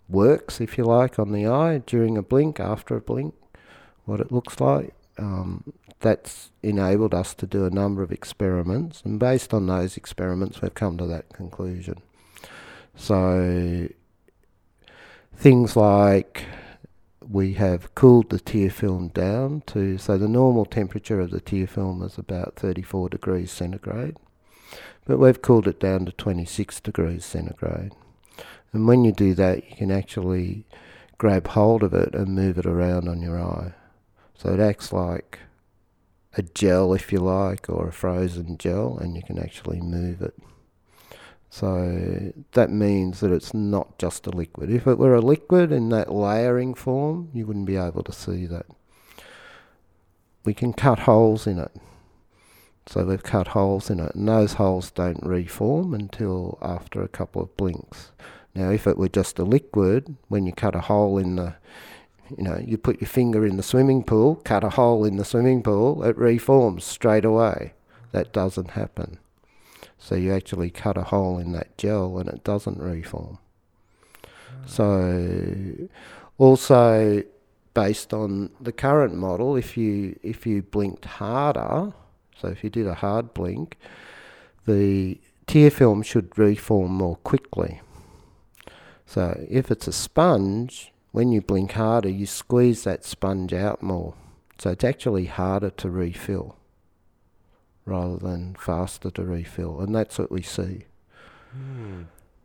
works, 0.09 0.59
if 0.59 0.77
you 0.77 0.83
like, 0.83 1.17
on 1.19 1.31
the 1.31 1.47
eye 1.47 1.81
during 1.85 2.17
a 2.17 2.23
blink, 2.23 2.59
after 2.59 2.95
a 2.95 3.01
blink, 3.01 3.33
what 4.05 4.19
it 4.19 4.31
looks 4.31 4.59
like. 4.59 4.93
Um, 5.17 5.73
that's 5.99 6.49
enabled 6.63 7.13
us 7.13 7.33
to 7.35 7.45
do 7.45 7.65
a 7.65 7.69
number 7.69 8.01
of 8.01 8.11
experiments, 8.11 9.01
and 9.05 9.19
based 9.19 9.53
on 9.53 9.67
those 9.67 9.97
experiments, 9.97 10.61
we've 10.61 10.73
come 10.73 10.97
to 10.97 11.05
that 11.05 11.31
conclusion. 11.33 12.01
So, 12.95 13.87
things 15.35 15.75
like 15.75 16.45
we 17.21 17.53
have 17.53 17.93
cooled 17.95 18.29
the 18.29 18.39
tear 18.39 18.69
film 18.69 19.07
down 19.09 19.61
to 19.67 19.97
so 19.97 20.17
the 20.17 20.27
normal 20.27 20.65
temperature 20.65 21.19
of 21.19 21.31
the 21.31 21.39
tear 21.39 21.67
film 21.67 22.03
is 22.03 22.17
about 22.17 22.55
34 22.55 23.09
degrees 23.09 23.51
centigrade, 23.51 24.17
but 25.05 25.17
we've 25.17 25.41
cooled 25.41 25.67
it 25.67 25.79
down 25.79 26.05
to 26.05 26.11
26 26.11 26.79
degrees 26.81 27.23
centigrade. 27.25 27.93
And 28.73 28.87
when 28.87 29.03
you 29.03 29.11
do 29.11 29.33
that, 29.35 29.69
you 29.69 29.75
can 29.75 29.91
actually 29.91 30.65
grab 31.17 31.47
hold 31.49 31.83
of 31.83 31.93
it 31.93 32.15
and 32.15 32.35
move 32.35 32.57
it 32.57 32.65
around 32.65 33.07
on 33.07 33.21
your 33.21 33.39
eye. 33.39 33.73
So 34.41 34.53
it 34.53 34.59
acts 34.59 34.91
like 34.91 35.37
a 36.35 36.41
gel, 36.41 36.95
if 36.95 37.11
you 37.11 37.19
like, 37.19 37.69
or 37.69 37.87
a 37.87 37.93
frozen 37.93 38.57
gel, 38.57 38.97
and 38.97 39.15
you 39.15 39.21
can 39.21 39.37
actually 39.37 39.79
move 39.79 40.19
it. 40.23 40.33
So 41.51 42.33
that 42.53 42.71
means 42.71 43.19
that 43.19 43.31
it's 43.31 43.53
not 43.53 43.99
just 43.99 44.25
a 44.25 44.31
liquid. 44.31 44.71
If 44.71 44.87
it 44.87 44.97
were 44.97 45.13
a 45.13 45.21
liquid 45.21 45.71
in 45.71 45.89
that 45.89 46.11
layering 46.11 46.73
form, 46.73 47.29
you 47.33 47.45
wouldn't 47.45 47.67
be 47.67 47.75
able 47.75 48.01
to 48.01 48.11
see 48.11 48.47
that. 48.47 48.65
We 50.43 50.55
can 50.55 50.73
cut 50.73 50.99
holes 50.99 51.45
in 51.45 51.59
it. 51.59 51.75
So 52.87 53.05
we've 53.05 53.21
cut 53.21 53.49
holes 53.49 53.91
in 53.91 53.99
it, 53.99 54.15
and 54.15 54.27
those 54.27 54.53
holes 54.53 54.89
don't 54.89 55.23
reform 55.23 55.93
until 55.93 56.57
after 56.63 57.03
a 57.03 57.07
couple 57.07 57.43
of 57.43 57.55
blinks. 57.57 58.11
Now, 58.55 58.71
if 58.71 58.87
it 58.87 58.97
were 58.97 59.07
just 59.07 59.37
a 59.37 59.43
liquid, 59.43 60.15
when 60.29 60.47
you 60.47 60.51
cut 60.51 60.73
a 60.73 60.81
hole 60.81 61.19
in 61.19 61.35
the 61.35 61.57
you 62.37 62.43
know, 62.43 62.61
you 62.63 62.77
put 62.77 63.01
your 63.01 63.07
finger 63.07 63.45
in 63.45 63.57
the 63.57 63.63
swimming 63.63 64.03
pool, 64.03 64.35
cut 64.43 64.63
a 64.63 64.69
hole 64.69 65.05
in 65.05 65.17
the 65.17 65.25
swimming 65.25 65.63
pool, 65.63 66.03
it 66.03 66.17
reforms 66.17 66.83
straight 66.83 67.25
away. 67.25 67.73
That 68.11 68.33
doesn't 68.33 68.71
happen. 68.71 69.19
So 69.97 70.15
you 70.15 70.33
actually 70.33 70.69
cut 70.69 70.97
a 70.97 71.03
hole 71.03 71.37
in 71.37 71.51
that 71.53 71.77
gel 71.77 72.17
and 72.17 72.27
it 72.27 72.43
doesn't 72.43 72.79
reform. 72.79 73.37
So 74.65 75.89
also 76.37 77.23
based 77.73 78.13
on 78.13 78.49
the 78.59 78.71
current 78.71 79.15
model, 79.15 79.55
if 79.55 79.77
you 79.77 80.19
if 80.23 80.45
you 80.45 80.61
blinked 80.61 81.05
harder, 81.05 81.93
so 82.35 82.47
if 82.47 82.63
you 82.63 82.69
did 82.69 82.87
a 82.87 82.95
hard 82.95 83.33
blink, 83.33 83.77
the 84.65 85.19
tear 85.47 85.69
film 85.69 86.01
should 86.01 86.37
reform 86.37 86.93
more 86.93 87.17
quickly. 87.17 87.81
So 89.05 89.45
if 89.49 89.71
it's 89.71 89.87
a 89.87 89.93
sponge, 89.93 90.90
when 91.11 91.31
you 91.31 91.41
blink 91.41 91.73
harder, 91.73 92.09
you 92.09 92.25
squeeze 92.25 92.83
that 92.83 93.03
sponge 93.05 93.53
out 93.53 93.81
more. 93.81 94.13
So 94.57 94.69
it's 94.71 94.83
actually 94.83 95.25
harder 95.25 95.69
to 95.71 95.89
refill 95.89 96.57
rather 97.85 98.17
than 98.17 98.55
faster 98.55 99.09
to 99.11 99.23
refill. 99.23 99.81
And 99.81 99.93
that's 99.95 100.19
what 100.19 100.31
we 100.31 100.41
see. 100.41 100.85
Hmm. 101.51 102.03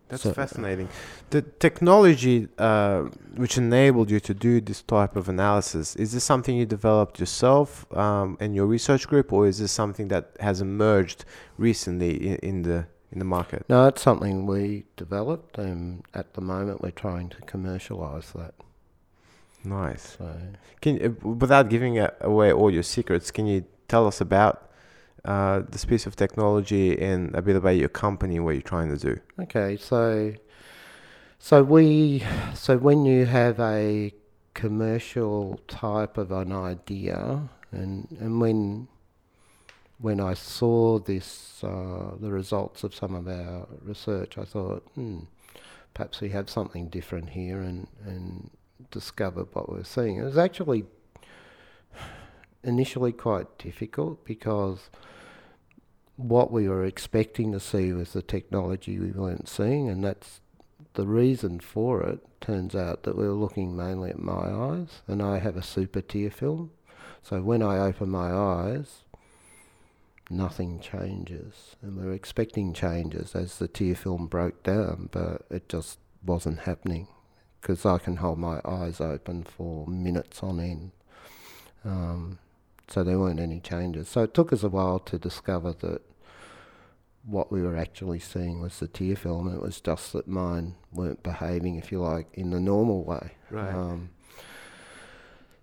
That's 0.08 0.22
So- 0.22 0.32
fascinating. 0.32 0.88
The 1.30 1.42
technology 1.42 2.48
uh, 2.58 3.02
which 3.34 3.58
enabled 3.58 4.10
you 4.10 4.20
to 4.20 4.34
do 4.34 4.60
this 4.60 4.80
type 4.82 5.16
of 5.16 5.28
analysis 5.28 5.96
is 5.96 6.12
this 6.12 6.22
something 6.22 6.56
you 6.56 6.64
developed 6.64 7.18
yourself 7.18 7.84
um, 7.96 8.36
in 8.40 8.54
your 8.54 8.66
research 8.66 9.08
group, 9.08 9.32
or 9.32 9.48
is 9.48 9.58
this 9.58 9.72
something 9.72 10.08
that 10.08 10.30
has 10.40 10.60
emerged 10.60 11.24
recently 11.58 12.28
in, 12.28 12.36
in 12.36 12.62
the 12.62 12.86
in 13.12 13.18
the 13.18 13.24
market? 13.24 13.64
No, 13.68 13.86
it's 13.86 14.02
something 14.02 14.46
we 14.46 14.84
developed, 14.96 15.58
and 15.58 16.02
at 16.14 16.34
the 16.34 16.40
moment 16.40 16.82
we're 16.82 16.90
trying 16.90 17.28
to 17.30 17.36
commercialise 17.42 18.32
that. 18.32 18.54
Nice. 19.64 20.16
So 20.18 20.36
Can 20.80 21.04
uh, 21.04 21.28
without 21.28 21.68
giving 21.68 21.98
away 22.20 22.52
all 22.52 22.70
your 22.70 22.82
secrets, 22.82 23.30
can 23.30 23.46
you 23.46 23.64
tell 23.88 24.06
us 24.06 24.20
about 24.20 24.70
uh, 25.24 25.62
this 25.68 25.84
piece 25.84 26.06
of 26.06 26.14
technology 26.14 27.00
and 27.00 27.34
a 27.34 27.42
bit 27.42 27.56
about 27.56 27.70
your 27.70 27.88
company, 27.88 28.38
what 28.38 28.52
you're 28.52 28.62
trying 28.62 28.96
to 28.96 28.98
do? 28.98 29.20
Okay, 29.40 29.76
so 29.76 30.34
so 31.38 31.62
we 31.62 32.22
so 32.54 32.76
when 32.78 33.04
you 33.04 33.26
have 33.26 33.58
a 33.60 34.12
commercial 34.54 35.60
type 35.68 36.16
of 36.16 36.30
an 36.30 36.52
idea, 36.52 37.48
and 37.72 38.08
and 38.20 38.40
when 38.40 38.88
when 39.98 40.20
I 40.20 40.34
saw 40.34 40.98
this 40.98 41.62
uh, 41.64 42.16
the 42.20 42.30
results 42.30 42.84
of 42.84 42.94
some 42.94 43.14
of 43.14 43.28
our 43.28 43.66
research, 43.82 44.36
I 44.36 44.44
thought, 44.44 44.82
hmm, 44.94 45.20
perhaps 45.94 46.20
we 46.20 46.30
have 46.30 46.50
something 46.50 46.88
different 46.88 47.30
here, 47.30 47.60
and 47.60 47.86
and 48.04 48.50
discovered 48.90 49.48
what 49.52 49.70
we 49.70 49.78
we're 49.78 49.84
seeing. 49.84 50.18
It 50.18 50.24
was 50.24 50.38
actually 50.38 50.84
initially 52.62 53.12
quite 53.12 53.58
difficult 53.58 54.24
because 54.24 54.90
what 56.16 56.50
we 56.50 56.68
were 56.68 56.84
expecting 56.84 57.52
to 57.52 57.60
see 57.60 57.92
was 57.92 58.12
the 58.12 58.22
technology 58.22 58.98
we 58.98 59.12
weren't 59.12 59.48
seeing, 59.48 59.88
and 59.88 60.04
that's 60.04 60.40
the 60.94 61.06
reason 61.06 61.60
for 61.60 62.02
it. 62.02 62.20
Turns 62.40 62.74
out 62.74 63.02
that 63.04 63.16
we 63.16 63.26
were 63.26 63.34
looking 63.34 63.76
mainly 63.76 64.10
at 64.10 64.18
my 64.18 64.32
eyes, 64.32 65.02
and 65.06 65.22
I 65.22 65.38
have 65.38 65.56
a 65.56 65.62
super 65.62 66.00
tear 66.00 66.30
film. 66.30 66.70
So 67.22 67.42
when 67.42 67.62
I 67.62 67.78
open 67.78 68.10
my 68.10 68.32
eyes, 68.32 69.02
nothing 70.30 70.80
changes, 70.80 71.76
and 71.82 71.96
we 71.96 72.06
were 72.06 72.12
expecting 72.12 72.72
changes 72.72 73.34
as 73.34 73.58
the 73.58 73.68
tear 73.68 73.94
film 73.94 74.26
broke 74.26 74.62
down, 74.62 75.08
but 75.12 75.42
it 75.50 75.68
just 75.68 75.98
wasn't 76.24 76.60
happening 76.60 77.08
because 77.60 77.84
I 77.84 77.98
can 77.98 78.16
hold 78.16 78.38
my 78.38 78.60
eyes 78.64 79.00
open 79.00 79.44
for 79.44 79.86
minutes 79.86 80.42
on 80.42 80.60
end. 80.60 80.92
Um, 81.84 82.38
so 82.88 83.02
there 83.02 83.18
weren't 83.18 83.40
any 83.40 83.60
changes. 83.60 84.08
So 84.08 84.22
it 84.22 84.34
took 84.34 84.52
us 84.52 84.62
a 84.62 84.68
while 84.68 84.98
to 85.00 85.18
discover 85.18 85.72
that 85.72 86.02
what 87.24 87.50
we 87.50 87.60
were 87.60 87.76
actually 87.76 88.20
seeing 88.20 88.60
was 88.60 88.78
the 88.78 88.86
tear 88.86 89.16
film. 89.16 89.52
It 89.52 89.60
was 89.60 89.80
just 89.80 90.12
that 90.12 90.28
mine 90.28 90.76
weren't 90.92 91.22
behaving, 91.24 91.76
if 91.76 91.90
you 91.90 92.00
like, 92.00 92.28
in 92.34 92.50
the 92.50 92.60
normal 92.60 93.02
way. 93.02 93.32
Right. 93.50 93.74
Um, 93.74 94.10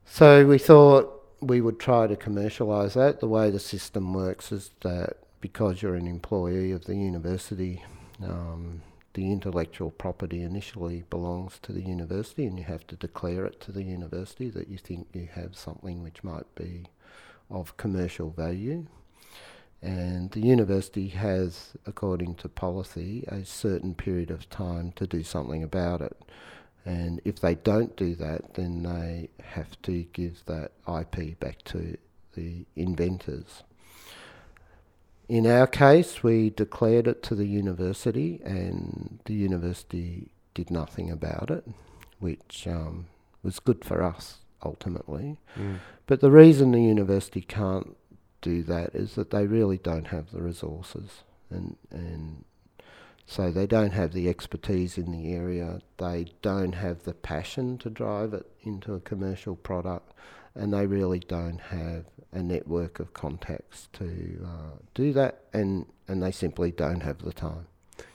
so 0.06 0.46
we 0.46 0.58
thought 0.58 1.23
we 1.48 1.62
would 1.62 1.80
try 1.80 2.08
to 2.08 2.16
commercialise 2.16 2.94
that. 2.94 3.20
The 3.20 3.28
way 3.28 3.50
the 3.50 3.60
system 3.60 4.14
works 4.14 4.52
is 4.52 4.72
that 4.82 5.18
because 5.42 5.82
you're 5.82 5.96
an 5.96 6.08
employee 6.08 6.72
of 6.72 6.86
the 6.86 6.96
university, 6.96 7.84
um, 8.24 8.82
the 9.14 9.32
intellectual 9.32 9.92
property 9.92 10.42
initially 10.42 11.04
belongs 11.10 11.60
to 11.64 11.72
the 11.72 11.82
university, 11.82 12.46
and 12.46 12.58
you 12.58 12.64
have 12.64 12.88
to 12.88 12.96
declare 12.96 13.46
it 13.46 13.60
to 13.62 13.72
the 13.72 13.84
university 13.84 14.50
that 14.50 14.70
you 14.70 14.78
think 14.78 15.08
you 15.14 15.28
have 15.34 15.56
something 15.56 16.02
which 16.02 16.24
might 16.24 16.54
be 16.56 16.86
of 17.50 17.78
commercial 17.78 18.30
value. 18.32 18.86
And 19.82 20.32
the 20.32 20.40
university 20.40 21.10
has, 21.10 21.74
according 21.86 22.36
to 22.36 22.48
policy, 22.48 23.26
a 23.28 23.44
certain 23.44 23.94
period 23.94 24.32
of 24.32 24.50
time 24.50 24.94
to 24.94 25.06
do 25.06 25.24
something 25.24 25.62
about 25.62 26.02
it. 26.02 26.18
And 26.86 27.22
if 27.24 27.40
they 27.40 27.56
don't 27.56 27.96
do 27.96 28.16
that, 28.16 28.56
then 28.56 28.84
they 28.84 29.30
have 29.42 29.82
to 29.84 30.04
give 30.14 30.44
that 30.46 30.72
IP 30.88 31.40
back 31.40 31.64
to 31.66 31.98
the 32.36 32.66
inventors. 32.76 33.64
In 35.30 35.48
our 35.48 35.68
case, 35.68 36.22
we 36.22 36.50
declared 36.50 37.08
it 37.08 37.24
to 37.24 37.36
the 37.36 37.48
university, 37.48 38.42
and 38.44 39.20
the 39.26 39.34
university 39.34 40.32
did 40.54 40.70
nothing 40.70 41.10
about 41.10 41.50
it, 41.50 41.66
which 42.20 42.68
um, 42.68 43.08
was 43.42 43.60
good 43.60 43.86
for 43.86 44.04
us 44.04 44.40
ultimately. 44.64 45.38
Mm. 45.58 45.80
But 46.06 46.20
the 46.20 46.32
reason 46.32 46.72
the 46.72 46.82
university 46.82 47.42
can't 47.42 47.96
do 48.42 48.64
that 48.64 48.94
is 48.94 49.16
that 49.16 49.32
they 49.32 49.48
really 49.48 49.78
don't 49.78 50.08
have 50.08 50.32
the 50.32 50.42
resources, 50.42 51.24
and 51.50 51.78
and 51.90 52.44
so 53.26 53.52
they 53.52 53.66
don't 53.68 53.92
have 53.92 54.14
the 54.14 54.28
expertise 54.30 54.98
in 54.98 55.12
the 55.12 55.34
area. 55.34 55.80
They 55.98 56.28
don't 56.42 56.74
have 56.74 57.04
the 57.04 57.14
passion 57.14 57.78
to 57.80 57.90
drive 57.90 58.34
it 58.34 58.46
into 58.64 58.94
a 58.94 59.00
commercial 59.00 59.56
product, 59.56 60.14
and 60.56 60.74
they 60.74 60.86
really 60.86 61.20
don't 61.20 61.60
have 61.60 62.06
a 62.32 62.42
network 62.42 63.00
of 63.00 63.14
contacts 63.14 63.88
to 63.94 64.46
uh, 64.46 64.78
do 64.94 65.14
that, 65.14 65.44
and 65.54 65.86
and 66.08 66.22
they 66.22 66.32
simply 66.32 66.72
don't 66.72 67.02
have 67.02 67.20
the 67.20 67.34
time. 67.34 67.68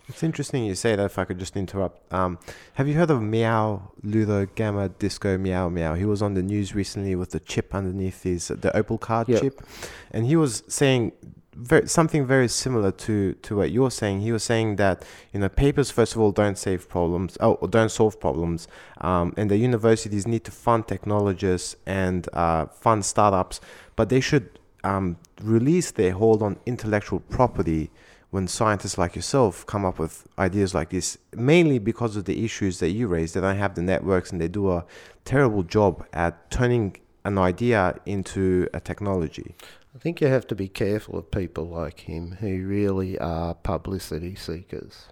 It's 0.08 0.22
interesting 0.22 0.64
you 0.64 0.74
say 0.74 0.96
that. 0.96 1.04
If 1.04 1.18
I 1.18 1.24
could 1.26 1.38
just 1.38 1.54
interrupt, 1.56 2.10
um, 2.12 2.38
have 2.74 2.88
you 2.88 2.94
heard 2.94 3.10
of 3.10 3.20
Meow 3.20 3.90
Ludo 4.02 4.46
Gamma 4.46 4.88
Disco 4.88 5.36
Meow 5.36 5.68
Meow? 5.68 5.94
He 5.94 6.06
was 6.06 6.22
on 6.22 6.32
the 6.34 6.42
news 6.42 6.74
recently 6.74 7.14
with 7.14 7.30
the 7.30 7.40
chip 7.40 7.74
underneath 7.74 8.22
his 8.22 8.48
the 8.48 8.74
Opal 8.76 8.96
card 8.98 9.28
Yep. 9.28 9.40
chip, 9.40 9.62
and 10.10 10.26
he 10.26 10.34
was 10.36 10.62
saying 10.68 11.12
very, 11.58 11.88
something 11.88 12.24
very 12.26 12.48
similar 12.48 12.92
to 12.92 13.34
to 13.34 13.56
what 13.56 13.70
you're 13.70 13.90
saying. 13.90 14.20
He 14.20 14.32
was 14.32 14.44
saying 14.44 14.76
that 14.76 15.04
you 15.32 15.40
know 15.40 15.48
papers 15.48 15.90
first 15.90 16.14
of 16.14 16.20
all 16.20 16.30
don't 16.30 16.56
save 16.56 16.88
problems, 16.88 17.36
oh, 17.40 17.56
don't 17.66 17.90
solve 17.90 18.20
problems, 18.20 18.68
um, 19.00 19.34
and 19.36 19.50
the 19.50 19.56
universities 19.56 20.26
need 20.26 20.44
to 20.44 20.50
fund 20.50 20.86
technologists 20.86 21.76
and 21.86 22.28
uh, 22.32 22.66
fund 22.66 23.04
startups, 23.04 23.60
but 23.96 24.08
they 24.08 24.20
should 24.20 24.58
um, 24.84 25.16
release 25.42 25.90
their 25.90 26.12
hold 26.12 26.42
on 26.42 26.58
intellectual 26.64 27.20
property 27.20 27.90
when 28.30 28.46
scientists 28.46 28.98
like 28.98 29.16
yourself 29.16 29.64
come 29.66 29.84
up 29.84 29.98
with 29.98 30.26
ideas 30.38 30.74
like 30.74 30.90
this, 30.90 31.16
mainly 31.34 31.78
because 31.78 32.14
of 32.14 32.26
the 32.26 32.44
issues 32.44 32.78
that 32.78 32.90
you 32.90 33.06
raised, 33.06 33.34
they 33.34 33.40
don't 33.40 33.56
have 33.56 33.74
the 33.74 33.82
networks 33.82 34.30
and 34.30 34.40
they 34.40 34.48
do 34.48 34.70
a 34.70 34.84
terrible 35.24 35.62
job 35.62 36.06
at 36.12 36.50
turning 36.50 36.94
an 37.24 37.38
idea 37.38 37.98
into 38.04 38.68
a 38.74 38.80
technology. 38.80 39.54
I 39.94 39.98
think 39.98 40.20
you 40.20 40.26
have 40.28 40.46
to 40.48 40.54
be 40.54 40.68
careful 40.68 41.18
of 41.18 41.30
people 41.30 41.64
like 41.66 42.00
him 42.00 42.32
who 42.40 42.66
really 42.66 43.18
are 43.18 43.54
publicity 43.54 44.34
seekers. 44.34 45.06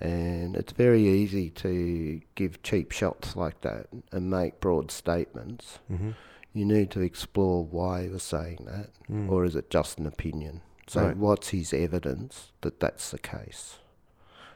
And 0.00 0.56
it's 0.56 0.72
very 0.72 1.02
easy 1.06 1.50
to 1.50 2.20
give 2.34 2.62
cheap 2.62 2.92
shots 2.92 3.36
like 3.36 3.60
that 3.62 3.86
and 4.12 4.28
make 4.30 4.60
broad 4.60 4.90
statements. 4.90 5.78
Mm-hmm. 5.90 6.10
You 6.52 6.64
need 6.64 6.90
to 6.92 7.00
explore 7.00 7.64
why 7.64 8.02
he 8.02 8.08
was 8.08 8.22
saying 8.22 8.66
that, 8.66 8.90
Mm. 9.10 9.30
or 9.30 9.44
is 9.44 9.56
it 9.56 9.70
just 9.70 9.98
an 9.98 10.06
opinion? 10.06 10.60
So, 10.86 11.06
Right. 11.06 11.16
what's 11.16 11.48
his 11.48 11.72
evidence 11.72 12.52
that 12.60 12.80
that's 12.80 13.10
the 13.10 13.18
case? 13.18 13.78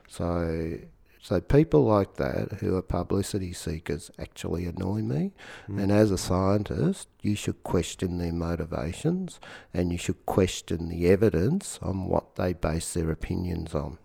So, 0.06 0.78
so 1.20 1.40
people 1.40 1.84
like 1.84 2.14
that 2.14 2.58
who 2.60 2.76
are 2.76 2.82
publicity 2.82 3.52
seekers 3.52 4.10
actually 4.18 4.66
annoy 4.66 5.02
me. 5.02 5.32
Mm. 5.68 5.82
And 5.82 5.92
as 5.92 6.10
a 6.10 6.18
scientist, 6.18 7.08
you 7.22 7.34
should 7.34 7.62
question 7.64 8.18
their 8.18 8.32
motivations 8.32 9.40
and 9.74 9.90
you 9.90 9.98
should 9.98 10.24
question 10.26 10.88
the 10.88 11.08
evidence 11.08 11.78
on 11.82 12.06
what 12.06 12.36
they 12.36 12.52
base 12.52 12.94
their 12.94 13.10
opinions 13.10 13.74
on. 13.74 13.98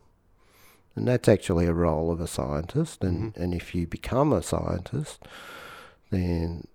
And 0.95 1.07
that's 1.07 1.29
actually 1.29 1.65
a 1.65 1.73
role 1.73 2.11
of 2.11 2.19
a 2.19 2.27
scientist. 2.27 3.03
And, 3.03 3.33
Mhm. 3.33 3.37
and 3.37 3.53
if 3.53 3.73
you 3.73 3.87
become 3.87 4.33
a 4.33 4.43
scientist, 4.43 5.23
then 6.09 6.67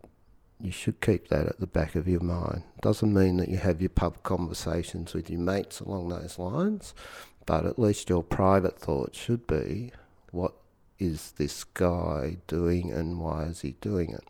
you 0.61 0.72
should 0.72 1.01
keep 1.01 1.29
that 1.29 1.46
at 1.46 1.61
the 1.61 1.66
back 1.66 1.94
of 1.94 2.09
your 2.09 2.20
mind. 2.20 2.62
Doesn't 2.81 3.14
mean 3.14 3.37
that 3.37 3.48
you 3.48 3.59
have 3.59 3.81
your 3.81 3.90
pub 3.90 4.22
conversations 4.22 5.14
with 5.14 5.31
your 5.31 5.40
mates 5.40 5.81
along 5.81 6.09
those 6.09 6.38
lines, 6.38 6.94
but 7.46 7.64
at 7.64 7.79
least 7.79 8.09
your 8.09 8.24
private 8.24 8.79
thoughts 8.79 9.16
should 9.16 9.46
be 9.46 9.92
what 10.30 10.54
is 10.98 11.32
this 11.32 11.64
guy 11.64 12.38
doing 12.46 12.92
and 12.92 13.20
why 13.20 13.44
is 13.44 13.60
he 13.60 13.72
doing 13.80 14.10
it? 14.10 14.24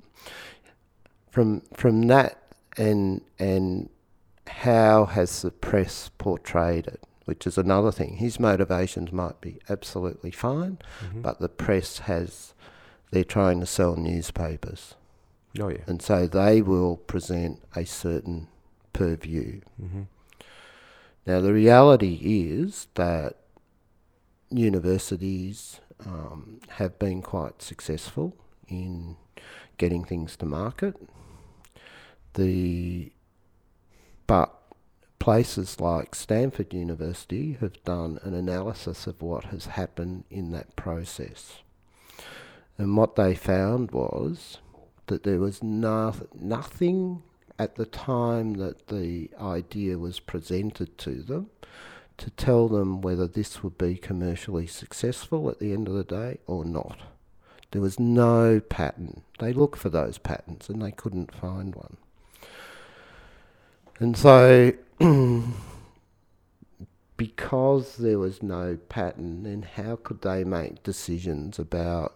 From 1.31 1.63
from 1.75 2.07
that 2.09 2.39
and 2.77 3.23
and 3.39 3.89
how 4.47 5.05
has 5.07 5.43
the 5.43 5.51
press 5.51 6.11
portrayed 6.19 6.87
it, 6.87 7.03
which 7.27 7.47
is 7.47 7.59
another 7.59 7.93
thing. 7.93 8.17
His 8.17 8.41
motivations 8.41 9.13
might 9.13 9.41
be 9.41 9.59
absolutely 9.69 10.31
fine, 10.31 10.79
Mhm. 11.05 11.23
but 11.23 11.39
the 11.39 11.49
press 11.49 11.99
has 12.01 12.55
they're 13.11 13.25
trying 13.25 13.61
to 13.61 13.67
sell 13.67 13.97
newspapers. 13.97 14.95
oh 15.61 15.69
yeah. 15.69 15.79
And 15.87 16.01
so 16.03 16.27
they 16.27 16.61
will 16.63 16.97
present 16.99 17.63
a 17.75 17.85
certain 17.87 18.49
purview. 18.93 19.61
Mm-hmm. 19.83 20.03
Now, 21.27 21.41
the 21.41 21.53
reality 21.55 22.19
is 22.23 22.87
that 22.95 23.37
universities 24.51 25.81
um, 26.07 26.61
have 26.69 26.99
been 26.99 27.23
quite 27.23 27.63
successful 27.63 28.37
in 28.69 29.17
getting 29.77 30.05
things 30.05 30.37
to 30.37 30.47
market. 30.47 30.97
The 32.35 33.13
but 34.27 34.55
places 35.19 35.81
like 35.81 36.15
Stanford 36.15 36.73
University 36.73 37.57
have 37.61 37.83
done 37.85 38.19
an 38.23 38.35
analysis 38.35 39.07
of 39.07 39.23
what 39.23 39.45
has 39.45 39.67
happened 39.67 40.25
in 40.31 40.53
that 40.53 40.77
process. 40.77 41.63
And 42.77 42.97
what 42.97 43.17
they 43.17 43.35
found 43.35 43.91
was 43.91 44.59
that 45.07 45.25
there 45.25 45.41
was 45.41 45.63
no, 45.63 46.15
nothing 46.39 47.23
at 47.59 47.75
the 47.75 47.87
time 47.87 48.55
that 48.55 48.87
the 48.87 49.31
idea 49.41 49.99
was 49.99 50.21
presented 50.21 50.97
to 50.99 51.23
them 51.23 51.51
to 52.19 52.31
tell 52.31 52.69
them 52.69 53.01
whether 53.01 53.27
this 53.27 53.63
would 53.63 53.79
be 53.79 53.97
commercially 53.97 54.67
successful 54.67 55.49
at 55.49 55.59
the 55.59 55.73
end 55.73 55.89
of 55.89 55.95
the 55.95 56.05
day 56.05 56.39
or 56.47 56.65
not. 56.65 56.99
There 57.71 57.83
was 57.83 57.99
no 58.01 58.61
pattern. 58.61 59.23
They 59.39 59.53
looked 59.53 59.79
for 59.79 59.89
those 59.91 60.19
patterns 60.19 60.69
and 60.69 60.81
they 60.83 60.91
couldn't 60.93 61.35
find 61.35 61.75
one. 61.75 61.97
And 64.01 64.17
so, 64.17 64.73
because 67.17 67.97
there 67.97 68.19
was 68.19 68.43
no 68.43 68.79
pattern, 68.89 69.43
then 69.43 69.63
how 69.63 69.97
could 69.97 70.23
they 70.23 70.45
make 70.45 70.83
decisions 70.83 71.59
about 71.59 72.15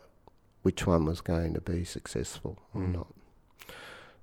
which 0.62 0.86
one 0.86 1.04
was 1.04 1.20
going 1.20 1.54
to 1.54 1.60
be 1.60 1.84
successful 1.84 2.58
or 2.74 2.82
Mm. 2.82 2.92
not? 2.94 3.06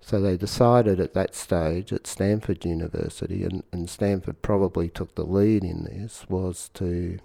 So 0.01 0.19
they 0.19 0.37
decided 0.37 0.99
at 0.99 1.13
that 1.13 1.35
stage 1.35 1.93
at 1.93 2.07
Stanford 2.07 2.65
University, 2.65 3.43
and, 3.43 3.63
and 3.71 3.89
Stanford 3.89 4.41
probably 4.41 4.89
took 4.89 5.15
the 5.15 5.25
lead 5.25 5.63
in 5.63 5.83
this, 5.83 6.25
was 6.29 6.69
to 6.75 7.19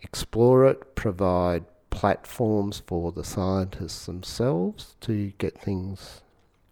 explore 0.00 0.66
it, 0.66 0.94
provide 0.94 1.64
platforms 1.90 2.82
for 2.86 3.12
the 3.12 3.24
scientists 3.24 4.06
themselves 4.06 4.96
to 5.02 5.32
get 5.38 5.60
things 5.60 6.22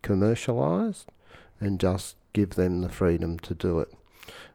commercialized, 0.02 1.10
and 1.60 1.78
just 1.78 2.16
give 2.32 2.50
them 2.50 2.80
the 2.80 2.88
freedom 2.88 3.38
to 3.40 3.54
do 3.54 3.78
it. 3.80 3.92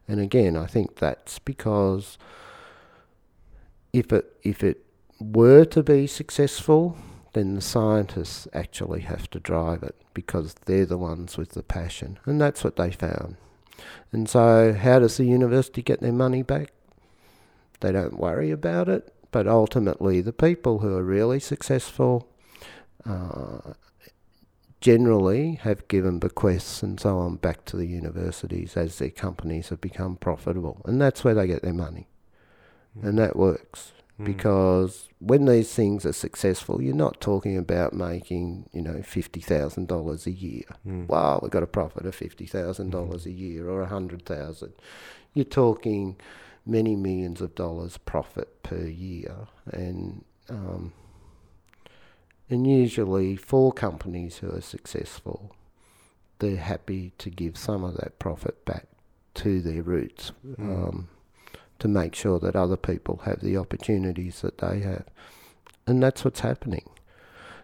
And 0.07 0.19
again, 0.19 0.57
I 0.57 0.65
think 0.65 0.97
that's 0.97 1.39
because 1.39 2.17
if 3.93 4.11
it 4.11 4.35
if 4.43 4.63
it 4.63 4.83
were 5.19 5.65
to 5.65 5.83
be 5.83 6.07
successful, 6.07 6.97
then 7.33 7.55
the 7.55 7.61
scientists 7.61 8.47
actually 8.53 9.01
have 9.01 9.29
to 9.31 9.39
drive 9.39 9.83
it 9.83 9.95
because 10.13 10.55
they're 10.65 10.85
the 10.85 10.97
ones 10.97 11.37
with 11.37 11.49
the 11.49 11.63
passion, 11.63 12.19
and 12.25 12.39
that's 12.39 12.63
what 12.63 12.75
they 12.75 12.91
found. 12.91 13.35
And 14.11 14.29
so, 14.29 14.73
how 14.73 14.99
does 14.99 15.17
the 15.17 15.25
university 15.25 15.81
get 15.81 15.99
their 15.99 16.13
money 16.13 16.43
back? 16.43 16.71
They 17.79 17.91
don't 17.91 18.19
worry 18.19 18.51
about 18.51 18.87
it, 18.87 19.13
but 19.31 19.47
ultimately, 19.47 20.21
the 20.21 20.31
people 20.31 20.79
who 20.79 20.95
are 20.95 21.03
really 21.03 21.39
successful 21.39 22.29
uh, 23.05 23.73
generally 24.79 25.55
have 25.63 25.87
given 25.87 26.19
bequests 26.19 26.83
and 26.83 26.99
so 26.99 27.17
on 27.17 27.37
back 27.37 27.65
to 27.65 27.77
the 27.77 27.87
universities 27.87 28.77
as 28.77 28.99
their 28.99 29.09
companies 29.09 29.69
have 29.69 29.81
become 29.81 30.17
profitable, 30.17 30.81
and 30.85 31.01
that's 31.01 31.23
where 31.23 31.33
they 31.33 31.47
get 31.47 31.63
their 31.63 31.73
money, 31.73 32.07
and 33.01 33.17
that 33.17 33.35
works 33.35 33.91
Mm. 34.19 34.25
because 34.25 35.09
when 35.19 35.45
these 35.45 35.73
things 35.73 36.05
are 36.05 36.13
successful, 36.13 36.81
you're 36.81 36.95
not 36.95 37.19
talking 37.19 37.57
about 37.57 37.93
making, 37.93 38.69
you 38.71 38.81
know, 38.81 39.01
fifty 39.01 39.39
thousand 39.39 39.87
dollars 39.87 40.27
a 40.27 40.31
year. 40.31 40.65
Mm. 40.87 41.07
Wow, 41.07 41.39
we've 41.41 41.51
got 41.51 41.63
a 41.63 41.67
profit 41.67 42.05
of 42.05 42.13
fifty 42.13 42.45
thousand 42.45 42.91
dollars 42.91 43.25
a 43.25 43.31
year 43.31 43.67
or 43.69 43.81
a 43.81 43.87
hundred 43.87 44.25
thousand. 44.25 44.73
You're 45.33 45.45
talking 45.45 46.17
many 46.65 46.95
millions 46.95 47.41
of 47.41 47.55
dollars 47.55 47.97
profit 47.97 48.61
per 48.61 48.85
year, 48.85 49.47
and 49.71 50.23
um, 50.47 50.93
and 52.49 52.67
usually 52.67 53.35
for 53.35 53.73
companies 53.73 54.37
who 54.37 54.51
are 54.51 54.61
successful, 54.61 55.55
they're 56.37 56.57
happy 56.57 57.13
to 57.17 57.31
give 57.31 57.57
some 57.57 57.83
of 57.83 57.95
that 57.95 58.19
profit 58.19 58.63
back 58.63 58.87
to 59.35 59.59
their 59.59 59.81
roots. 59.81 60.31
Mm. 60.45 60.59
Um, 60.59 61.07
to 61.79 61.87
make 61.87 62.15
sure 62.15 62.39
that 62.39 62.55
other 62.55 62.77
people 62.77 63.21
have 63.25 63.41
the 63.41 63.57
opportunities 63.57 64.41
that 64.41 64.59
they 64.59 64.79
have. 64.79 65.05
And 65.85 66.01
that's 66.01 66.23
what's 66.23 66.39
happening. 66.41 66.89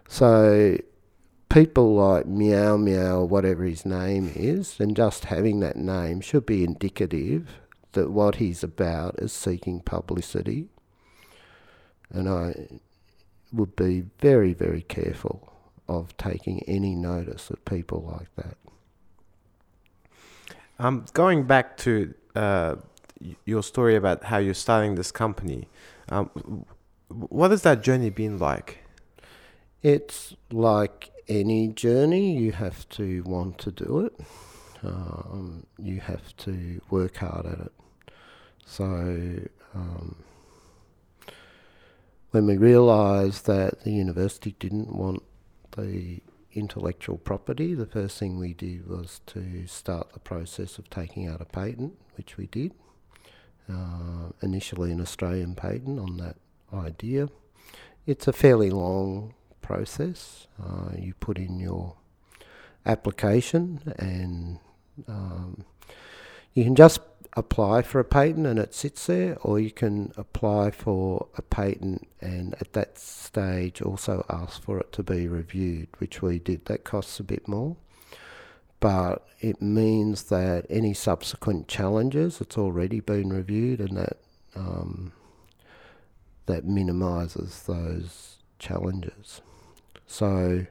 So 0.08 0.78
people 1.48 1.94
like 1.94 2.26
Meow 2.26 2.76
Meow, 2.76 3.24
whatever 3.24 3.64
his 3.64 3.86
name 3.86 4.32
is, 4.34 4.80
and 4.80 4.96
just 4.96 5.26
having 5.26 5.60
that 5.60 5.76
name 5.76 6.20
should 6.20 6.46
be 6.46 6.64
indicative 6.64 7.60
that 7.92 8.10
what 8.10 8.36
he's 8.36 8.62
about 8.62 9.16
is 9.18 9.32
seeking 9.32 9.80
publicity. 9.80 10.68
And 12.10 12.28
I 12.28 12.78
would 13.52 13.74
be 13.76 14.04
very, 14.18 14.52
very 14.52 14.82
careful 14.82 15.52
of 15.88 16.16
taking 16.16 16.62
any 16.68 16.94
notice 16.94 17.50
of 17.50 17.64
people 17.64 18.16
like 18.18 18.34
that. 18.36 18.56
Um, 20.78 21.04
going 21.12 21.44
back 21.44 21.76
to 21.78 22.14
uh, 22.34 22.76
your 23.44 23.62
story 23.62 23.96
about 23.96 24.24
how 24.24 24.38
you're 24.38 24.54
starting 24.54 24.94
this 24.94 25.12
company, 25.12 25.68
um, 26.08 26.64
what 27.08 27.50
has 27.50 27.62
that 27.62 27.82
journey 27.82 28.10
been 28.10 28.38
like? 28.38 28.84
It's 29.82 30.34
like 30.50 31.10
any 31.28 31.68
journey, 31.68 32.36
you 32.36 32.52
have 32.52 32.88
to 32.90 33.22
want 33.22 33.58
to 33.58 33.70
do 33.70 34.00
it. 34.00 34.20
Um, 34.82 35.66
you 35.78 36.00
have 36.00 36.36
to 36.38 36.80
work 36.90 37.18
hard 37.18 37.46
at 37.46 37.58
it. 37.60 37.72
So, 38.64 38.84
um, 39.74 40.16
when 42.30 42.46
we 42.46 42.56
realised 42.56 43.46
that 43.46 43.82
the 43.82 43.90
university 43.90 44.54
didn't 44.58 44.94
want 44.94 45.22
the 45.76 46.20
intellectual 46.52 47.18
property, 47.18 47.74
the 47.74 47.86
first 47.86 48.18
thing 48.18 48.38
we 48.38 48.54
did 48.54 48.88
was 48.88 49.20
to 49.26 49.66
start 49.66 50.12
the 50.12 50.20
process 50.20 50.78
of 50.78 50.88
taking 50.90 51.26
out 51.28 51.40
a 51.40 51.44
patent, 51.44 51.98
which 52.16 52.36
we 52.36 52.46
did. 52.46 52.72
Uh, 53.70 54.32
initially, 54.42 54.90
an 54.90 55.00
Australian 55.00 55.54
patent 55.54 55.98
on 55.98 56.16
that 56.16 56.36
idea. 56.74 57.28
It's 58.06 58.26
a 58.26 58.32
fairly 58.32 58.70
long 58.70 59.34
process. 59.60 60.48
Uh, 60.60 60.96
you 60.98 61.14
put 61.14 61.38
in 61.38 61.60
your 61.60 61.94
application, 62.84 63.94
and 63.96 64.58
um, 65.06 65.64
you 66.54 66.64
can 66.64 66.74
just 66.74 67.00
apply 67.34 67.82
for 67.82 68.00
a 68.00 68.04
patent 68.04 68.46
and 68.46 68.58
it 68.58 68.74
sits 68.74 69.06
there, 69.06 69.36
or 69.42 69.60
you 69.60 69.70
can 69.70 70.12
apply 70.16 70.70
for 70.70 71.28
a 71.36 71.42
patent 71.42 72.06
and 72.20 72.54
at 72.60 72.72
that 72.72 72.98
stage 72.98 73.80
also 73.80 74.24
ask 74.28 74.62
for 74.62 74.80
it 74.80 74.92
to 74.92 75.02
be 75.02 75.28
reviewed, 75.28 75.88
which 75.98 76.22
we 76.22 76.38
did. 76.38 76.64
That 76.66 76.84
costs 76.84 77.20
a 77.20 77.24
bit 77.24 77.46
more, 77.46 77.76
but 78.80 79.26
it 79.40 79.62
means 79.62 80.24
that 80.24 80.66
any 80.68 80.94
subsequent 80.94 81.68
challenges, 81.68 82.40
it's 82.40 82.58
already 82.58 83.00
been 83.00 83.30
reviewed, 83.30 83.80
and 83.80 83.96
that 83.96 84.16
um, 84.56 85.12
that 86.46 86.64
minimises 86.64 87.62
those 87.62 88.38
challenges. 88.58 89.40
So, 90.06 90.66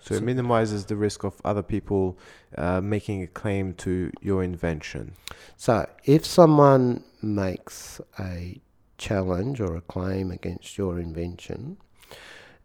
So 0.00 0.14
it 0.14 0.22
minimizes 0.22 0.86
the 0.86 0.96
risk 0.96 1.24
of 1.24 1.40
other 1.44 1.62
people 1.62 2.16
uh, 2.56 2.80
making 2.80 3.22
a 3.22 3.26
claim 3.26 3.74
to 3.74 4.10
your 4.22 4.42
invention. 4.42 5.12
so 5.56 5.86
if 6.04 6.24
someone 6.24 7.04
makes 7.20 8.00
a 8.18 8.60
challenge 8.96 9.60
or 9.60 9.76
a 9.76 9.80
claim 9.82 10.30
against 10.30 10.78
your 10.78 10.98
invention, 10.98 11.76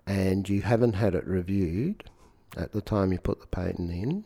and 0.05 0.47
you 0.49 0.61
haven't 0.61 0.93
had 0.93 1.15
it 1.15 1.25
reviewed 1.27 2.03
at 2.57 2.71
the 2.71 2.81
time 2.81 3.11
you 3.11 3.19
put 3.19 3.39
the 3.41 3.47
patent 3.47 3.91
in, 3.91 4.25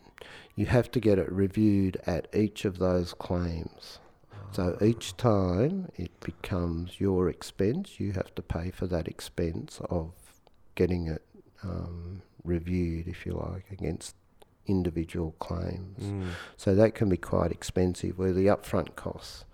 you 0.58 0.66
have 0.66 0.90
to 0.90 0.98
get 0.98 1.20
it 1.20 1.30
reviewed 1.30 1.96
at 2.04 2.26
each 2.34 2.64
of 2.64 2.78
those 2.78 3.14
claims. 3.14 4.00
So 4.50 4.76
each 4.82 5.16
time 5.16 5.88
it 5.94 6.18
becomes 6.18 6.98
your 6.98 7.28
expense, 7.28 8.00
you 8.00 8.10
have 8.12 8.34
to 8.34 8.42
pay 8.42 8.72
for 8.72 8.88
that 8.88 9.06
expense 9.06 9.80
of 9.88 10.10
getting 10.74 11.06
it 11.06 11.22
um, 11.62 12.22
reviewed, 12.42 13.06
if 13.06 13.24
you 13.24 13.34
like, 13.34 13.70
against 13.70 14.16
individual 14.66 15.36
claims. 15.38 16.02
Mm. 16.02 16.30
So 16.56 16.74
that 16.74 16.96
can 16.96 17.08
be 17.08 17.16
quite 17.16 17.52
expensive, 17.52 18.18
where 18.18 18.32
the 18.32 18.46
upfront 18.46 18.96
costs. 18.96 19.44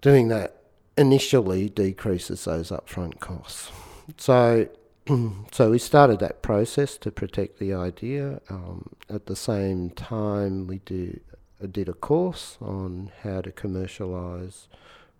Doing 0.00 0.26
that 0.28 0.62
initially 0.96 1.68
decreases 1.68 2.44
those 2.44 2.70
upfront 2.70 3.20
costs. 3.20 3.70
So, 4.16 4.68
so 5.52 5.70
we 5.70 5.78
started 5.78 6.18
that 6.18 6.42
process 6.42 6.96
to 6.98 7.12
protect 7.12 7.60
the 7.60 7.72
idea. 7.72 8.40
Um, 8.50 8.96
at 9.08 9.26
the 9.26 9.36
same 9.36 9.90
time, 9.90 10.66
we 10.66 10.80
do 10.80 11.20
uh, 11.62 11.66
did 11.66 11.88
a 11.88 11.92
course 11.92 12.58
on 12.60 13.12
how 13.22 13.40
to 13.42 13.52
commercialise 13.52 14.66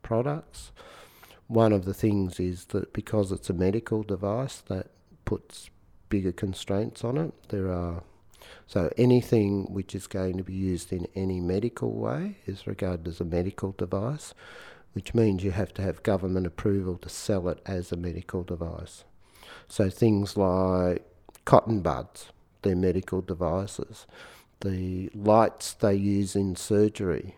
products. 0.03 0.73
One 1.47 1.73
of 1.73 1.85
the 1.85 1.95
things 1.95 2.41
is 2.41 2.65
that 2.67 2.93
because 2.93 3.31
it's 3.31 3.49
a 3.49 3.55
medical 3.55 4.03
device, 4.03 4.61
that 4.67 4.91
puts 5.25 5.71
bigger 6.09 6.33
constraints 6.33 7.05
on 7.05 7.17
it. 7.17 7.49
There 7.51 7.71
are 7.71 8.03
so 8.67 8.93
anything 8.97 9.73
which 9.73 9.95
is 9.95 10.09
going 10.09 10.37
to 10.37 10.43
be 10.43 10.55
used 10.55 10.93
in 10.93 11.07
any 11.15 11.41
medical 11.41 11.93
way 11.93 12.39
is 12.45 12.67
regarded 12.67 13.07
as 13.07 13.21
a 13.21 13.25
medical 13.25 13.73
device, 13.73 14.35
which 14.95 15.15
means 15.15 15.45
you 15.45 15.53
have 15.53 15.73
to 15.75 15.83
have 15.83 16.03
government 16.03 16.47
approval 16.47 16.99
to 16.99 17.09
sell 17.09 17.49
it 17.49 17.61
as 17.67 17.93
a 17.93 17.97
medical 17.97 18.43
device. 18.43 19.05
So 19.69 19.91
things 19.91 20.37
like 20.37 21.05
cotton 21.45 21.81
buds, 21.81 22.31
they're 22.63 22.77
medical 22.77 23.21
devices. 23.21 24.07
The 24.61 25.11
lights 25.15 25.75
they 25.75 25.95
use 25.95 26.35
in 26.35 26.57
surgery, 26.57 27.37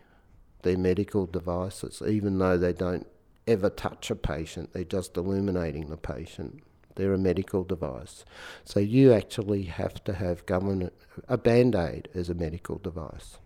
they're 0.61 0.77
medical 0.77 1.25
devices, 1.25 2.01
even 2.05 2.39
though 2.39 2.57
they 2.57 2.73
don't 2.73 3.07
ever 3.47 3.69
touch 3.69 4.11
a 4.11 4.15
patient, 4.15 4.73
they're 4.73 4.83
just 4.83 5.17
illuminating 5.17 5.89
the 5.89 5.97
patient. 5.97 6.61
They're 6.95 7.13
a 7.13 7.17
medical 7.17 7.63
device. 7.63 8.25
So 8.65 8.79
you 8.79 9.13
actually 9.13 9.63
have 9.63 10.03
to 10.03 10.13
have 10.13 10.45
government, 10.45 10.93
a 11.27 11.37
band 11.37 11.75
aid 11.75 12.09
is 12.13 12.29
a 12.29 12.33
medical 12.33 12.77
device. 12.77 13.37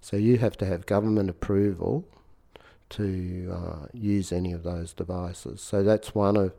So 0.00 0.16
you 0.16 0.38
have 0.38 0.56
to 0.58 0.66
have 0.66 0.86
government 0.86 1.30
approval 1.30 2.08
to 2.90 3.52
uh, 3.52 3.86
use 3.92 4.32
any 4.32 4.52
of 4.52 4.62
those 4.62 4.92
devices. 4.92 5.60
So 5.60 5.82
that's 5.82 6.14
one 6.14 6.36
of 6.36 6.52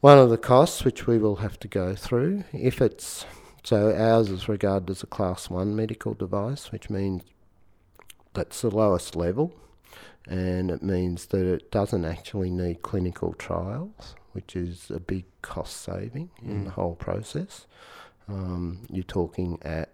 One 0.00 0.16
of 0.16 0.30
the 0.30 0.38
costs, 0.38 0.82
which 0.82 1.06
we 1.06 1.18
will 1.18 1.36
have 1.36 1.60
to 1.60 1.68
go 1.68 1.94
through, 1.94 2.44
if 2.54 2.80
it's 2.80 3.26
so 3.62 3.94
ours 3.94 4.30
is 4.30 4.48
regarded 4.48 4.88
as 4.88 5.02
a 5.02 5.06
class 5.06 5.50
one 5.50 5.76
medical 5.76 6.14
device, 6.14 6.72
which 6.72 6.88
means 6.88 7.22
that's 8.32 8.62
the 8.62 8.70
lowest 8.70 9.14
level, 9.14 9.52
and 10.26 10.70
it 10.70 10.82
means 10.82 11.26
that 11.26 11.44
it 11.44 11.70
doesn't 11.70 12.06
actually 12.06 12.50
need 12.50 12.80
clinical 12.80 13.34
trials, 13.34 14.14
which 14.32 14.56
is 14.56 14.90
a 14.90 15.00
big 15.00 15.26
cost 15.42 15.76
saving 15.76 16.30
in 16.42 16.64
the 16.64 16.70
whole 16.70 16.94
process. 16.94 17.66
Um, 18.26 18.86
you're 18.88 19.04
talking 19.04 19.58
at 19.60 19.90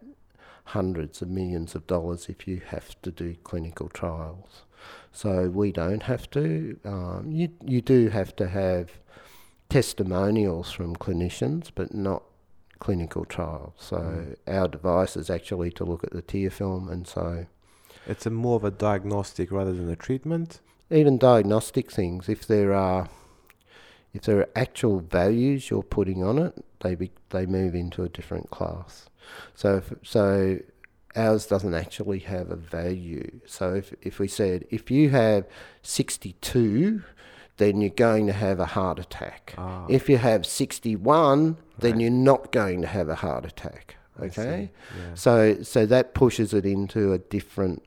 hundreds 0.67 1.21
of 1.21 1.29
millions 1.29 1.75
of 1.75 1.85
dollars 1.89 2.29
if 2.29 2.47
you 2.47 2.61
have 2.69 3.01
to 3.03 3.11
do 3.11 3.35
clinical 3.43 3.89
trials. 3.89 4.63
So 5.11 5.49
we 5.49 5.73
don't 5.73 6.05
have 6.05 6.31
to. 6.31 6.79
Um, 6.85 7.33
you 7.33 7.49
you 7.65 7.81
do 7.81 8.09
have 8.11 8.37
to 8.37 8.47
have 8.47 8.91
testimonials 9.69 10.71
from 10.73 10.97
clinicians, 10.97 11.71
but 11.75 11.95
not 11.95 12.23
clinical 12.79 13.25
trials. 13.25 13.75
So 13.79 13.99
hmm. 13.99 14.33
our 14.47 14.69
device 14.69 15.17
is 15.17 15.31
actually 15.31 15.71
to 15.73 15.85
look 15.85 16.05
at 16.05 16.13
the 16.13 16.23
tear 16.23 16.51
film, 16.51 16.89
and 16.89 17.07
so 17.07 17.47
It's 18.07 18.27
a 18.27 18.31
more 18.31 18.57
of 18.57 18.65
a 18.65 18.71
diagnostic 18.71 19.51
rather 19.51 19.73
than 19.73 19.91
a 19.91 19.97
treatment. 19.97 20.61
even 20.91 21.19
diagnostic 21.19 21.91
things, 21.91 22.29
if 22.29 22.47
there 22.47 22.73
are 22.73 23.09
if 24.15 24.23
there 24.23 24.39
are 24.39 24.49
actual 24.57 25.01
values 25.01 25.69
you're 25.69 25.83
putting 25.83 26.25
on 26.25 26.39
it, 26.39 26.65
they 26.81 26.95
be, 26.95 27.11
they 27.31 27.45
move 27.45 27.75
into 27.75 28.03
a 28.03 28.09
different 28.09 28.49
class. 28.49 29.11
So 29.55 29.77
if, 29.77 29.93
so 30.03 30.59
ours 31.15 31.47
doesn't 31.47 31.75
actually 31.75 32.21
have 32.21 32.51
a 32.51 32.57
value. 32.57 33.41
So 33.47 33.75
if 33.75 33.95
if 34.03 34.19
we 34.19 34.29
said 34.29 34.65
if 34.71 34.91
you 34.91 35.11
have 35.11 35.47
62, 35.83 37.03
then 37.59 37.81
you're 37.81 37.91
going 37.91 38.27
to 38.27 38.33
have 38.33 38.61
a 38.61 38.67
heart 38.67 38.99
attack. 38.99 39.55
Ah. 39.57 39.87
If 39.89 40.09
you 40.09 40.19
have 40.19 40.45
61, 40.45 41.57
then 41.79 42.01
you're 42.01 42.11
not 42.11 42.53
going 42.53 42.83
to 42.83 42.89
have 42.89 43.09
a 43.09 43.15
heart 43.17 43.47
attack. 43.47 43.97
Okay? 44.21 44.71
Yeah. 44.97 45.15
So 45.15 45.63
so 45.63 45.87
that 45.87 46.15
pushes 46.15 46.55
it 46.55 46.65
into 46.65 47.13
a 47.13 47.19
different 47.19 47.83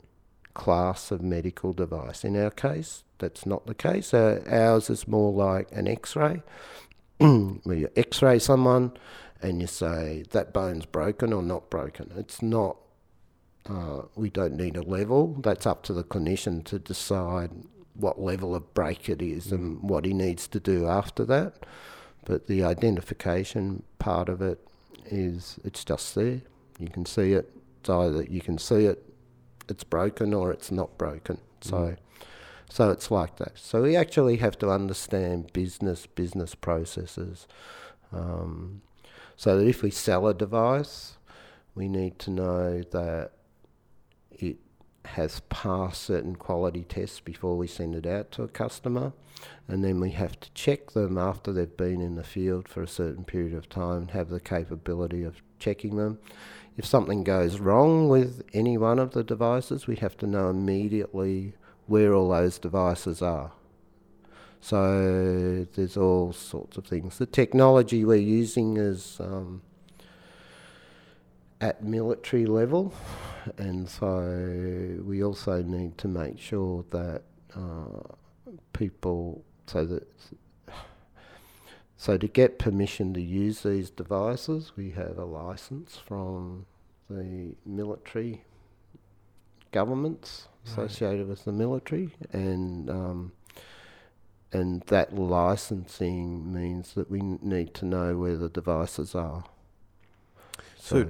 class 0.54 1.12
of 1.12 1.22
medical 1.22 1.74
device. 1.74 2.24
In 2.24 2.36
our 2.36 2.52
case, 2.52 3.04
that's 3.18 3.46
not 3.46 3.66
the 3.66 3.74
case. 3.74 4.14
Uh, 4.14 4.44
ours 4.48 4.90
is 4.90 5.08
more 5.08 5.32
like 5.32 5.72
an 5.72 5.88
X-ray, 5.88 6.44
where 7.18 7.76
you 7.76 7.90
X-ray 7.96 8.40
someone 8.40 8.92
and 9.42 9.62
you 9.62 9.68
say 9.68 10.24
that 10.32 10.54
bone's 10.54 10.86
broken 10.86 11.32
or 11.34 11.42
not 11.42 11.70
broken. 11.70 12.12
It's 12.16 12.42
not. 12.42 12.78
Uh, 13.70 14.04
we 14.16 14.30
don't 14.30 14.56
need 14.56 14.76
a 14.76 14.82
level. 14.82 15.36
That's 15.42 15.66
up 15.66 15.84
to 15.84 15.94
the 15.94 16.04
clinician 16.04 16.64
to 16.66 16.80
decide 16.80 17.52
what 18.00 18.20
level 18.20 18.56
of 18.56 18.74
break 18.74 19.10
it 19.10 19.22
is 19.22 19.52
and 19.52 19.82
what 19.82 20.06
he 20.06 20.14
needs 20.14 20.48
to 20.48 20.60
do 20.60 20.88
after 20.88 21.26
that. 21.26 21.66
But 22.26 22.48
the 22.48 22.64
identification 22.64 23.84
part 23.98 24.30
of 24.30 24.42
it 24.42 24.60
is 25.06 25.60
it's 25.64 25.84
just 25.84 26.16
there. 26.16 26.42
You 26.78 26.88
can 26.88 27.06
see 27.06 27.34
it. 27.34 27.52
It's 27.80 27.90
either 27.90 28.24
you 28.24 28.42
can 28.42 28.58
see 28.58 28.86
it, 28.86 29.04
it's 29.68 29.84
broken 29.84 30.34
or 30.34 30.52
it's 30.52 30.72
not 30.72 30.98
broken. 30.98 31.40
So, 31.62 31.96
so 32.70 32.92
it's 32.92 33.10
like 33.12 33.38
that. 33.38 33.58
So 33.58 33.84
we 33.84 33.96
actually 33.96 34.38
have 34.38 34.58
to 34.60 34.70
understand 34.70 35.52
business 35.54 36.06
business 36.06 36.56
processes. 36.56 37.48
Um, 38.12 38.82
so 39.36 39.58
that 39.58 39.66
if 39.66 39.82
we 39.82 39.92
sell 39.92 40.28
a 40.28 40.34
device, 40.34 41.18
we 41.76 41.88
need 41.88 42.20
to 42.20 42.32
know 42.32 42.82
that 42.92 43.32
has 45.16 45.42
passed 45.50 46.04
certain 46.04 46.36
quality 46.36 46.84
tests 46.84 47.20
before 47.20 47.58
we 47.58 47.68
send 47.68 47.96
it 47.96 48.06
out 48.06 48.32
to 48.32 48.44
a 48.44 48.48
customer. 48.48 49.14
And 49.68 49.84
then 49.84 50.00
we 50.00 50.12
have 50.12 50.40
to 50.40 50.52
check 50.54 50.92
them 50.92 51.18
after 51.18 51.52
they've 51.52 51.78
been 51.78 52.02
in 52.02 52.16
the 52.16 52.24
field 52.24 52.68
for 52.68 52.82
a 52.82 52.88
certain 52.88 53.24
period 53.24 53.54
of 53.54 53.70
time, 53.70 53.98
and 53.98 54.12
have 54.12 54.30
the 54.30 54.40
capability 54.40 55.24
of 55.24 55.42
checking 55.60 55.98
them. 55.98 56.20
If 56.78 56.86
something 56.86 57.24
goes 57.24 57.60
wrong 57.60 58.08
with 58.08 58.44
any 58.54 58.78
one 58.78 59.00
of 59.00 59.12
the 59.12 59.24
devices, 59.24 59.88
we 59.88 59.98
have 59.98 60.18
to 60.18 60.28
know 60.28 60.50
immediately 60.50 61.54
where 61.88 62.14
all 62.14 62.30
those 62.30 62.60
devices 62.60 63.22
are. 63.22 63.52
So 64.62 65.66
there's 65.76 65.98
all 65.98 66.34
sorts 66.34 66.78
of 66.78 66.86
things. 66.86 67.18
The 67.18 67.26
technology 67.26 68.06
we're 68.06 68.16
using 68.16 68.78
is 68.78 69.18
um, 69.20 69.62
at 71.62 71.84
military 71.84 72.46
level, 72.46 72.94
and 73.58 73.90
so 73.90 74.98
we 75.04 75.24
also 75.24 75.62
need 75.62 75.98
to 75.98 76.08
make 76.08 76.40
sure 76.40 76.86
that 76.92 77.24
uh, 77.56 78.16
people, 78.74 79.44
so 79.68 79.86
that 79.86 80.08
so 81.98 82.18
to 82.18 82.28
get 82.28 82.60
permission 82.60 83.14
to 83.14 83.22
use 83.22 83.64
these 83.64 83.90
devices, 83.90 84.72
we 84.78 84.92
have 84.92 85.18
a 85.18 85.26
license 85.26 85.98
from 85.98 86.66
the 87.10 87.56
military 87.66 88.44
governments 89.72 90.48
associated 90.66 91.28
with 91.28 91.44
the 91.44 91.52
military, 91.52 92.14
and 92.32 92.90
um, 92.90 93.32
and 94.54 94.82
that 94.84 95.14
licensing 95.14 96.54
means 96.54 96.94
that 96.94 97.12
we 97.12 97.22
need 97.22 97.74
to 97.76 97.86
know 97.86 98.18
where 98.18 98.38
the 98.38 98.50
devices 98.50 99.14
are. 99.14 99.44
So, 100.90 101.06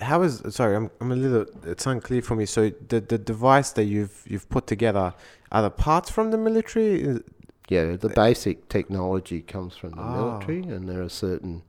how 0.00 0.22
is 0.22 0.42
sorry? 0.50 0.76
I'm, 0.76 0.90
I'm 1.00 1.12
a 1.12 1.16
little. 1.16 1.46
It's 1.64 1.86
unclear 1.86 2.22
for 2.22 2.36
me. 2.36 2.46
So 2.46 2.70
the 2.88 3.00
the 3.00 3.18
device 3.18 3.70
that 3.72 3.84
you've 3.84 4.22
you've 4.32 4.48
put 4.56 4.66
together 4.66 5.14
are 5.50 5.62
the 5.62 5.70
parts 5.70 6.10
from 6.10 6.30
the 6.32 6.38
military. 6.38 7.20
Yeah, 7.68 7.96
the 7.96 8.10
basic 8.10 8.68
technology 8.68 9.40
comes 9.40 9.76
from 9.80 9.92
the 9.92 10.02
Ah. 10.02 10.12
military, 10.18 10.62
and 10.74 10.88
there 10.88 11.02
are 11.02 11.08
certain 11.08 11.62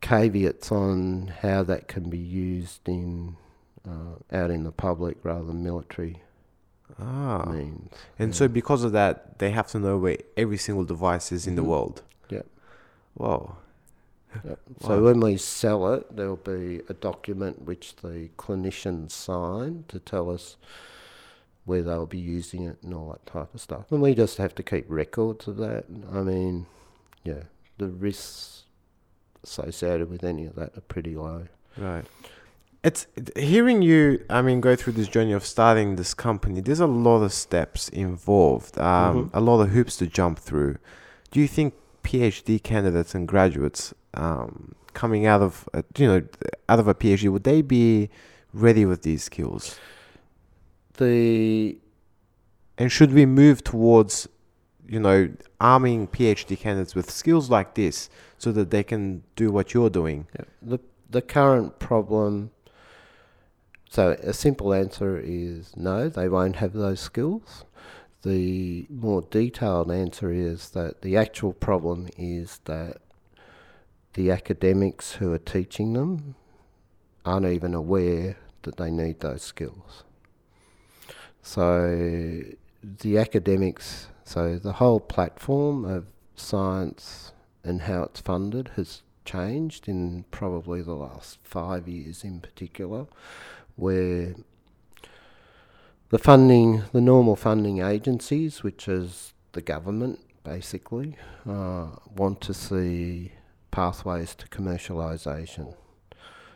caveats 0.00 0.70
on 0.72 1.32
how 1.42 1.62
that 1.62 1.88
can 1.88 2.10
be 2.10 2.18
used 2.18 2.88
in 2.88 3.36
uh, 3.88 4.16
out 4.32 4.50
in 4.50 4.64
the 4.64 4.72
public 4.72 5.16
rather 5.22 5.44
than 5.44 5.62
military 5.62 6.22
Ah, 6.98 7.44
means. 7.50 7.90
and 8.18 8.34
so 8.34 8.46
because 8.48 8.84
of 8.84 8.92
that, 8.92 9.38
they 9.38 9.50
have 9.50 9.68
to 9.68 9.78
know 9.78 9.96
where 9.98 10.18
every 10.36 10.58
single 10.58 10.84
device 10.84 11.32
is 11.32 11.46
in 11.46 11.54
the 11.56 11.62
Mhm. 11.62 11.66
world. 11.66 12.02
Yep. 12.28 12.46
Whoa. 13.14 13.56
Yep. 14.44 14.58
So 14.82 14.88
Wow. 14.98 15.04
when 15.04 15.20
we 15.20 15.36
sell 15.36 15.92
it, 15.94 16.14
there'll 16.16 16.36
be 16.36 16.80
a 16.88 16.94
document 16.94 17.62
which 17.62 17.96
the 17.96 18.28
clinicians 18.36 19.12
sign 19.12 19.84
to 19.88 19.98
tell 19.98 20.30
us 20.30 20.56
where 21.64 21.82
they'll 21.82 22.06
be 22.06 22.18
using 22.18 22.64
it 22.64 22.76
and 22.82 22.92
all 22.92 23.10
that 23.12 23.24
type 23.26 23.54
of 23.54 23.60
stuff. 23.60 23.90
And 23.90 24.02
we 24.02 24.14
just 24.14 24.36
have 24.38 24.54
to 24.56 24.62
keep 24.62 24.84
records 24.88 25.48
of 25.48 25.56
that. 25.58 25.84
I 26.12 26.20
mean, 26.22 26.66
yeah, 27.22 27.44
the 27.78 27.88
risks 27.88 28.64
associated 29.42 30.10
with 30.10 30.24
any 30.24 30.44
of 30.46 30.54
that 30.56 30.76
are 30.76 30.80
pretty 30.82 31.14
low. 31.16 31.46
Right. 31.78 32.04
It's 32.82 33.06
hearing 33.36 33.80
you. 33.80 34.22
I 34.28 34.42
mean, 34.42 34.60
go 34.60 34.76
through 34.76 34.92
this 34.94 35.08
journey 35.08 35.32
of 35.32 35.44
starting 35.46 35.96
this 35.96 36.12
company. 36.12 36.60
There's 36.60 36.80
a 36.80 36.86
lot 36.86 37.22
of 37.22 37.32
steps 37.32 37.88
involved. 37.88 38.78
Um, 38.78 39.26
Mhm. 39.26 39.30
a 39.32 39.40
lot 39.40 39.60
of 39.62 39.70
hoops 39.70 39.96
to 39.98 40.06
jump 40.06 40.38
through. 40.38 40.76
Do 41.30 41.40
you 41.40 41.48
think 41.48 41.72
PhD 42.02 42.58
candidates 42.62 43.14
and 43.14 43.26
graduates 43.26 43.94
um, 44.14 44.74
coming 44.92 45.26
out 45.26 45.42
of 45.42 45.68
a, 45.74 45.84
you 45.96 46.06
know 46.06 46.22
out 46.68 46.78
of 46.78 46.88
a 46.88 46.94
PhD 46.94 47.30
would 47.30 47.44
they 47.44 47.62
be 47.62 48.10
ready 48.52 48.86
with 48.86 49.02
these 49.02 49.22
skills? 49.22 49.78
The 50.96 51.76
And 52.78 52.90
should 52.90 53.12
we 53.12 53.26
move 53.26 53.64
towards, 53.64 54.28
you 54.86 55.00
know, 55.00 55.30
arming 55.60 56.08
PhD 56.08 56.58
candidates 56.58 56.94
with 56.94 57.10
skills 57.10 57.50
like 57.50 57.74
this 57.74 58.08
so 58.38 58.52
that 58.52 58.70
they 58.70 58.82
can 58.82 59.22
do 59.36 59.50
what 59.50 59.74
you're 59.74 59.90
doing? 59.90 60.26
Yeah, 60.38 60.44
the 60.62 60.78
the 61.10 61.22
current 61.22 61.78
problem. 61.78 62.50
So 63.90 64.16
a 64.22 64.32
simple 64.32 64.74
answer 64.74 65.20
is 65.22 65.76
no, 65.76 66.08
they 66.08 66.28
won't 66.28 66.56
have 66.56 66.72
those 66.72 67.00
skills. 67.00 67.64
The 68.22 68.86
more 68.88 69.22
detailed 69.22 69.90
answer 69.92 70.32
is 70.32 70.70
that 70.70 71.02
the 71.02 71.16
actual 71.16 71.52
problem 71.52 72.08
is 72.16 72.60
that 72.64 73.02
the 74.14 74.30
academics 74.30 75.12
who 75.14 75.32
are 75.32 75.38
teaching 75.38 75.92
them 75.92 76.34
aren't 77.24 77.46
even 77.46 77.74
aware 77.74 78.36
that 78.62 78.76
they 78.76 78.90
need 78.90 79.20
those 79.20 79.42
skills. 79.42 80.04
So 81.42 82.40
the 82.82 83.18
academics, 83.18 84.08
so 84.24 84.58
the 84.58 84.72
whole 84.72 85.00
platform 85.00 85.84
of 85.84 86.06
science 86.36 87.32
and 87.62 87.82
how 87.82 88.04
it's 88.04 88.20
funded 88.20 88.70
has 88.76 89.02
changed 89.24 89.88
in 89.88 90.24
probably 90.30 90.82
the 90.82 90.94
last 90.94 91.38
five 91.42 91.88
years 91.88 92.24
in 92.24 92.40
particular, 92.40 93.06
where 93.76 94.34
the 96.10 96.18
funding, 96.18 96.84
the 96.92 97.00
normal 97.00 97.36
funding 97.36 97.80
agencies, 97.80 98.62
which 98.62 98.86
is 98.86 99.32
the 99.52 99.62
government 99.62 100.20
basically, 100.44 101.16
uh, 101.48 101.88
want 102.14 102.40
to 102.42 102.54
see 102.54 103.32
pathways 103.74 104.36
to 104.36 104.46
commercialisation. 104.46 105.74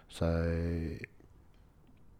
So, 0.08 1.00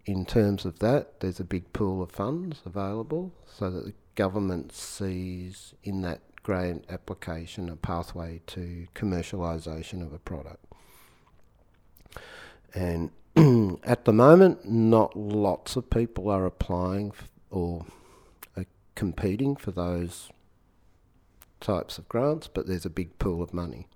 in 0.07 0.27
terms 0.27 0.65
of 0.65 0.81
that, 0.81 1.21
there's 1.21 1.39
a 1.39 1.45
big 1.45 1.73
pool 1.73 2.03
of 2.03 2.11
funds 2.11 2.63
available 2.67 3.33
so 3.47 3.71
that 3.71 3.85
the 3.85 3.95
government 4.17 4.73
sees 4.73 5.73
in 5.85 6.03
that 6.03 6.21
grant 6.43 6.85
application, 6.89 7.69
a 7.69 7.77
pathway 7.77 8.41
to 8.49 8.89
commercialisation 8.97 10.05
of 10.05 10.13
a 10.13 10.19
product. 10.19 10.65
And 12.75 13.11
at 13.85 14.05
the 14.05 14.13
moment, 14.13 14.69
not 14.69 15.17
lots 15.17 15.77
of 15.77 15.91
people 15.91 16.29
are 16.29 16.45
applying 16.45 17.13
or 17.51 17.87
are 18.57 18.67
competing 18.97 19.55
for 19.55 19.71
those 19.71 20.31
types 21.61 21.99
of 21.99 22.09
grants, 22.09 22.49
but 22.49 22.67
there's 22.67 22.85
a 22.85 22.91
big 22.91 23.17
pool 23.21 23.41
of 23.41 23.55
money. 23.55 23.87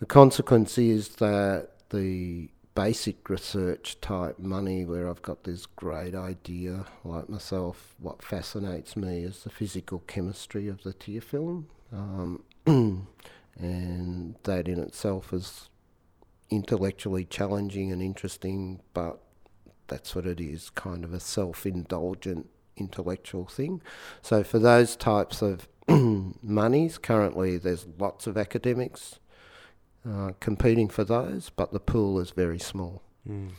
The 0.00 0.06
consequence 0.06 0.78
is 0.78 1.10
that 1.16 1.68
the 1.90 2.48
basic 2.74 3.28
research 3.28 4.00
type 4.00 4.38
money, 4.38 4.86
where 4.86 5.06
I've 5.06 5.20
got 5.20 5.44
this 5.44 5.66
great 5.66 6.14
idea, 6.14 6.86
like 7.04 7.28
myself, 7.28 7.94
what 7.98 8.22
fascinates 8.22 8.96
me 8.96 9.24
is 9.24 9.42
the 9.42 9.50
physical 9.50 9.98
chemistry 10.06 10.68
of 10.68 10.82
the 10.84 10.94
tear 10.94 11.20
film. 11.20 11.68
Um, 11.92 12.44
and 13.58 14.36
that 14.44 14.68
in 14.68 14.78
itself 14.78 15.34
is 15.34 15.68
intellectually 16.48 17.26
challenging 17.26 17.92
and 17.92 18.00
interesting, 18.00 18.80
but 18.94 19.20
that's 19.88 20.14
what 20.14 20.24
it 20.24 20.40
is 20.40 20.70
kind 20.70 21.04
of 21.04 21.12
a 21.12 21.20
self 21.20 21.66
indulgent 21.66 22.48
intellectual 22.74 23.44
thing. 23.44 23.82
So, 24.22 24.44
for 24.44 24.58
those 24.58 24.96
types 24.96 25.42
of 25.42 25.68
monies, 25.88 26.96
currently 26.96 27.58
there's 27.58 27.86
lots 27.98 28.26
of 28.26 28.38
academics 28.38 29.18
uh, 30.08 30.32
competing 30.40 30.88
for 30.88 31.04
those, 31.04 31.50
but 31.50 31.72
the 31.72 31.80
pool 31.80 32.18
is 32.18 32.30
very 32.30 32.58
small. 32.58 33.02
Mm. 33.28 33.50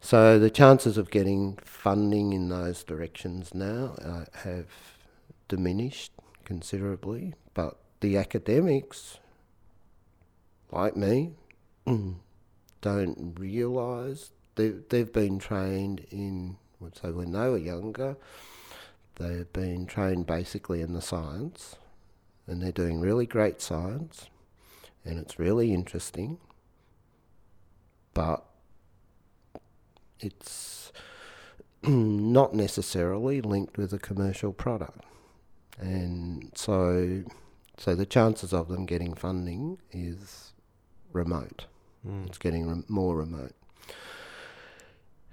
So, 0.00 0.38
the 0.38 0.50
chances 0.50 0.96
of 0.96 1.10
getting 1.10 1.58
funding 1.64 2.32
in 2.32 2.48
those 2.48 2.84
directions 2.84 3.52
now 3.52 3.96
uh, 4.02 4.24
have 4.44 4.66
diminished 5.48 6.12
considerably, 6.44 7.34
but 7.52 7.78
the 8.00 8.16
academics, 8.16 9.18
like 10.70 10.96
me, 10.96 11.32
don't 12.80 13.34
realise 13.38 14.30
they've, 14.54 14.82
they've 14.88 15.12
been 15.12 15.38
trained 15.38 16.06
in, 16.10 16.56
so 16.92 17.12
when 17.12 17.32
they 17.32 17.48
were 17.48 17.58
younger, 17.58 18.16
they've 19.16 19.52
been 19.52 19.84
trained 19.84 20.26
basically 20.26 20.80
in 20.80 20.92
the 20.92 21.02
science, 21.02 21.76
and 22.46 22.62
they're 22.62 22.72
doing 22.72 23.00
really 23.00 23.26
great 23.26 23.60
science, 23.60 24.28
and 25.08 25.18
it's 25.18 25.38
really 25.38 25.72
interesting, 25.72 26.38
but 28.12 28.44
it's 30.20 30.92
not 31.82 32.54
necessarily 32.54 33.40
linked 33.40 33.78
with 33.78 33.92
a 33.92 33.98
commercial 33.98 34.52
product. 34.52 35.04
And 35.78 36.50
so, 36.54 37.24
so 37.78 37.94
the 37.94 38.06
chances 38.06 38.52
of 38.52 38.68
them 38.68 38.84
getting 38.84 39.14
funding 39.14 39.78
is 39.92 40.52
remote. 41.12 41.66
Mm. 42.06 42.26
It's 42.26 42.38
getting 42.38 42.68
rem- 42.68 42.84
more 42.88 43.16
remote. 43.16 43.54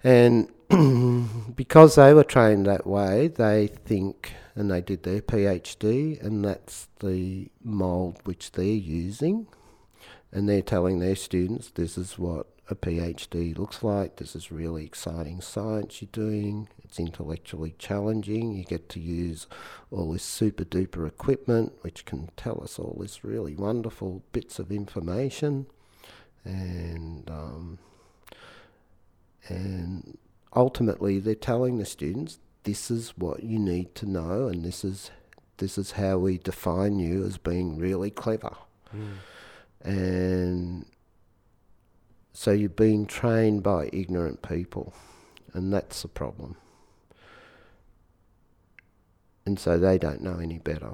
And 0.03 0.49
because 1.55 1.95
they 1.95 2.13
were 2.13 2.23
trained 2.23 2.65
that 2.67 2.85
way, 2.85 3.27
they 3.27 3.67
think, 3.67 4.33
and 4.55 4.69
they 4.69 4.81
did 4.81 5.03
their 5.03 5.21
PhD, 5.21 6.21
and 6.23 6.45
that's 6.45 6.87
the 6.99 7.49
mould 7.63 8.19
which 8.23 8.51
they're 8.51 8.65
using. 8.65 9.47
And 10.35 10.49
they're 10.49 10.61
telling 10.61 10.99
their 10.99 11.15
students 11.15 11.69
this 11.69 11.97
is 11.97 12.19
what 12.19 12.47
a 12.69 12.75
PhD 12.75 13.57
looks 13.57 13.81
like, 13.83 14.17
this 14.17 14.35
is 14.35 14.51
really 14.51 14.83
exciting 14.83 15.39
science 15.39 16.01
you're 16.01 16.09
doing, 16.11 16.67
it's 16.83 16.99
intellectually 16.99 17.73
challenging, 17.79 18.51
you 18.51 18.65
get 18.65 18.89
to 18.89 18.99
use 18.99 19.47
all 19.91 20.11
this 20.11 20.23
super 20.23 20.65
duper 20.65 21.07
equipment 21.07 21.71
which 21.83 22.03
can 22.03 22.29
tell 22.35 22.61
us 22.61 22.77
all 22.77 22.97
this 22.99 23.23
really 23.23 23.55
wonderful 23.55 24.23
bits 24.33 24.59
of 24.59 24.73
information. 24.73 25.67
And 26.43 27.29
um, 27.29 27.79
and 29.47 30.17
ultimately 30.53 31.19
they're 31.19 31.35
telling 31.35 31.77
the 31.77 31.85
students 31.85 32.39
this 32.63 32.91
is 32.91 33.13
what 33.15 33.41
you 33.43 33.57
need 33.57 33.95
to 33.95 34.05
know 34.05 34.49
and 34.49 34.65
this 34.65 34.83
is 34.83 35.11
this 35.59 35.77
is 35.77 35.91
how 35.91 36.17
we 36.17 36.37
define 36.39 36.99
you 36.99 37.23
as 37.23 37.37
being 37.37 37.77
really 37.77 38.11
clever. 38.11 38.57
Mm. 38.93 39.13
And 39.85 40.85
so 42.33 42.51
you're 42.51 42.69
being 42.69 43.05
trained 43.05 43.63
by 43.63 43.89
ignorant 43.93 44.41
people 44.41 44.93
and 45.53 45.71
that's 45.71 46.01
the 46.01 46.09
problem. 46.09 46.57
And 49.45 49.57
so 49.57 49.77
they 49.77 49.97
don't 49.97 50.21
know 50.21 50.39
any 50.39 50.57
better. 50.57 50.93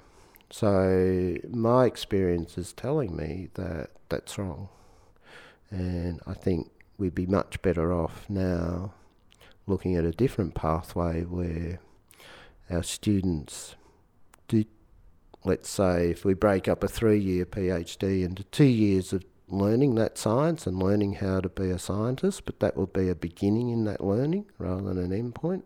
So 0.51 1.37
my 1.49 1.85
experience 1.85 2.57
is 2.57 2.73
telling 2.73 3.15
me 3.15 3.47
that 3.55 3.89
that's 4.09 4.37
wrong. 4.37 4.69
And 5.71 6.19
I 6.27 6.33
think 6.33 6.69
we'd 6.97 7.15
be 7.15 7.25
much 7.25 7.61
better 7.61 7.93
off 7.93 8.25
now 8.29 8.93
looking 9.65 9.95
at 9.95 10.03
a 10.03 10.11
different 10.11 10.53
pathway 10.53 11.23
where 11.23 11.79
our 12.69 12.83
students 12.83 13.75
do, 14.47 14.65
let's 15.43 15.69
say, 15.69 16.09
if 16.11 16.23
we 16.25 16.33
break 16.33 16.67
up 16.67 16.83
a 16.83 16.87
three 16.87 17.19
year 17.19 17.45
PhD 17.45 18.23
into 18.23 18.43
two 18.45 18.63
years 18.63 19.13
of 19.13 19.23
learning 19.47 19.95
that 19.95 20.17
science 20.17 20.65
and 20.65 20.81
learning 20.81 21.13
how 21.13 21.41
to 21.41 21.49
be 21.49 21.69
a 21.69 21.79
scientist, 21.79 22.45
but 22.45 22.59
that 22.59 22.77
will 22.77 22.87
be 22.87 23.09
a 23.09 23.15
beginning 23.15 23.69
in 23.69 23.83
that 23.85 24.03
learning 24.03 24.45
rather 24.57 24.81
than 24.81 24.97
an 24.97 25.13
end 25.13 25.35
point. 25.35 25.65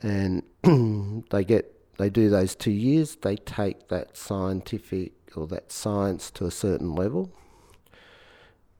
And 0.00 0.42
they 1.30 1.44
get 1.44 1.72
they 1.98 2.10
do 2.10 2.28
those 2.28 2.54
two 2.54 2.72
years, 2.72 3.16
they 3.16 3.36
take 3.36 3.88
that 3.88 4.16
scientific 4.16 5.12
or 5.34 5.46
that 5.46 5.72
science 5.72 6.30
to 6.32 6.44
a 6.44 6.50
certain 6.50 6.94
level 6.94 7.32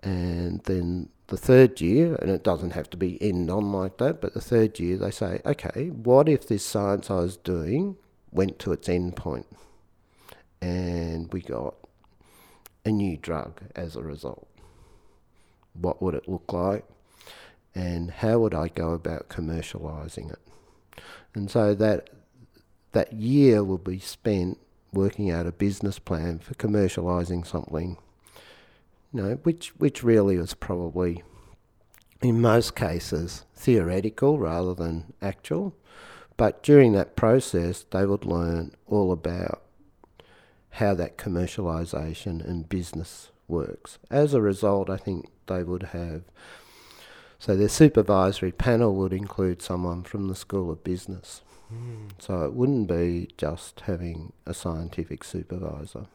and 0.07 0.63
then 0.65 1.09
the 1.27 1.37
third 1.37 1.81
year, 1.81 2.15
and 2.17 2.31
it 2.31 2.45
doesn't 2.45 2.71
have 2.71 2.89
to 2.91 2.97
be 2.97 3.21
end 3.21 3.51
on 3.51 3.73
like 3.73 3.99
that, 3.99 4.21
but 4.21 4.35
the 4.35 4.41
third 4.41 4.79
year 4.79 4.97
they 4.97 5.11
say, 5.11 5.41
okay, 5.45 5.89
what 5.91 6.29
if 6.29 6.47
this 6.47 6.65
science 6.65 7.11
I 7.11 7.17
was 7.17 7.37
doing 7.37 7.97
went 8.37 8.59
to 8.61 8.73
its 8.73 8.89
end 8.89 9.17
point 9.17 9.47
and 10.61 11.33
we 11.33 11.41
got 11.41 11.75
a 12.85 12.91
new 12.91 13.17
drug 13.17 13.61
as 13.75 13.97
a 13.97 14.03
result? 14.03 14.47
What 15.75 16.01
would 16.01 16.15
it 16.15 16.29
look 16.29 16.53
like? 16.53 16.85
And 17.75 18.11
how 18.11 18.39
would 18.39 18.55
I 18.55 18.69
go 18.69 18.93
about 18.93 19.29
commercialising 19.29 20.33
it? 20.33 21.03
And 21.35 21.51
so 21.51 21.75
that 21.75 22.11
that 22.93 23.13
year 23.13 23.63
will 23.63 23.79
be 23.79 23.99
spent 23.99 24.59
working 24.93 25.31
out 25.31 25.47
a 25.47 25.53
business 25.53 25.99
plan 25.99 26.39
for 26.39 26.55
commercialising 26.55 27.47
something 27.47 27.99
you 29.17 29.23
know, 29.23 29.35
which 29.45 29.69
which 29.79 30.03
really 30.03 30.37
was 30.37 30.53
probably, 30.55 31.23
in 32.21 32.41
most 32.41 32.77
cases, 32.77 33.45
theoretical 33.55 34.39
rather 34.39 34.75
than 34.75 35.13
actual. 35.23 35.75
But 36.37 36.63
during 36.63 36.93
that 36.93 37.17
process, 37.17 37.85
they 37.91 38.05
would 38.05 38.25
learn 38.25 38.73
all 38.87 39.13
about 39.13 39.63
how 40.71 40.95
that 40.95 41.17
commercialisation 41.17 42.47
and 42.47 42.69
business 42.69 43.31
works. 43.49 43.99
As 44.11 44.35
a 44.35 44.43
result, 44.43 44.91
I 44.91 44.99
think 44.99 45.31
they 45.47 45.63
would 45.63 45.85
have. 45.85 46.23
So 47.39 47.57
their 47.57 47.69
supervisory 47.69 48.53
panel 48.53 48.95
would 48.97 49.13
include 49.13 49.63
someone 49.63 50.03
from 50.03 50.29
the 50.29 50.35
School 50.35 50.71
of 50.71 50.85
Business. 50.85 51.43
Mm. 51.73 52.11
So 52.19 52.45
it 52.45 52.53
wouldn't 52.53 52.89
be 52.89 53.29
just 53.37 53.81
having 53.81 54.33
a 54.45 54.55
scientific 54.55 55.25
supervisor. 55.25 56.07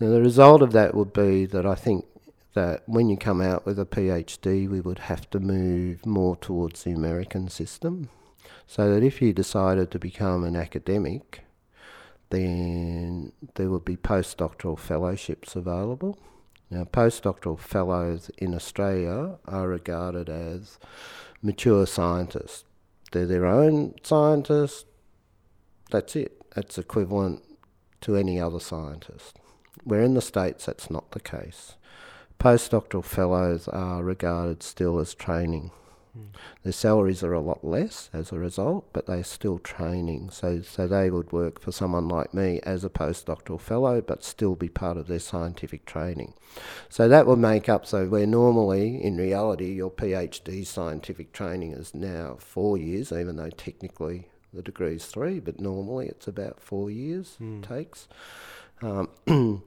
Now, 0.00 0.10
the 0.10 0.20
result 0.20 0.62
of 0.62 0.72
that 0.72 0.94
would 0.94 1.12
be 1.12 1.44
that 1.46 1.66
I 1.66 1.74
think 1.74 2.06
that 2.54 2.82
when 2.86 3.08
you 3.08 3.16
come 3.16 3.40
out 3.40 3.66
with 3.66 3.78
a 3.78 3.84
PhD, 3.84 4.68
we 4.68 4.80
would 4.80 5.00
have 5.00 5.28
to 5.30 5.40
move 5.40 6.06
more 6.06 6.36
towards 6.36 6.84
the 6.84 6.92
American 6.92 7.48
system. 7.48 8.08
So 8.66 8.92
that 8.92 9.02
if 9.02 9.22
you 9.22 9.32
decided 9.32 9.90
to 9.90 9.98
become 9.98 10.44
an 10.44 10.56
academic, 10.56 11.44
then 12.30 13.32
there 13.54 13.70
would 13.70 13.84
be 13.84 13.96
postdoctoral 13.96 14.78
fellowships 14.78 15.56
available. 15.56 16.18
Now, 16.70 16.84
postdoctoral 16.84 17.58
fellows 17.58 18.30
in 18.36 18.54
Australia 18.54 19.38
are 19.46 19.68
regarded 19.68 20.28
as 20.28 20.78
mature 21.42 21.86
scientists. 21.86 22.64
They're 23.10 23.26
their 23.26 23.46
own 23.46 23.94
scientists. 24.02 24.84
That's 25.90 26.14
it. 26.14 26.42
That's 26.54 26.76
equivalent 26.76 27.42
to 28.02 28.16
any 28.16 28.38
other 28.38 28.60
scientist. 28.60 29.38
Where 29.84 30.02
in 30.02 30.14
the 30.14 30.20
States 30.20 30.66
that's 30.66 30.90
not 30.90 31.12
the 31.12 31.20
case. 31.20 31.76
Postdoctoral 32.38 33.04
fellows 33.04 33.66
are 33.68 34.02
regarded 34.04 34.62
still 34.62 34.98
as 34.98 35.14
training. 35.14 35.70
Their 36.62 36.72
salaries 36.72 37.22
are 37.22 37.32
a 37.32 37.40
lot 37.40 37.64
less 37.64 38.10
as 38.12 38.32
a 38.32 38.38
result, 38.38 38.92
but 38.92 39.06
they're 39.06 39.24
still 39.24 39.58
training. 39.58 40.30
So, 40.30 40.62
so 40.62 40.86
they 40.86 41.10
would 41.10 41.32
work 41.32 41.60
for 41.60 41.72
someone 41.72 42.08
like 42.08 42.34
me 42.34 42.60
as 42.62 42.84
a 42.84 42.88
postdoctoral 42.90 43.60
fellow, 43.60 44.00
but 44.00 44.24
still 44.24 44.54
be 44.54 44.68
part 44.68 44.96
of 44.96 45.06
their 45.06 45.18
scientific 45.18 45.84
training. 45.86 46.34
So 46.88 47.08
that 47.08 47.26
would 47.26 47.38
make 47.38 47.68
up. 47.68 47.86
So 47.86 48.06
where 48.06 48.26
normally, 48.26 49.02
in 49.02 49.16
reality, 49.16 49.72
your 49.72 49.90
PhD 49.90 50.66
scientific 50.66 51.32
training 51.32 51.72
is 51.72 51.94
now 51.94 52.36
four 52.38 52.76
years, 52.76 53.12
even 53.12 53.36
though 53.36 53.50
technically 53.50 54.28
the 54.52 54.62
degree's 54.62 55.06
three, 55.06 55.40
but 55.40 55.60
normally 55.60 56.06
it's 56.06 56.26
about 56.26 56.60
four 56.60 56.90
years 56.90 57.36
Mm. 57.40 57.62
takes. 57.66 58.08
Um, 58.80 59.08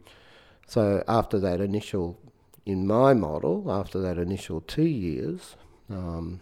so 0.68 1.04
after 1.08 1.40
that 1.40 1.62
initial, 1.62 2.18
in 2.66 2.88
my 2.88 3.14
model, 3.14 3.72
after 3.72 4.00
that 4.02 4.18
initial 4.18 4.62
two 4.62 4.84
years, 4.84 5.56
um, 5.92 6.40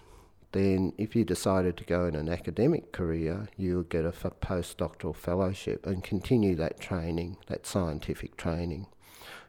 then 0.52 0.93
if 0.97 1.16
you 1.16 1.24
decided 1.26 1.78
to 1.78 1.84
go 1.84 2.06
in 2.06 2.16
an 2.16 2.30
academic 2.30 2.91
career, 2.91 3.50
you 3.58 3.78
would 3.78 3.89
get 3.89 4.06
a 4.06 4.10
f- 4.10 4.39
postdoctoral 4.41 5.16
fellowship 5.16 5.86
and 5.86 6.04
continue 6.04 6.56
that 6.56 6.80
training, 6.80 7.38
that 7.47 7.66
scientific 7.68 8.36
training, 8.38 8.88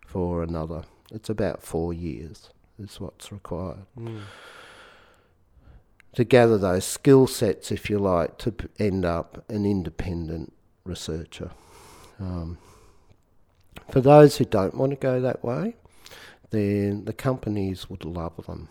for 0.06 0.42
another. 0.42 0.84
It's 1.10 1.30
about 1.30 1.62
four 1.62 1.92
years 1.94 2.50
is 2.78 3.00
what's 3.00 3.30
required 3.32 3.86
Mm. 3.98 4.20
to 6.14 6.24
gather 6.24 6.58
those 6.58 6.84
skill 6.84 7.26
sets, 7.26 7.70
if 7.70 7.88
you 7.90 7.98
like, 7.98 8.36
to 8.38 8.52
p- 8.52 8.68
end 8.78 9.04
up 9.04 9.44
an 9.50 9.64
independent 9.64 10.52
researcher. 10.84 11.50
Um, 12.18 12.58
for 13.90 14.00
those 14.00 14.36
who 14.38 14.44
don't 14.44 14.74
want 14.74 14.90
to 14.90 14.96
go 14.96 15.20
that 15.20 15.42
way, 15.44 15.76
then 16.50 17.04
the 17.04 17.12
companies 17.12 17.88
would 17.88 18.04
love 18.04 18.44
them 18.46 18.68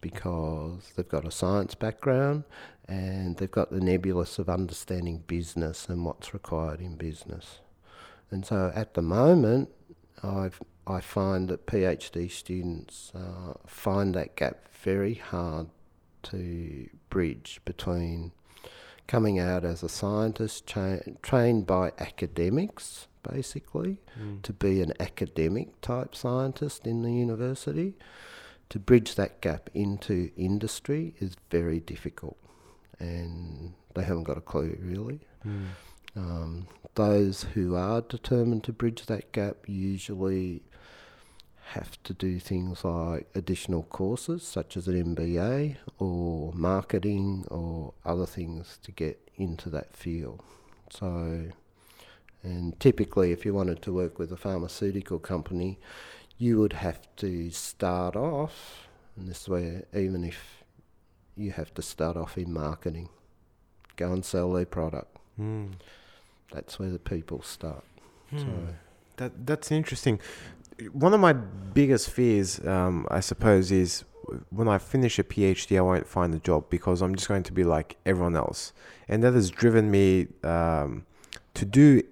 because 0.00 0.92
they've 0.96 1.08
got 1.08 1.26
a 1.26 1.30
science 1.30 1.74
background 1.74 2.44
and 2.88 3.36
they've 3.36 3.50
got 3.50 3.70
the 3.70 3.80
nebulous 3.80 4.38
of 4.38 4.48
understanding 4.48 5.22
business 5.26 5.88
and 5.88 6.04
what's 6.04 6.32
required 6.34 6.80
in 6.80 6.96
business. 6.96 7.60
And 8.30 8.44
so 8.46 8.72
at 8.74 8.94
the 8.94 9.02
moment, 9.02 9.68
I've, 10.22 10.60
I 10.86 11.00
find 11.00 11.48
that 11.48 11.66
PhD 11.66 12.30
students 12.30 13.12
uh, 13.14 13.54
find 13.66 14.14
that 14.14 14.36
gap 14.36 14.68
very 14.82 15.14
hard 15.14 15.68
to 16.24 16.88
bridge 17.10 17.60
between 17.64 18.32
coming 19.06 19.38
out 19.38 19.64
as 19.64 19.82
a 19.82 19.88
scientist 19.88 20.66
cha- 20.66 20.98
trained 21.22 21.66
by 21.66 21.92
academics, 21.98 23.06
basically, 23.28 23.98
Mm. 24.20 24.42
to 24.42 24.52
be 24.52 24.80
an 24.82 24.92
academic 25.00 25.80
type 25.80 26.14
scientist 26.14 26.86
in 26.86 27.02
the 27.02 27.12
university, 27.12 27.94
to 28.70 28.78
bridge 28.78 29.16
that 29.16 29.40
gap 29.40 29.68
into 29.74 30.30
industry 30.36 31.14
is 31.20 31.36
very 31.50 31.80
difficult. 31.80 32.38
And 32.98 33.74
they 33.94 34.02
haven't 34.02 34.24
got 34.24 34.38
a 34.38 34.42
clue, 34.42 34.78
really. 34.80 35.20
Mm. 35.46 35.66
Um, 36.16 36.66
those 36.94 37.44
who 37.54 37.74
are 37.76 38.00
determined 38.00 38.64
to 38.64 38.72
bridge 38.72 39.06
that 39.06 39.32
gap 39.32 39.56
usually 39.66 40.62
have 41.72 42.02
to 42.02 42.12
do 42.12 42.38
things 42.40 42.84
like 42.84 43.28
additional 43.34 43.84
courses, 43.84 44.42
such 44.42 44.76
as 44.76 44.88
an 44.88 45.14
MBA 45.14 45.76
or 45.98 46.52
marketing 46.52 47.46
or 47.48 47.94
other 48.04 48.26
things 48.26 48.78
to 48.82 48.92
get 48.92 49.30
into 49.36 49.70
that 49.70 49.94
field. 49.94 50.42
So, 50.90 51.46
and 52.42 52.78
typically, 52.80 53.30
if 53.30 53.44
you 53.44 53.54
wanted 53.54 53.82
to 53.82 53.92
work 53.92 54.18
with 54.18 54.32
a 54.32 54.36
pharmaceutical 54.36 55.20
company, 55.20 55.78
you 56.40 56.58
would 56.58 56.72
have 56.72 57.00
to 57.16 57.50
start 57.50 58.16
off, 58.16 58.88
and 59.14 59.28
this 59.28 59.42
is 59.42 59.48
where 59.48 59.84
even 59.94 60.24
if 60.24 60.64
you 61.36 61.50
have 61.50 61.72
to 61.74 61.82
start 61.82 62.16
off 62.16 62.38
in 62.38 62.50
marketing, 62.50 63.10
go 63.96 64.10
and 64.10 64.24
sell 64.24 64.50
their 64.54 64.64
product. 64.64 65.18
Mm. 65.38 65.72
That's 66.50 66.78
where 66.78 66.88
the 66.88 66.98
people 66.98 67.42
start. 67.42 67.84
Hmm. 68.30 68.38
So, 68.38 68.46
That 69.18 69.46
that's 69.46 69.70
interesting. 69.70 70.18
One 70.92 71.12
of 71.12 71.20
my 71.20 71.34
biggest 71.34 72.08
fears, 72.08 72.58
um, 72.66 73.06
I 73.10 73.20
suppose, 73.20 73.70
is 73.70 74.04
when 74.48 74.66
I 74.66 74.78
finish 74.78 75.18
a 75.18 75.24
PhD, 75.24 75.76
I 75.76 75.82
won't 75.82 76.06
find 76.06 76.34
a 76.34 76.38
job 76.38 76.70
because 76.70 77.02
I'm 77.02 77.14
just 77.14 77.28
going 77.28 77.42
to 77.42 77.52
be 77.52 77.64
like 77.64 77.96
everyone 78.06 78.34
else, 78.34 78.72
and 79.08 79.22
that 79.22 79.34
has 79.34 79.50
driven 79.50 79.90
me 79.90 80.28
um, 80.42 81.04
to 81.52 81.66
do. 81.66 82.02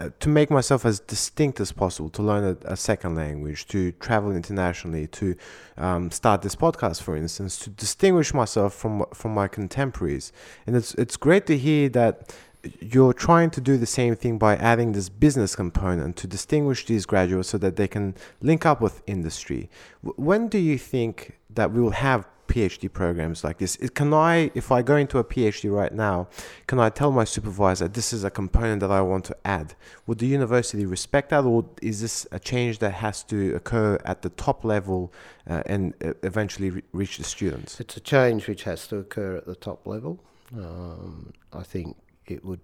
Uh, 0.00 0.08
to 0.18 0.30
make 0.30 0.50
myself 0.50 0.86
as 0.86 0.98
distinct 1.00 1.60
as 1.60 1.72
possible, 1.72 2.08
to 2.08 2.22
learn 2.22 2.42
a, 2.42 2.72
a 2.72 2.76
second 2.76 3.16
language, 3.16 3.66
to 3.66 3.92
travel 3.92 4.30
internationally, 4.34 5.06
to 5.06 5.36
um, 5.76 6.10
start 6.10 6.40
this 6.40 6.56
podcast, 6.56 7.02
for 7.02 7.14
instance, 7.14 7.58
to 7.58 7.68
distinguish 7.68 8.32
myself 8.32 8.72
from 8.72 9.04
from 9.12 9.34
my 9.34 9.46
contemporaries, 9.46 10.32
and 10.66 10.74
it's 10.74 10.94
it's 10.94 11.18
great 11.18 11.44
to 11.44 11.58
hear 11.58 11.90
that 11.90 12.34
you're 12.80 13.12
trying 13.12 13.50
to 13.50 13.60
do 13.60 13.76
the 13.76 13.92
same 14.00 14.16
thing 14.16 14.38
by 14.38 14.56
adding 14.56 14.92
this 14.92 15.10
business 15.10 15.54
component 15.54 16.16
to 16.16 16.26
distinguish 16.26 16.86
these 16.86 17.04
graduates 17.04 17.50
so 17.50 17.58
that 17.58 17.76
they 17.76 17.88
can 17.88 18.14
link 18.40 18.64
up 18.64 18.80
with 18.80 19.02
industry. 19.06 19.68
When 20.00 20.48
do 20.48 20.58
you 20.58 20.78
think 20.78 21.38
that 21.50 21.72
we 21.72 21.80
will 21.82 21.98
have 22.08 22.24
PhD 22.50 22.92
programs 22.92 23.44
like 23.44 23.58
this? 23.58 23.76
Can 23.94 24.12
I, 24.12 24.50
if 24.54 24.72
I 24.72 24.82
go 24.82 24.96
into 24.96 25.18
a 25.18 25.24
PhD 25.24 25.72
right 25.72 25.94
now, 26.08 26.28
can 26.66 26.80
I 26.80 26.88
tell 26.90 27.12
my 27.12 27.24
supervisor 27.24 27.86
this 27.86 28.12
is 28.12 28.24
a 28.24 28.30
component 28.30 28.80
that 28.80 28.90
I 28.90 29.02
want 29.02 29.24
to 29.26 29.36
add? 29.44 29.74
Would 30.06 30.18
the 30.18 30.26
university 30.26 30.84
respect 30.84 31.30
that, 31.30 31.44
or 31.44 31.64
is 31.80 32.00
this 32.00 32.26
a 32.32 32.40
change 32.40 32.80
that 32.80 32.94
has 32.94 33.22
to 33.24 33.54
occur 33.54 33.98
at 34.04 34.22
the 34.22 34.30
top 34.30 34.64
level 34.64 35.12
uh, 35.48 35.62
and 35.66 35.94
uh, 36.04 36.14
eventually 36.24 36.70
re- 36.70 36.82
reach 36.92 37.18
the 37.18 37.24
students? 37.24 37.80
it's 37.80 37.96
a 37.96 38.00
change 38.00 38.48
which 38.48 38.64
has 38.64 38.86
to 38.88 38.96
occur 38.98 39.36
at 39.36 39.46
the 39.46 39.54
top 39.54 39.86
level. 39.86 40.18
Um, 40.56 41.32
I 41.52 41.62
think 41.62 41.96
it 42.26 42.44
would. 42.44 42.60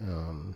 Um, 0.00 0.54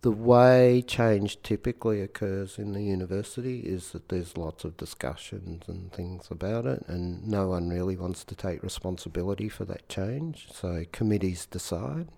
the 0.00 0.12
way 0.12 0.82
change 0.86 1.42
typically 1.42 2.00
occurs 2.00 2.58
in 2.58 2.72
the 2.72 2.82
university 2.82 3.60
is 3.60 3.90
that 3.90 4.08
there's 4.08 4.36
lots 4.36 4.64
of 4.64 4.76
discussions 4.76 5.64
and 5.66 5.92
things 5.92 6.28
about 6.30 6.66
it, 6.66 6.84
and 6.86 7.26
no 7.26 7.48
one 7.48 7.68
really 7.68 7.96
wants 7.96 8.24
to 8.24 8.34
take 8.34 8.62
responsibility 8.62 9.48
for 9.48 9.64
that 9.64 9.88
change. 9.88 10.48
So 10.52 10.84
committees 10.92 11.46
decide. 11.46 12.08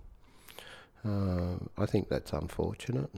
Um, 1.04 1.70
I 1.78 1.86
think 1.86 2.08
that's 2.08 2.32
unfortunate. 2.32 3.10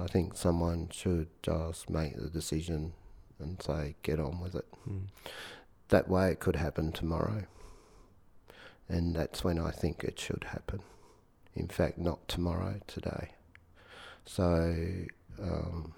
I 0.00 0.06
think 0.06 0.36
someone 0.36 0.88
should 0.90 1.28
just 1.42 1.90
make 1.90 2.16
the 2.16 2.30
decision 2.30 2.94
and 3.38 3.62
say, 3.62 3.96
get 4.02 4.18
on 4.18 4.40
with 4.40 4.54
it. 4.54 4.66
Mm. 4.88 5.08
That 5.88 6.08
way 6.08 6.30
it 6.30 6.40
could 6.40 6.56
happen 6.56 6.92
tomorrow. 6.92 7.44
And 8.88 9.14
that's 9.14 9.44
when 9.44 9.58
I 9.58 9.70
think 9.70 10.02
it 10.02 10.18
should 10.18 10.44
happen. 10.44 10.80
In 11.54 11.68
fact, 11.68 11.98
not 11.98 12.28
tomorrow, 12.28 12.80
today. 12.86 13.32
So, 14.26 14.74
um, 15.42 15.92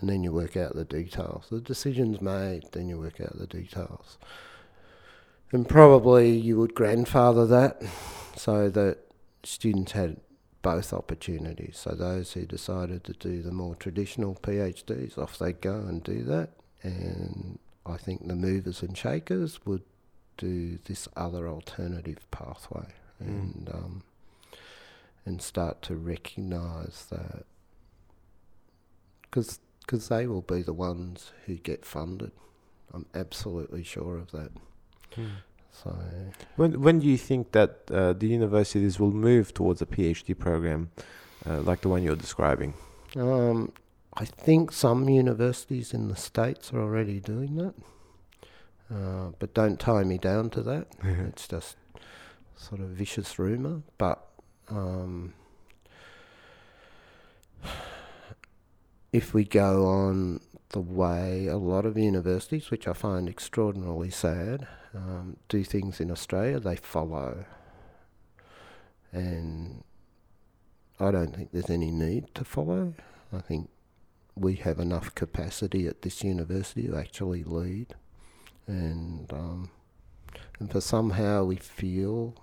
and 0.00 0.08
then 0.10 0.22
you 0.22 0.32
work 0.32 0.56
out 0.56 0.74
the 0.74 0.84
details. 0.84 1.46
The 1.50 1.60
decision's 1.60 2.20
made, 2.20 2.64
then 2.72 2.88
you 2.88 2.98
work 2.98 3.20
out 3.20 3.38
the 3.38 3.46
details. 3.46 4.18
And 5.52 5.68
probably 5.68 6.36
you 6.36 6.58
would 6.58 6.74
grandfather 6.74 7.46
that 7.46 7.82
so 8.36 8.68
that 8.70 8.98
students 9.44 9.92
had 9.92 10.20
both 10.62 10.92
opportunities. 10.92 11.78
So 11.78 11.90
those 11.90 12.32
who 12.32 12.44
decided 12.46 13.04
to 13.04 13.12
do 13.12 13.42
the 13.42 13.52
more 13.52 13.74
traditional 13.76 14.34
PhDs, 14.34 15.16
off 15.18 15.38
they 15.38 15.52
go 15.52 15.74
and 15.76 16.02
do 16.02 16.22
that. 16.24 16.50
And 16.82 17.58
I 17.86 17.96
think 17.96 18.26
the 18.26 18.34
movers 18.34 18.82
and 18.82 18.96
shakers 18.96 19.64
would 19.64 19.82
do 20.36 20.78
this 20.86 21.06
other 21.16 21.48
alternative 21.48 22.26
pathway 22.30 22.86
Mm. 23.22 23.26
and 23.28 23.70
um, 23.72 24.02
and 25.26 25.40
start 25.40 25.82
to 25.82 25.96
recognise 25.96 27.06
that 27.10 27.44
because 29.30 30.08
they 30.08 30.26
will 30.26 30.42
be 30.42 30.62
the 30.62 30.72
ones 30.72 31.32
who 31.46 31.56
get 31.56 31.84
funded. 31.84 32.32
I'm 32.92 33.06
absolutely 33.14 33.82
sure 33.82 34.16
of 34.16 34.30
that. 34.30 34.50
Mm. 35.16 35.30
So 35.72 35.96
When 36.56 36.80
when 36.80 37.00
do 37.00 37.06
you 37.06 37.18
think 37.18 37.52
that 37.52 37.90
uh, 37.90 38.12
the 38.12 38.28
universities 38.28 39.00
will 39.00 39.10
move 39.10 39.52
towards 39.52 39.82
a 39.82 39.86
PhD 39.86 40.38
program 40.38 40.90
uh, 41.46 41.60
like 41.62 41.80
the 41.80 41.88
one 41.88 42.02
you're 42.02 42.16
describing? 42.16 42.74
Um, 43.16 43.72
I 44.16 44.24
think 44.24 44.70
some 44.70 45.08
universities 45.08 45.92
in 45.92 46.08
the 46.08 46.16
States 46.16 46.72
are 46.72 46.80
already 46.80 47.18
doing 47.18 47.56
that. 47.56 47.74
Uh, 48.94 49.32
but 49.38 49.54
don't 49.54 49.80
tie 49.80 50.04
me 50.04 50.18
down 50.18 50.50
to 50.50 50.62
that. 50.62 50.86
it's 51.02 51.48
just 51.48 51.76
sort 52.56 52.80
of 52.80 52.88
vicious 52.88 53.38
rumour. 53.38 53.82
But 53.98 54.24
um, 54.68 55.34
if 59.12 59.32
we 59.32 59.44
go 59.44 59.86
on 59.86 60.40
the 60.70 60.80
way 60.80 61.46
a 61.46 61.56
lot 61.56 61.86
of 61.86 61.96
universities, 61.96 62.70
which 62.70 62.88
I 62.88 62.92
find 62.92 63.28
extraordinarily 63.28 64.10
sad, 64.10 64.66
um, 64.94 65.36
do 65.48 65.62
things 65.62 66.00
in 66.00 66.10
Australia, 66.10 66.58
they 66.58 66.76
follow. 66.76 67.44
And 69.12 69.84
I 70.98 71.10
don't 71.10 71.34
think 71.34 71.50
there's 71.52 71.70
any 71.70 71.90
need 71.90 72.34
to 72.34 72.44
follow. 72.44 72.94
I 73.32 73.38
think 73.38 73.70
we 74.34 74.56
have 74.56 74.80
enough 74.80 75.14
capacity 75.14 75.86
at 75.86 76.02
this 76.02 76.24
university 76.24 76.88
to 76.88 76.96
actually 76.96 77.44
lead, 77.44 77.94
and 78.66 79.32
um, 79.32 79.70
and 80.58 80.70
for 80.70 80.80
somehow 80.80 81.44
we 81.44 81.56
feel 81.56 82.34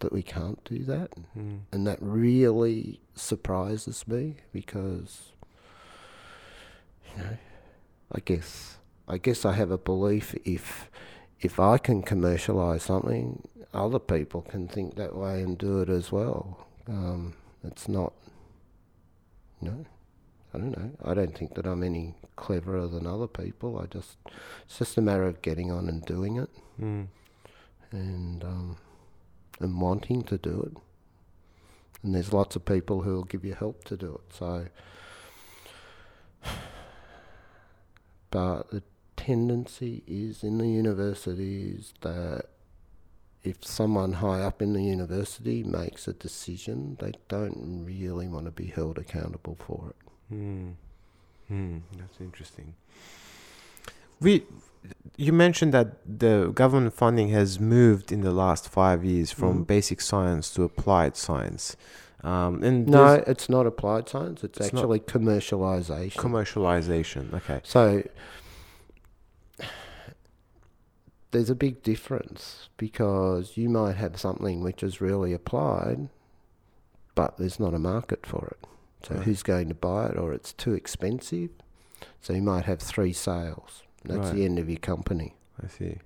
that 0.00 0.12
we 0.12 0.22
can't 0.22 0.62
do 0.64 0.84
that, 0.84 1.10
Mm. 1.36 1.60
and 1.72 1.86
that 1.86 1.98
really 2.00 3.00
surprises 3.14 4.06
me 4.06 4.36
because 4.52 5.32
you 7.16 7.22
know 7.22 7.36
I 8.12 8.20
guess 8.20 8.76
I 9.08 9.18
guess 9.18 9.44
I 9.44 9.52
have 9.54 9.70
a 9.70 9.78
belief 9.78 10.34
if 10.44 10.90
if 11.40 11.58
I 11.60 11.78
can 11.78 12.02
commercialize 12.02 12.82
something, 12.84 13.46
other 13.72 13.98
people 14.00 14.42
can 14.42 14.66
think 14.68 14.96
that 14.96 15.14
way 15.14 15.42
and 15.42 15.56
do 15.56 15.80
it 15.80 15.88
as 15.88 16.10
well. 16.10 16.66
Um, 16.88 17.34
it's 17.62 17.88
not, 17.88 18.12
you 19.60 19.70
know, 19.70 19.84
I 20.52 20.58
don't 20.58 20.76
know. 20.76 20.90
I 21.04 21.14
don't 21.14 21.36
think 21.38 21.54
that 21.54 21.64
I'm 21.66 21.84
any 21.84 22.14
cleverer 22.34 22.88
than 22.88 23.06
other 23.06 23.28
people. 23.28 23.78
I 23.78 23.86
just, 23.86 24.16
it's 24.64 24.78
just 24.78 24.98
a 24.98 25.00
matter 25.00 25.24
of 25.24 25.40
getting 25.42 25.70
on 25.70 25.88
and 25.88 26.04
doing 26.04 26.38
it 26.38 26.50
Mm. 26.80 27.06
and 27.92 28.42
um, 28.44 28.76
and 29.60 29.80
wanting 29.80 30.22
to 30.24 30.38
do 30.38 30.70
it. 30.72 30.82
And 32.02 32.14
there's 32.14 32.32
lots 32.32 32.56
of 32.56 32.64
people 32.64 33.02
who 33.02 33.14
will 33.14 33.24
give 33.24 33.44
you 33.44 33.54
help 33.54 33.84
to 33.84 33.96
do 33.96 34.20
it. 34.24 34.34
So, 34.34 34.66
but 38.30 38.70
the 38.70 38.82
tendency 39.16 40.02
is 40.06 40.42
in 40.42 40.58
the 40.58 40.68
universities 40.68 41.92
that 42.02 42.46
if 43.42 43.64
someone 43.64 44.14
high 44.14 44.40
up 44.40 44.60
in 44.62 44.72
the 44.72 44.82
university 44.82 45.62
makes 45.62 46.06
a 46.08 46.12
decision, 46.12 46.96
they 47.00 47.12
don't 47.28 47.84
really 47.84 48.28
want 48.28 48.46
to 48.46 48.50
be 48.50 48.66
held 48.66 48.98
accountable 48.98 49.56
for 49.66 49.90
it. 49.90 49.96
Hmm. 50.28 50.70
Hmm. 51.48 51.78
That's 51.96 52.20
interesting. 52.20 52.74
We, 54.20 54.44
you 55.16 55.32
mentioned 55.32 55.72
that 55.74 55.96
the 56.18 56.50
government 56.54 56.94
funding 56.94 57.28
has 57.30 57.58
moved 57.58 58.12
in 58.12 58.20
the 58.20 58.30
last 58.32 58.68
five 58.68 59.04
years 59.04 59.30
from 59.32 59.64
Mhm. 59.64 59.66
basic 59.66 60.00
science 60.00 60.48
to 60.54 60.62
applied 60.62 61.16
science, 61.16 61.76
um, 62.22 62.62
and 62.62 62.86
No, 62.88 63.14
it's 63.26 63.48
not 63.48 63.66
applied 63.66 64.08
science. 64.08 64.44
It's, 64.44 64.58
It's 64.58 64.68
actually 64.68 65.00
commercialization. 65.00 66.16
commercialization. 66.16 67.32
Okay. 67.34 67.60
So 67.64 68.02
there's 71.30 71.50
a 71.50 71.54
big 71.54 71.82
difference 71.82 72.68
because 72.76 73.56
you 73.56 73.68
might 73.68 73.96
have 73.96 74.18
something 74.18 74.62
which 74.62 74.82
is 74.82 75.00
really 75.00 75.32
applied, 75.32 76.08
but 77.14 77.36
there's 77.36 77.60
not 77.60 77.74
a 77.74 77.78
market 77.78 78.24
for 78.24 78.46
it. 78.48 78.66
So 79.06 79.14
Right. 79.14 79.24
who's 79.24 79.42
going 79.42 79.68
to 79.68 79.74
buy 79.74 80.06
it, 80.06 80.16
or 80.16 80.32
it's 80.32 80.52
too 80.52 80.72
expensive? 80.74 81.50
So 82.20 82.32
you 82.32 82.42
might 82.42 82.64
have 82.64 82.80
three 82.80 83.12
sales. 83.12 83.82
That's 84.08 84.28
Right. 84.28 84.34
the 84.36 84.44
end 84.44 84.58
of 84.58 84.68
your 84.68 84.78
company. 84.78 85.34
I 85.62 85.68
see. 85.68 85.98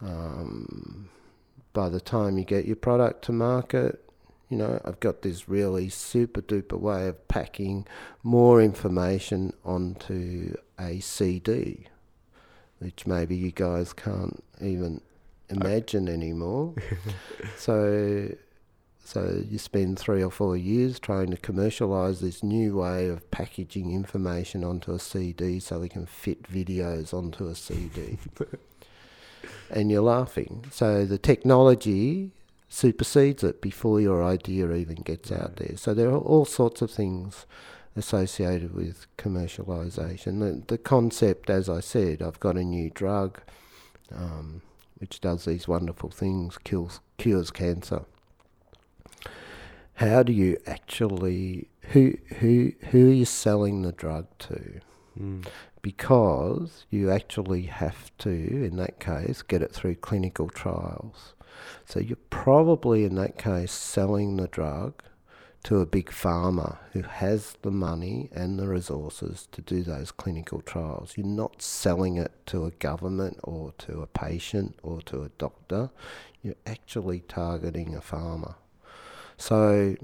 Um, 0.00 1.08
by 1.72 1.88
the 1.88 2.00
time 2.00 2.38
you 2.38 2.44
get 2.44 2.64
your 2.66 2.76
product 2.76 3.24
to 3.26 3.32
market, 3.32 4.04
you 4.48 4.56
know, 4.56 4.80
I've 4.84 4.98
got 5.00 5.22
this 5.22 5.48
really 5.48 5.88
super 5.88 6.40
duper 6.42 6.78
way 6.78 7.06
of 7.08 7.28
packing 7.28 7.86
more 8.22 8.60
information 8.60 9.52
onto 9.64 10.54
a 10.78 10.98
CD, 11.00 11.86
which 12.78 13.06
maybe 13.06 13.36
you 13.36 13.52
guys 13.52 13.92
can't 13.92 14.42
even 14.60 15.02
imagine 15.48 16.08
anymore. 16.08 16.74
so, 17.56 18.30
so 19.04 19.42
you 19.48 19.58
spend 19.58 19.98
three 19.98 20.22
or 20.22 20.30
four 20.30 20.56
years 20.56 20.98
trying 20.98 21.30
to 21.30 21.36
commercialize 21.36 22.20
this 22.20 22.42
new 22.42 22.76
way 22.76 23.08
of 23.08 23.28
packaging 23.30 23.92
information 23.92 24.62
onto 24.62 24.92
a 24.92 24.98
CD 24.98 25.58
so 25.58 25.80
we 25.80 25.88
can 25.88 26.06
fit 26.06 26.44
videos 26.44 27.12
onto 27.12 27.48
a 27.48 27.54
CD 27.54 28.18
and 29.70 29.90
you're 29.90 30.02
laughing. 30.02 30.64
So 30.70 31.04
the 31.04 31.18
technology 31.18 32.30
supersedes 32.68 33.42
it 33.42 33.60
before 33.60 34.00
your 34.00 34.22
idea 34.22 34.72
even 34.72 34.96
gets 34.96 35.32
out 35.32 35.56
there. 35.56 35.76
So 35.76 35.92
there 35.92 36.10
are 36.10 36.18
all 36.18 36.44
sorts 36.44 36.82
of 36.82 36.90
things 36.90 37.46
associated 37.96 38.74
with 38.74 39.06
commercialization. 39.18 40.38
The, 40.38 40.62
the 40.66 40.78
concept, 40.78 41.50
as 41.50 41.68
I 41.68 41.80
said, 41.80 42.22
I've 42.22 42.38
got 42.38 42.56
a 42.56 42.62
new 42.62 42.90
drug 42.90 43.40
um, 44.14 44.62
which 44.98 45.20
does 45.20 45.46
these 45.46 45.66
wonderful 45.66 46.10
things, 46.10 46.58
kills 46.58 47.00
cures 47.18 47.50
cancer. 47.50 48.02
How 50.00 50.22
do 50.22 50.32
you 50.32 50.56
actually 50.66 51.68
who 51.92 52.14
who 52.38 52.72
who 52.90 53.10
are 53.10 53.12
you 53.12 53.26
selling 53.26 53.82
the 53.82 53.92
drug 53.92 54.26
to? 54.40 54.80
Mm. 55.18 55.44
because 55.82 56.86
you 56.88 57.10
actually 57.10 57.62
have 57.62 58.16
to, 58.18 58.30
in 58.30 58.76
that 58.76 59.00
case, 59.00 59.42
get 59.42 59.60
it 59.60 59.72
through 59.72 59.96
clinical 59.96 60.48
trials. 60.48 61.34
So 61.84 62.00
you're 62.00 62.16
probably, 62.30 63.04
in 63.04 63.16
that 63.16 63.36
case, 63.36 63.72
selling 63.72 64.36
the 64.36 64.48
drug 64.48 65.02
to 65.64 65.80
a 65.80 65.86
big 65.86 66.10
pharma 66.10 66.78
who 66.92 67.02
has 67.02 67.56
the 67.62 67.70
money 67.70 68.30
and 68.32 68.58
the 68.58 68.68
resources 68.68 69.48
to 69.52 69.60
do 69.60 69.82
those 69.82 70.10
clinical 70.10 70.62
trials. 70.62 71.14
You're 71.16 71.26
not 71.26 71.60
selling 71.60 72.16
it 72.16 72.32
to 72.46 72.64
a 72.64 72.70
government 72.70 73.38
or 73.42 73.74
to 73.78 74.00
a 74.00 74.06
patient 74.06 74.76
or 74.82 75.02
to 75.02 75.22
a 75.22 75.28
doctor. 75.36 75.90
You're 76.42 76.54
actually 76.66 77.20
targeting 77.20 77.94
a 77.94 78.00
pharma. 78.00 78.54
So, 79.40 79.96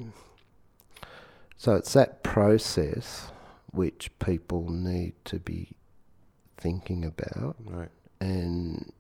so 1.59 1.75
it's 1.75 1.93
that 1.93 2.23
process 2.23 3.31
which 3.71 4.11
people 4.19 4.71
need 4.71 5.13
to 5.27 5.39
be 5.39 5.77
thinking 6.57 7.05
about 7.05 7.57
Right. 7.63 7.91
and 8.19 8.91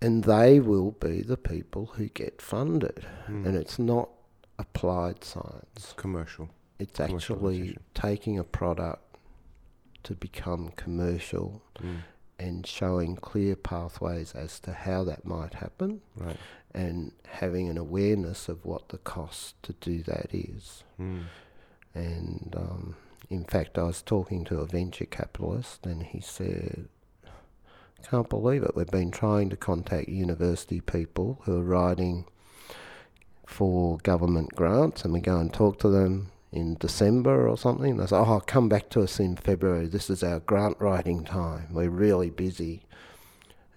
and 0.00 0.24
they 0.24 0.60
will 0.60 0.92
be 0.92 1.22
the 1.22 1.36
people 1.36 1.86
who 1.94 2.06
get 2.08 2.40
funded 2.40 3.04
Mm. 3.28 3.46
and 3.46 3.56
it's 3.56 3.78
not 3.80 4.08
applied 4.58 5.24
science 5.24 5.64
It's 5.76 5.92
commercial. 5.94 6.50
it's 6.78 7.00
actually 7.00 7.76
taking 7.94 8.38
a 8.38 8.44
product 8.44 9.16
to 10.04 10.14
become 10.14 10.70
commercial 10.76 11.62
Mm. 11.80 12.02
and 12.38 12.66
showing 12.66 13.16
clear 13.16 13.54
pathways 13.56 14.34
as 14.34 14.58
to 14.60 14.72
how 14.72 15.02
that 15.04 15.24
might 15.24 15.54
happen 15.54 16.00
Right. 16.16 16.36
And 16.74 17.12
having 17.26 17.68
an 17.68 17.76
awareness 17.78 18.48
of 18.48 18.64
what 18.64 18.88
the 18.88 18.98
cost 18.98 19.62
to 19.62 19.72
do 19.74 20.02
that 20.02 20.28
is 20.32 20.84
Mm. 21.02 21.24
And 21.94 22.54
um, 22.56 22.96
in 23.28 23.44
fact, 23.44 23.78
I 23.78 23.82
was 23.82 24.02
talking 24.02 24.44
to 24.44 24.60
a 24.60 24.66
venture 24.66 25.04
capitalist, 25.04 25.84
and 25.86 26.02
he 26.02 26.20
said, 26.20 26.88
"Can't 28.08 28.28
believe 28.28 28.62
it. 28.62 28.76
We've 28.76 28.86
been 28.86 29.10
trying 29.10 29.50
to 29.50 29.56
contact 29.56 30.08
university 30.08 30.80
people 30.80 31.40
who 31.44 31.58
are 31.58 31.64
writing 31.64 32.24
for 33.46 33.98
government 33.98 34.54
grants, 34.54 35.04
and 35.04 35.12
we 35.12 35.20
go 35.20 35.38
and 35.38 35.52
talk 35.52 35.78
to 35.80 35.88
them 35.88 36.30
in 36.50 36.76
December 36.80 37.48
or 37.48 37.58
something. 37.58 37.96
They 37.96 38.06
say, 38.06 38.16
"Oh, 38.16 38.40
come 38.46 38.68
back 38.68 38.88
to 38.90 39.02
us 39.02 39.20
in 39.20 39.36
February. 39.36 39.86
This 39.88 40.08
is 40.08 40.22
our 40.22 40.40
grant 40.40 40.76
writing 40.80 41.24
time. 41.24 41.68
We're 41.72 41.90
really 41.90 42.30
busy." 42.30 42.82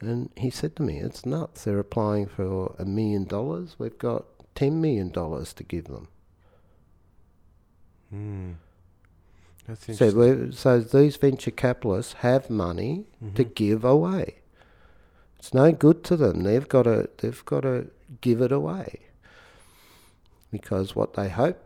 And 0.01 0.29
he 0.35 0.49
said 0.49 0.75
to 0.75 0.83
me, 0.83 0.99
"It's 0.99 1.25
nuts. 1.25 1.63
They're 1.63 1.79
applying 1.79 2.27
for 2.27 2.75
a 2.77 2.85
million 2.85 3.23
dollars. 3.25 3.75
We've 3.79 3.97
got 3.97 4.25
ten 4.53 4.81
million 4.81 5.09
dollars 5.09 5.53
to 5.53 5.63
give 5.63 5.85
them." 5.85 6.07
Mm. 8.13 8.55
That's 9.67 9.85
So, 9.85 9.91
interesting. 9.93 10.17
we're, 10.19 10.51
so 10.51 10.79
these 10.79 11.15
venture 11.17 11.51
capitalists 11.51 12.13
have 12.13 12.49
money 12.49 13.05
to 13.35 13.43
Mhm. 13.43 13.55
give 13.55 13.83
away. 13.83 14.35
It's 15.39 15.53
no 15.53 15.71
good 15.71 16.03
to 16.05 16.15
them. 16.17 16.43
They've 16.43 16.67
got 16.67 16.83
to 16.83 17.09
they've 17.17 17.45
got 17.45 17.61
to 17.61 17.87
give 18.21 18.41
it 18.41 18.51
away 18.51 18.99
because 20.51 20.95
what 20.95 21.13
they 21.13 21.29
hope 21.29 21.57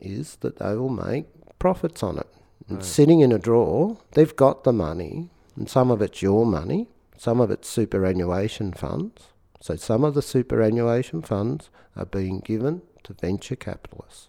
is 0.00 0.36
that 0.36 0.56
they 0.58 0.74
will 0.76 0.88
make 0.90 1.26
profits 1.58 2.02
on 2.02 2.18
it. 2.18 2.26
Right. 2.68 2.84
sitting 2.84 3.20
in 3.20 3.30
a 3.30 3.38
drawer, 3.38 3.96
they've 4.12 4.34
got 4.34 4.64
the 4.64 4.72
money, 4.72 5.30
and 5.54 5.70
some 5.70 5.90
of 5.92 6.02
it's 6.02 6.20
your 6.20 6.44
money, 6.44 6.88
some 7.16 7.40
of 7.40 7.50
it's 7.50 7.68
superannuation 7.68 8.72
funds. 8.72 9.28
So 9.60 9.76
some 9.76 10.04
of 10.04 10.14
the 10.14 10.22
superannuation 10.22 11.22
funds 11.22 11.70
are 11.96 12.04
being 12.04 12.40
given 12.40 12.82
to 13.04 13.14
venture 13.14 13.56
capitalists, 13.56 14.28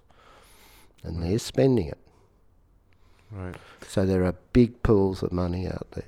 and 1.03 1.21
they're 1.21 1.39
spending 1.39 1.87
it. 1.87 1.97
Right. 3.31 3.55
So 3.87 4.05
there 4.05 4.23
are 4.23 4.35
big 4.53 4.81
pools 4.83 5.21
of 5.21 5.31
money 5.31 5.67
out 5.67 5.87
there. 5.91 6.05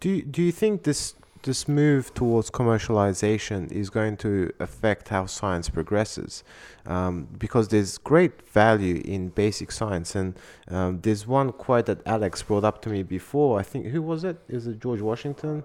Do 0.00 0.08
you, 0.08 0.22
do 0.22 0.42
you 0.42 0.52
think 0.52 0.82
this 0.82 1.14
this 1.44 1.68
move 1.68 2.12
towards 2.14 2.50
commercialization 2.50 3.70
is 3.70 3.88
going 3.88 4.16
to 4.18 4.52
affect 4.58 5.08
how 5.08 5.26
science 5.26 5.68
progresses? 5.68 6.42
Um, 6.86 7.28
because 7.38 7.68
there's 7.68 7.96
great 7.98 8.46
value 8.48 9.00
in 9.04 9.28
basic 9.28 9.70
science, 9.70 10.14
and 10.14 10.34
um, 10.68 11.00
there's 11.00 11.26
one 11.26 11.52
quote 11.52 11.86
that 11.86 12.00
Alex 12.06 12.42
brought 12.42 12.64
up 12.64 12.82
to 12.82 12.88
me 12.88 13.02
before. 13.02 13.58
I 13.58 13.62
think 13.62 13.86
who 13.86 14.02
was 14.02 14.24
it? 14.24 14.38
Is 14.48 14.66
it 14.66 14.80
George 14.80 15.00
Washington? 15.00 15.64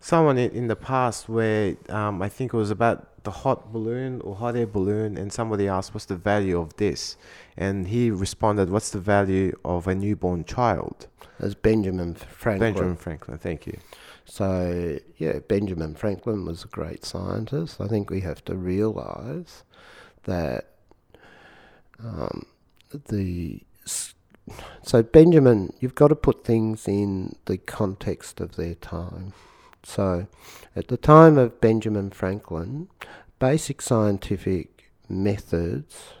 Someone 0.00 0.36
in, 0.36 0.50
in 0.50 0.66
the 0.66 0.76
past 0.76 1.28
where 1.28 1.76
um, 1.88 2.20
I 2.20 2.28
think 2.28 2.52
it 2.52 2.56
was 2.56 2.72
about 2.72 3.22
the 3.22 3.30
hot 3.30 3.72
balloon 3.72 4.20
or 4.22 4.34
hot 4.34 4.56
air 4.56 4.66
balloon, 4.66 5.16
and 5.16 5.32
somebody 5.32 5.68
asked, 5.68 5.94
"What's 5.94 6.06
the 6.06 6.16
value 6.16 6.58
of 6.58 6.76
this?" 6.76 7.16
And 7.56 7.86
he 7.86 8.10
responded, 8.10 8.70
"What's 8.70 8.90
the 8.90 9.00
value 9.00 9.56
of 9.64 9.86
a 9.86 9.94
newborn 9.94 10.44
child?" 10.44 11.06
There's 11.38 11.54
Benjamin 11.54 12.14
Franklin. 12.14 12.72
Benjamin 12.72 12.96
Franklin. 12.96 13.38
Thank 13.38 13.66
you. 13.66 13.78
So, 14.24 14.98
yeah, 15.18 15.40
Benjamin 15.40 15.94
Franklin 15.94 16.44
was 16.44 16.64
a 16.64 16.68
great 16.68 17.04
scientist. 17.04 17.80
I 17.80 17.88
think 17.88 18.08
we 18.08 18.20
have 18.20 18.44
to 18.46 18.54
realize 18.54 19.64
that 20.24 20.68
um, 21.98 22.46
the 23.08 23.62
so 24.82 25.02
Benjamin, 25.02 25.72
you've 25.80 25.94
got 25.94 26.08
to 26.08 26.16
put 26.16 26.44
things 26.44 26.88
in 26.88 27.36
the 27.44 27.58
context 27.58 28.40
of 28.40 28.56
their 28.56 28.74
time. 28.74 29.32
So, 29.84 30.26
at 30.74 30.88
the 30.88 30.96
time 30.96 31.38
of 31.38 31.60
Benjamin 31.60 32.10
Franklin, 32.10 32.88
basic 33.38 33.82
scientific 33.82 34.90
methods 35.08 36.14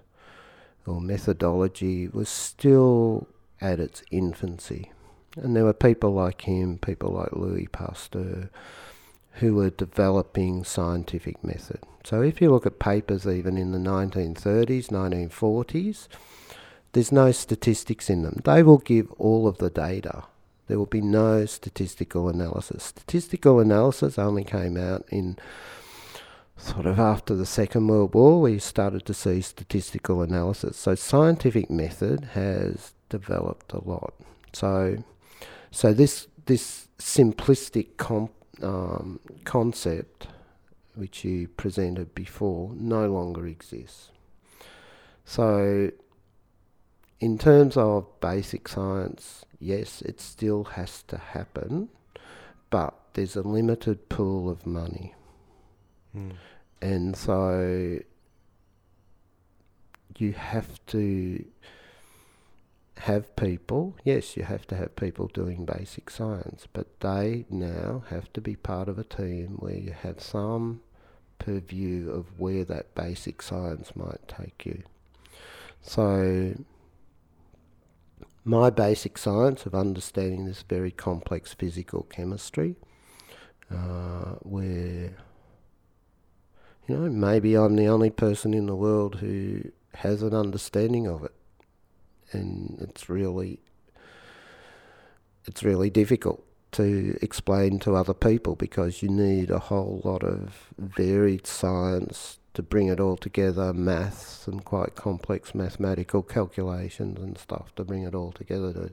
or 0.86 1.00
methodology 1.00 2.08
was 2.08 2.28
still 2.28 3.28
at 3.60 3.78
its 3.78 4.02
infancy. 4.10 4.92
And 5.36 5.56
there 5.56 5.64
were 5.64 5.72
people 5.72 6.12
like 6.12 6.42
him, 6.42 6.78
people 6.78 7.10
like 7.10 7.32
Louis 7.32 7.66
Pasteur, 7.66 8.50
who 9.34 9.54
were 9.54 9.70
developing 9.70 10.64
scientific 10.64 11.42
method. 11.42 11.80
So 12.04 12.20
if 12.20 12.40
you 12.40 12.50
look 12.50 12.66
at 12.66 12.78
papers 12.78 13.26
even 13.26 13.56
in 13.56 13.72
the 13.72 13.78
1930s, 13.78 14.88
1940s, 14.88 16.08
there's 16.92 17.12
no 17.12 17.32
statistics 17.32 18.10
in 18.10 18.22
them. 18.22 18.40
They 18.44 18.62
will 18.62 18.78
give 18.78 19.10
all 19.12 19.48
of 19.48 19.58
the 19.58 19.70
data. 19.70 20.24
There 20.66 20.78
will 20.78 20.86
be 20.86 21.00
no 21.00 21.46
statistical 21.46 22.28
analysis. 22.28 22.84
Statistical 22.84 23.60
analysis 23.60 24.18
only 24.18 24.44
came 24.44 24.76
out 24.76 25.04
in 25.10 25.38
sort 26.56 26.86
of 26.86 26.98
after 26.98 27.34
the 27.34 27.46
Second 27.46 27.88
World 27.88 28.14
War, 28.14 28.40
we 28.40 28.58
started 28.58 29.04
to 29.06 29.14
see 29.14 29.40
statistical 29.40 30.22
analysis. 30.22 30.76
So 30.76 30.94
scientific 30.94 31.70
method 31.70 32.30
has 32.34 32.92
developed 33.08 33.72
a 33.72 33.82
lot. 33.86 34.14
So, 34.52 35.02
so 35.72 35.92
this 35.92 36.28
this 36.46 36.86
simplistic 36.98 37.96
comp, 37.96 38.30
um, 38.62 39.18
concept 39.44 40.28
which 40.94 41.24
you 41.24 41.48
presented 41.48 42.14
before 42.14 42.70
no 42.74 43.08
longer 43.08 43.46
exists. 43.46 44.10
So, 45.24 45.90
in 47.18 47.38
terms 47.38 47.76
of 47.76 48.06
basic 48.20 48.68
science, 48.68 49.44
yes, 49.58 50.02
it 50.02 50.20
still 50.20 50.64
has 50.64 51.02
to 51.04 51.16
happen, 51.16 51.88
but 52.68 52.94
there's 53.14 53.36
a 53.36 53.42
limited 53.42 54.08
pool 54.08 54.50
of 54.50 54.66
money. 54.66 55.14
Mm. 56.14 56.32
And 56.82 57.16
so 57.16 58.00
you 60.18 60.32
have 60.32 60.84
to 60.86 61.44
have 62.98 63.34
people, 63.36 63.96
yes, 64.04 64.36
you 64.36 64.44
have 64.44 64.66
to 64.68 64.76
have 64.76 64.96
people 64.96 65.28
doing 65.28 65.64
basic 65.64 66.10
science, 66.10 66.66
but 66.72 67.00
they 67.00 67.46
now 67.50 68.04
have 68.10 68.32
to 68.34 68.40
be 68.40 68.54
part 68.56 68.88
of 68.88 68.98
a 68.98 69.04
team 69.04 69.56
where 69.58 69.76
you 69.76 69.92
have 69.92 70.20
some 70.20 70.80
purview 71.38 72.10
of 72.10 72.38
where 72.38 72.64
that 72.64 72.94
basic 72.94 73.42
science 73.42 73.96
might 73.96 74.28
take 74.28 74.64
you. 74.64 74.82
So, 75.80 76.54
my 78.44 78.70
basic 78.70 79.18
science 79.18 79.66
of 79.66 79.74
understanding 79.74 80.44
this 80.44 80.62
very 80.62 80.90
complex 80.90 81.52
physical 81.52 82.04
chemistry, 82.04 82.76
uh, 83.70 84.36
where 84.42 85.16
you 86.88 86.96
know, 86.96 87.08
maybe 87.08 87.54
I'm 87.54 87.76
the 87.76 87.86
only 87.86 88.10
person 88.10 88.54
in 88.54 88.66
the 88.66 88.74
world 88.74 89.16
who 89.16 89.62
has 89.94 90.22
an 90.22 90.34
understanding 90.34 91.06
of 91.06 91.24
it. 91.24 91.32
And 92.32 92.78
it's 92.80 93.08
really 93.08 93.60
it's 95.44 95.62
really 95.62 95.90
difficult 95.90 96.44
to 96.72 97.18
explain 97.20 97.78
to 97.80 97.94
other 97.94 98.14
people 98.14 98.56
because 98.56 99.02
you 99.02 99.08
need 99.08 99.50
a 99.50 99.58
whole 99.58 100.00
lot 100.04 100.22
of 100.22 100.72
varied 100.78 101.46
science 101.46 102.38
to 102.54 102.62
bring 102.62 102.88
it 102.88 103.00
all 103.00 103.16
together, 103.16 103.72
maths 103.72 104.46
and 104.46 104.64
quite 104.64 104.94
complex 104.94 105.54
mathematical 105.54 106.22
calculations 106.22 107.18
and 107.18 107.38
stuff 107.38 107.74
to 107.76 107.84
bring 107.84 108.02
it 108.02 108.14
all 108.14 108.32
together 108.32 108.72
to 108.72 108.90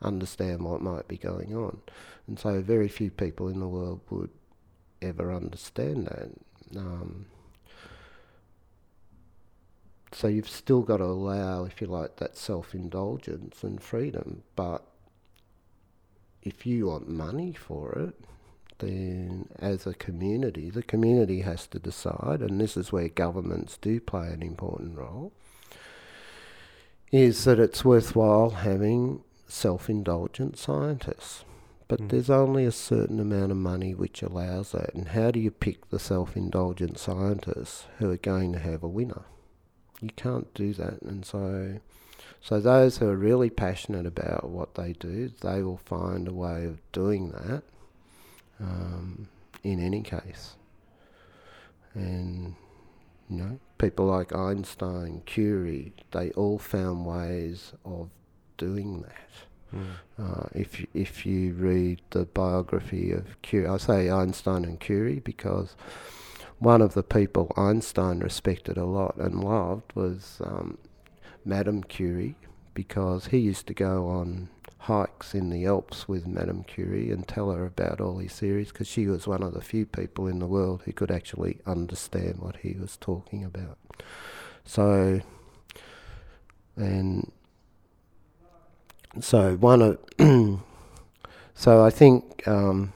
understand 0.00 0.62
what 0.62 0.80
might 0.80 1.08
be 1.08 1.18
going 1.18 1.54
on. 1.54 1.78
And 2.26 2.38
so 2.38 2.62
very 2.62 2.88
few 2.88 3.10
people 3.10 3.48
in 3.48 3.60
the 3.60 3.68
world 3.68 4.00
would 4.10 4.30
ever 5.02 5.32
understand 5.32 6.06
that. 6.06 6.30
Um, 6.78 7.26
so 10.14 10.28
you've 10.28 10.48
still 10.48 10.82
got 10.82 10.98
to 10.98 11.04
allow, 11.04 11.64
if 11.64 11.80
you 11.80 11.86
like, 11.86 12.16
that 12.16 12.36
self-indulgence 12.36 13.62
and 13.62 13.82
freedom. 13.82 14.42
But 14.56 14.84
if 16.42 16.66
you 16.66 16.86
want 16.86 17.08
money 17.08 17.52
for 17.52 17.92
it, 17.92 18.14
then 18.78 19.48
as 19.58 19.86
a 19.86 19.94
community, 19.94 20.70
the 20.70 20.82
community 20.82 21.40
has 21.42 21.66
to 21.68 21.78
decide, 21.78 22.40
and 22.40 22.60
this 22.60 22.76
is 22.76 22.90
where 22.90 23.08
governments 23.08 23.78
do 23.80 24.00
play 24.00 24.28
an 24.28 24.42
important 24.42 24.96
role, 24.98 25.32
is 27.12 27.44
that 27.44 27.60
it's 27.60 27.84
worthwhile 27.84 28.50
having 28.50 29.22
self-indulgent 29.46 30.58
scientists. 30.58 31.44
But 31.88 32.00
Mm. 32.00 32.08
there's 32.08 32.30
only 32.30 32.64
a 32.64 32.72
certain 32.72 33.20
amount 33.20 33.52
of 33.52 33.58
money 33.58 33.94
which 33.94 34.22
allows 34.22 34.72
that. 34.72 34.94
And 34.94 35.08
how 35.08 35.30
do 35.30 35.38
you 35.38 35.50
pick 35.50 35.90
the 35.90 35.98
self-indulgent 35.98 36.98
scientists 36.98 37.84
who 37.98 38.10
are 38.10 38.16
going 38.16 38.52
to 38.54 38.58
have 38.58 38.82
a 38.82 38.88
winner? 38.88 39.24
You 40.02 40.10
can't 40.16 40.52
do 40.54 40.74
that. 40.74 41.00
And 41.02 41.24
so, 41.24 41.80
so 42.40 42.60
those 42.60 42.98
who 42.98 43.08
are 43.08 43.16
really 43.16 43.48
passionate 43.48 44.04
about 44.04 44.50
what 44.50 44.74
they 44.74 44.92
do, 44.92 45.30
they 45.40 45.62
will 45.62 45.78
find 45.78 46.28
a 46.28 46.34
way 46.34 46.64
of 46.66 46.80
doing 46.92 47.30
that. 47.30 47.62
Um, 48.60 49.28
in 49.64 49.80
any 49.80 50.02
case, 50.02 50.56
and 51.94 52.54
you 53.28 53.36
know, 53.36 53.60
people 53.78 54.06
like 54.06 54.34
Einstein, 54.34 55.22
Curie, 55.24 55.92
they 56.10 56.30
all 56.32 56.58
found 56.58 57.06
ways 57.06 57.72
of 57.84 58.10
doing 58.58 59.02
that. 59.02 59.74
Mm. 59.74 59.86
Uh, 60.18 60.46
if 60.54 60.80
you, 60.80 60.86
if 60.92 61.24
you 61.24 61.54
read 61.54 62.00
the 62.10 62.26
biography 62.26 63.10
of 63.10 63.40
Curie, 63.42 63.66
I 63.66 63.78
say 63.78 64.10
Einstein 64.10 64.64
and 64.64 64.78
Curie 64.78 65.20
because 65.20 65.74
one 66.62 66.80
of 66.80 66.94
the 66.94 67.02
people 67.02 67.52
Einstein 67.56 68.20
respected 68.20 68.78
a 68.78 68.84
lot 68.84 69.16
and 69.16 69.42
loved 69.42 69.92
was 69.96 70.40
um, 70.44 70.78
Madame 71.44 71.82
Curie 71.82 72.36
because 72.72 73.26
he 73.26 73.38
used 73.38 73.66
to 73.66 73.74
go 73.74 74.06
on 74.06 74.48
hikes 74.78 75.34
in 75.34 75.50
the 75.50 75.66
Alps 75.66 76.06
with 76.06 76.24
Madame 76.24 76.62
Curie 76.62 77.10
and 77.10 77.26
tell 77.26 77.50
her 77.50 77.66
about 77.66 78.00
all 78.00 78.18
his 78.18 78.32
theories 78.32 78.68
because 78.68 78.86
she 78.86 79.08
was 79.08 79.26
one 79.26 79.42
of 79.42 79.54
the 79.54 79.60
few 79.60 79.84
people 79.84 80.28
in 80.28 80.38
the 80.38 80.46
world 80.46 80.82
who 80.84 80.92
could 80.92 81.10
actually 81.10 81.58
understand 81.66 82.38
what 82.38 82.58
he 82.58 82.76
was 82.80 82.96
talking 82.96 83.44
about. 83.44 83.76
So, 84.64 85.20
and 86.76 87.32
so 89.20 89.56
one 89.56 89.82
of 89.82 89.98
so 91.54 91.84
I 91.84 91.90
think 91.90 92.46
um, 92.46 92.92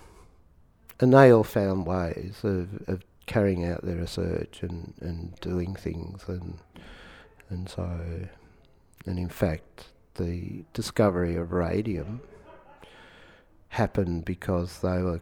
and 1.00 1.12
they 1.12 1.32
all 1.32 1.44
found 1.44 1.84
ways 1.84 2.36
of, 2.44 2.88
of 2.88 3.02
carrying 3.26 3.64
out 3.64 3.84
their 3.84 3.96
research 3.96 4.60
and, 4.62 4.94
and 5.00 5.34
doing 5.40 5.74
things 5.74 6.24
and 6.28 6.58
and 7.48 7.68
so 7.68 7.88
and 9.04 9.18
in 9.18 9.28
fact 9.28 9.86
the 10.14 10.64
discovery 10.72 11.36
of 11.36 11.52
radium 11.52 12.20
happened 13.68 14.24
because 14.24 14.80
they 14.80 15.02
were 15.02 15.20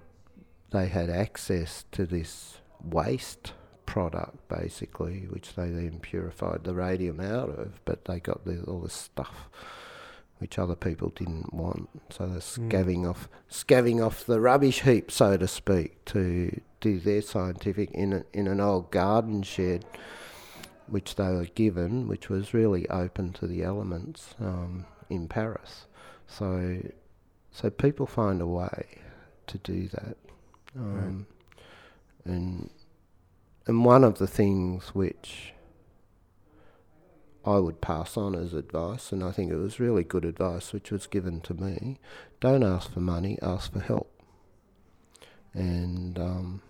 they 0.70 0.86
had 0.86 1.10
access 1.10 1.84
to 1.92 2.04
this 2.06 2.58
waste 2.82 3.52
product 3.86 4.36
basically 4.48 5.26
which 5.30 5.54
they 5.54 5.68
then 5.70 5.98
purified 6.00 6.64
the 6.64 6.74
radium 6.74 7.20
out 7.20 7.48
of 7.50 7.80
but 7.84 8.04
they 8.06 8.18
got 8.20 8.44
the, 8.44 8.62
all 8.64 8.80
this 8.80 8.92
stuff 8.94 9.48
which 10.38 10.58
other 10.58 10.74
people 10.74 11.10
didn't 11.14 11.52
want 11.54 11.88
so 12.10 12.26
they're 12.26 12.38
Mm. 12.40 13.08
off 13.08 13.28
scavenging 13.48 14.02
off 14.02 14.24
the 14.24 14.40
rubbish 14.40 14.80
heap 14.82 15.10
so 15.10 15.36
to 15.36 15.46
speak 15.48 16.04
to 16.06 16.60
do 16.84 17.00
their 17.00 17.22
scientific 17.22 17.90
in 17.92 18.12
a, 18.12 18.24
in 18.34 18.46
an 18.46 18.60
old 18.60 18.90
garden 18.90 19.42
shed 19.42 19.86
which 20.86 21.14
they 21.14 21.30
were 21.30 21.46
given, 21.54 22.06
which 22.06 22.28
was 22.28 22.52
really 22.52 22.86
open 22.90 23.32
to 23.32 23.46
the 23.46 23.62
elements 23.62 24.34
um, 24.38 24.84
in 25.08 25.26
Paris. 25.26 25.86
So, 26.26 26.82
so 27.50 27.70
people 27.70 28.06
find 28.06 28.42
a 28.42 28.46
way 28.46 28.98
to 29.46 29.56
do 29.58 29.88
that, 29.88 30.16
um, 30.76 31.26
and 32.26 32.68
and 33.66 33.84
one 33.84 34.04
of 34.04 34.18
the 34.18 34.26
things 34.26 34.94
which 34.94 35.54
I 37.46 37.56
would 37.56 37.80
pass 37.80 38.18
on 38.18 38.34
as 38.34 38.52
advice, 38.52 39.10
and 39.10 39.24
I 39.24 39.30
think 39.30 39.50
it 39.50 39.56
was 39.56 39.80
really 39.80 40.04
good 40.04 40.26
advice, 40.26 40.74
which 40.74 40.90
was 40.90 41.06
given 41.06 41.40
to 41.42 41.54
me: 41.54 41.98
don't 42.40 42.62
ask 42.62 42.92
for 42.92 43.00
money, 43.00 43.38
ask 43.40 43.72
for 43.72 43.80
help. 43.80 44.10
And 45.54 46.18
um, 46.18 46.60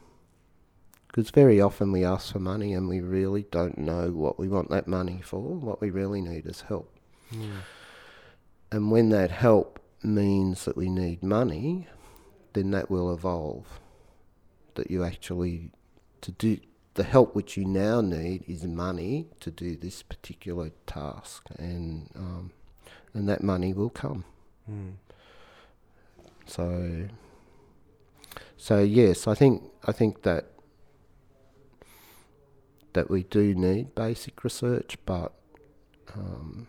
because 1.14 1.30
very 1.30 1.60
often 1.60 1.92
we 1.92 2.04
ask 2.04 2.32
for 2.32 2.40
money 2.40 2.72
and 2.72 2.88
we 2.88 3.00
really 3.00 3.44
don't 3.52 3.78
know 3.78 4.10
what 4.10 4.36
we 4.36 4.48
want 4.48 4.68
that 4.70 4.88
money 4.88 5.20
for. 5.22 5.38
What 5.38 5.80
we 5.80 5.90
really 5.90 6.20
need 6.20 6.44
is 6.44 6.62
help. 6.62 6.92
Mm. 7.32 7.58
And 8.72 8.90
when 8.90 9.10
that 9.10 9.30
help 9.30 9.78
means 10.02 10.64
that 10.64 10.76
we 10.76 10.88
need 10.88 11.22
money, 11.22 11.86
then 12.54 12.72
that 12.72 12.90
will 12.90 13.14
evolve. 13.14 13.78
That 14.74 14.90
you 14.90 15.04
actually, 15.04 15.70
to 16.22 16.32
do 16.32 16.58
the 16.94 17.04
help 17.04 17.36
which 17.36 17.56
you 17.56 17.64
now 17.64 18.00
need 18.00 18.42
is 18.48 18.64
money 18.64 19.28
to 19.38 19.52
do 19.52 19.76
this 19.76 20.02
particular 20.02 20.72
task. 20.84 21.46
And 21.56 22.10
um, 22.16 22.50
and 23.12 23.28
that 23.28 23.44
money 23.44 23.72
will 23.72 23.90
come. 23.90 24.24
Mm. 24.68 24.94
So, 26.46 27.06
so 28.56 28.82
yes, 28.82 29.28
I 29.28 29.36
think 29.36 29.62
I 29.84 29.92
think 29.92 30.22
that 30.22 30.53
that 32.94 33.10
we 33.10 33.24
do 33.24 33.54
need 33.54 33.94
basic 33.94 34.42
research, 34.42 34.96
but 35.04 35.32
um, 36.14 36.66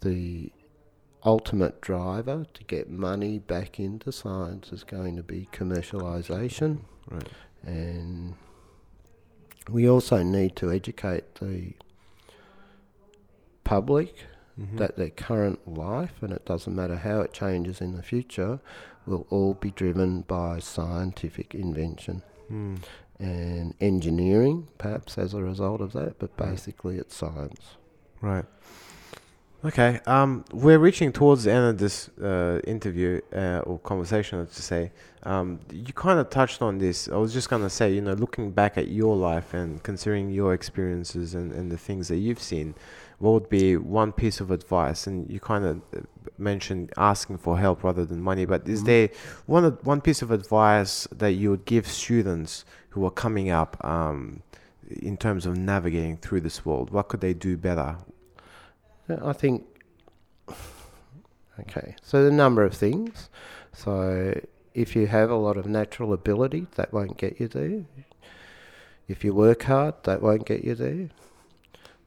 the 0.00 0.50
ultimate 1.24 1.80
driver 1.80 2.46
to 2.54 2.64
get 2.64 2.90
money 2.90 3.38
back 3.38 3.78
into 3.78 4.10
science 4.12 4.72
is 4.72 4.84
going 4.84 5.16
to 5.16 5.22
be 5.22 5.48
commercialisation, 5.52 6.80
Right. 7.10 7.28
and 7.62 8.34
we 9.70 9.88
also 9.88 10.22
need 10.22 10.56
to 10.56 10.70
educate 10.72 11.34
the 11.36 11.74
public 13.64 14.24
Mhm. 14.58 14.78
that 14.78 14.96
their 14.96 15.10
current 15.10 15.66
life, 15.68 16.22
and 16.22 16.32
it 16.32 16.44
doesn't 16.46 16.74
matter 16.74 16.96
how 16.96 17.20
it 17.20 17.32
changes 17.32 17.80
in 17.80 17.94
the 17.96 18.02
future, 18.02 18.60
will 19.06 19.26
all 19.30 19.54
be 19.54 19.70
driven 19.70 20.22
by 20.22 20.58
scientific 20.58 21.54
invention 21.54 22.22
Mm. 22.50 22.78
and 23.18 23.74
engineering, 23.80 24.68
perhaps 24.78 25.18
as 25.18 25.34
a 25.34 25.42
result 25.42 25.80
of 25.80 25.92
that, 25.92 26.18
but 26.18 26.36
basically 26.36 26.96
it's 26.96 27.14
science. 27.16 27.76
Right. 28.20 28.44
Okay. 29.64 29.98
Um, 30.06 30.44
we're 30.52 30.78
reaching 30.78 31.12
towards 31.12 31.44
the 31.44 31.52
end 31.52 31.66
of 31.66 31.78
this 31.78 32.08
uh, 32.22 32.60
interview 32.64 33.20
uh, 33.34 33.58
or 33.66 33.80
conversation, 33.80 34.38
let's 34.38 34.54
just 34.54 34.68
say. 34.68 34.92
Um, 35.24 35.58
you 35.72 35.92
kind 35.92 36.20
of 36.20 36.30
touched 36.30 36.62
on 36.62 36.78
this. 36.78 37.08
I 37.08 37.16
was 37.16 37.32
just 37.32 37.50
gonna 37.50 37.68
say, 37.68 37.92
you 37.92 38.00
know, 38.00 38.12
looking 38.12 38.52
back 38.52 38.78
at 38.78 38.86
your 38.88 39.16
life 39.16 39.54
and 39.54 39.82
considering 39.82 40.30
your 40.30 40.54
experiences 40.54 41.34
and, 41.34 41.50
and 41.52 41.72
the 41.72 41.76
things 41.76 42.06
that 42.06 42.18
you've 42.18 42.40
seen, 42.40 42.76
what 43.18 43.32
would 43.32 43.48
be 43.48 43.76
one 43.76 44.12
piece 44.12 44.40
of 44.40 44.50
advice? 44.50 45.06
And 45.06 45.28
you 45.30 45.40
kind 45.40 45.64
of 45.64 45.80
mentioned 46.38 46.92
asking 46.96 47.38
for 47.38 47.58
help 47.58 47.82
rather 47.82 48.04
than 48.04 48.20
money. 48.22 48.44
But 48.44 48.68
is 48.68 48.82
Mhm. 48.82 48.86
there 48.86 49.10
one 49.46 49.64
one 49.82 50.00
piece 50.00 50.22
of 50.22 50.30
advice 50.30 51.08
that 51.10 51.32
you 51.32 51.50
would 51.50 51.64
give 51.64 51.86
students 51.86 52.64
who 52.90 53.04
are 53.04 53.10
coming 53.10 53.50
up 53.50 53.82
um, 53.84 54.42
in 54.88 55.16
terms 55.16 55.46
of 55.46 55.56
navigating 55.56 56.16
through 56.16 56.42
this 56.42 56.64
world? 56.64 56.90
What 56.90 57.08
could 57.08 57.20
they 57.20 57.34
do 57.34 57.56
better? 57.56 57.96
I 59.08 59.32
think. 59.32 59.64
Okay, 61.60 61.96
so 62.02 62.24
the 62.24 62.30
number 62.30 62.62
of 62.62 62.74
things. 62.74 63.28
So 63.72 64.40
if 64.74 64.94
you 64.94 65.08
have 65.08 65.30
a 65.30 65.34
lot 65.34 65.56
of 65.56 65.66
natural 65.66 66.12
ability, 66.12 66.68
that 66.76 66.92
won't 66.92 67.16
get 67.16 67.40
you 67.40 67.48
there. 67.48 67.84
If 69.08 69.24
you 69.24 69.34
work 69.34 69.64
hard, 69.64 69.94
that 70.04 70.22
won't 70.22 70.46
get 70.46 70.62
you 70.62 70.74
there. 70.74 71.08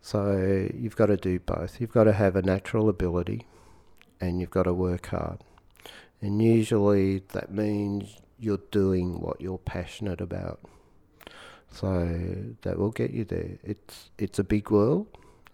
So 0.02 0.70
you've 0.74 0.95
got 0.95 1.08
to 1.08 1.18
do 1.18 1.39
both. 1.39 1.80
You've 1.80 1.91
got 1.91 2.06
to 2.06 2.14
have 2.14 2.36
a 2.36 2.41
natural 2.41 2.89
ability, 2.89 3.45
and 4.20 4.39
you've 4.39 4.49
got 4.49 4.64
to 4.64 4.74
work 4.74 5.08
hard. 5.08 5.43
And 6.22 6.41
usually 6.41 7.20
that 7.30 7.52
means 7.52 8.18
you're 8.39 8.62
doing 8.72 9.20
what 9.20 9.39
you're 9.41 9.58
passionate 9.58 10.22
about. 10.22 10.60
So 11.72 12.54
that 12.64 12.78
will 12.78 12.91
get 12.91 13.12
you 13.12 13.24
there. 13.24 13.58
It's 13.64 14.12
it's 14.18 14.39
a 14.39 14.43
big 14.43 14.70
world 14.70 15.08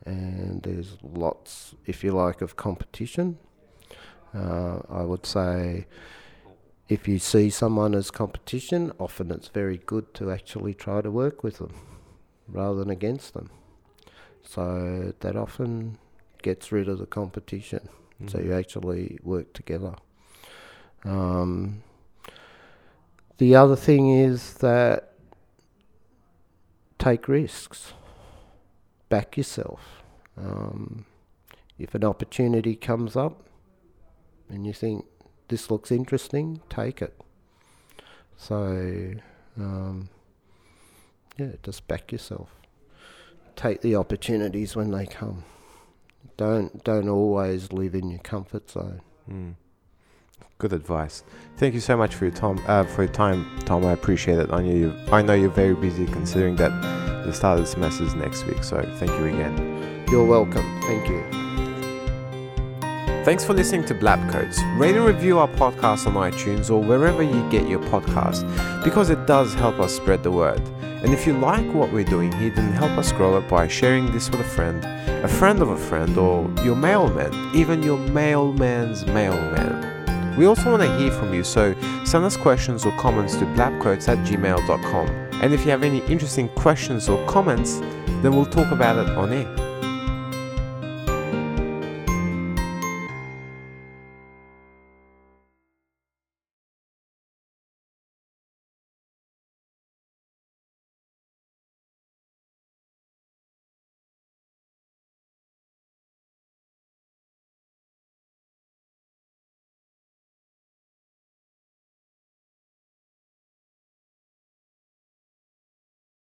and 0.06 0.64
there's 0.64 0.98
lots, 1.04 1.76
if 1.86 2.04
you 2.04 2.12
like, 2.12 2.42
of 2.42 2.56
competition. 2.56 3.38
Uh, 4.34 4.80
I 4.90 5.04
would 5.04 5.26
say 5.26 5.86
if 6.88 7.08
you 7.08 7.20
see 7.20 7.50
someone 7.50 7.94
as 7.94 8.10
competition, 8.10 8.94
often 9.00 9.32
it's 9.32 9.50
very 9.50 9.78
good 9.78 10.14
to 10.16 10.32
actually 10.32 10.74
try 10.74 11.02
to 11.02 11.12
work 11.12 11.44
with 11.44 11.58
them 11.58 11.74
rather 12.48 12.80
than 12.80 12.90
against 12.90 13.34
them. 13.34 13.50
So 14.48 15.14
that 15.20 15.36
often 15.36 15.98
gets 16.42 16.72
rid 16.72 16.88
of 16.88 17.00
the 17.00 17.06
competition. 17.06 17.90
So 18.28 18.40
you 18.40 18.54
actually 18.54 19.20
work 19.22 19.54
together. 19.54 19.94
Um, 21.06 21.84
the 23.38 23.56
other 23.56 23.76
thing 23.76 24.10
is 24.10 24.56
that 24.56 25.14
take 26.98 27.28
risks 27.28 27.94
back 29.10 29.38
yourself. 29.38 30.02
Um, 30.36 31.06
if 31.78 31.94
an 31.94 32.04
opportunity 32.04 32.76
comes 32.76 33.16
up 33.16 33.44
and 34.50 34.66
you 34.66 34.74
think 34.74 35.06
this 35.50 35.70
looks 35.70 35.92
interesting, 35.92 36.62
take 36.70 37.02
it. 37.02 37.20
So, 38.36 39.14
um, 39.58 40.10
yeah, 41.38 41.52
just 41.62 41.88
back 41.88 42.12
yourself. 42.12 42.50
Take 43.58 43.82
the 43.82 43.96
opportunities 43.96 44.76
when 44.76 44.92
they 44.92 45.08
come. 45.08 45.44
Don't 46.38 46.84
don't 46.84 47.10
always 47.10 47.74
live 47.74 47.96
in 47.96 48.12
your 48.12 48.20
comfort 48.20 48.70
zone. 48.70 49.02
Mm. 49.30 49.56
Good 50.60 50.74
advice. 50.74 51.24
Thank 51.58 51.74
you 51.74 51.80
so 51.80 51.98
much 51.98 52.14
for 52.14 52.26
your 52.26 52.36
time. 52.36 52.60
Uh, 52.68 52.84
for 52.84 53.04
your 53.04 53.12
time, 53.12 53.48
Tom. 53.66 53.84
I 53.84 53.94
appreciate 53.94 54.38
it. 54.38 54.54
I 54.54 54.62
know 54.62 54.74
you. 54.74 54.94
I 55.12 55.24
know 55.24 55.34
you're 55.34 55.50
very 55.50 55.74
busy, 55.74 56.06
considering 56.06 56.56
that 56.58 56.70
the 57.26 57.34
start 57.34 57.58
of 57.58 57.66
the 57.66 57.72
semester 57.72 58.04
is 58.04 58.14
next 58.14 58.46
week. 58.46 58.64
So 58.64 58.80
thank 58.98 59.12
you 59.12 59.26
again. 59.26 60.06
You're 60.12 60.26
welcome. 60.26 60.66
Thank 60.84 61.10
you. 61.10 61.24
Thanks 63.26 63.44
for 63.44 63.54
listening 63.54 63.86
to 63.86 63.96
Blab 63.96 64.32
Coats. 64.32 64.62
Rate 64.76 64.96
and 64.96 65.04
review 65.04 65.40
our 65.40 65.50
podcast 65.50 66.06
on 66.06 66.14
iTunes 66.14 66.70
or 66.70 66.82
wherever 66.82 67.24
you 67.24 67.50
get 67.50 67.68
your 67.68 67.80
podcast, 67.80 68.46
because 68.84 69.10
it 69.10 69.26
does 69.26 69.56
help 69.56 69.80
us 69.80 69.94
spread 69.94 70.22
the 70.22 70.32
word. 70.32 70.62
And 71.04 71.14
if 71.14 71.28
you 71.28 71.34
like 71.34 71.66
what 71.74 71.92
we're 71.92 72.04
doing 72.04 72.32
here, 72.34 72.50
then 72.50 72.72
help 72.72 72.92
us 72.98 73.12
grow 73.12 73.38
it 73.38 73.48
by 73.48 73.68
sharing 73.68 74.12
this 74.12 74.30
with 74.30 74.40
a 74.40 74.44
friend, 74.44 74.84
a 75.24 75.28
friend 75.28 75.62
of 75.62 75.70
a 75.70 75.78
friend, 75.78 76.18
or 76.18 76.52
your 76.64 76.76
mailman, 76.76 77.34
even 77.56 77.84
your 77.84 77.98
mailman's 77.98 79.06
mailman. 79.06 80.36
We 80.38 80.46
also 80.46 80.72
want 80.72 80.84
to 80.84 80.98
hear 80.98 81.12
from 81.12 81.34
you, 81.34 81.44
so 81.44 81.76
send 82.06 82.26
us 82.26 82.38
questions 82.38 82.86
or 82.86 82.92
comments 82.98 83.36
to 83.38 83.46
blabcoats 83.46 84.08
at 84.08 84.18
gmail.com. 84.28 85.08
And 85.42 85.54
if 85.54 85.66
you 85.66 85.72
have 85.72 85.84
any 85.84 86.00
interesting 86.06 86.50
questions 86.50 87.10
or 87.10 87.24
comments, 87.28 87.80
then 88.22 88.36
we'll 88.36 88.46
talk 88.46 88.72
about 88.72 88.98
it 88.98 89.10
on 89.16 89.34
air. 89.34 89.67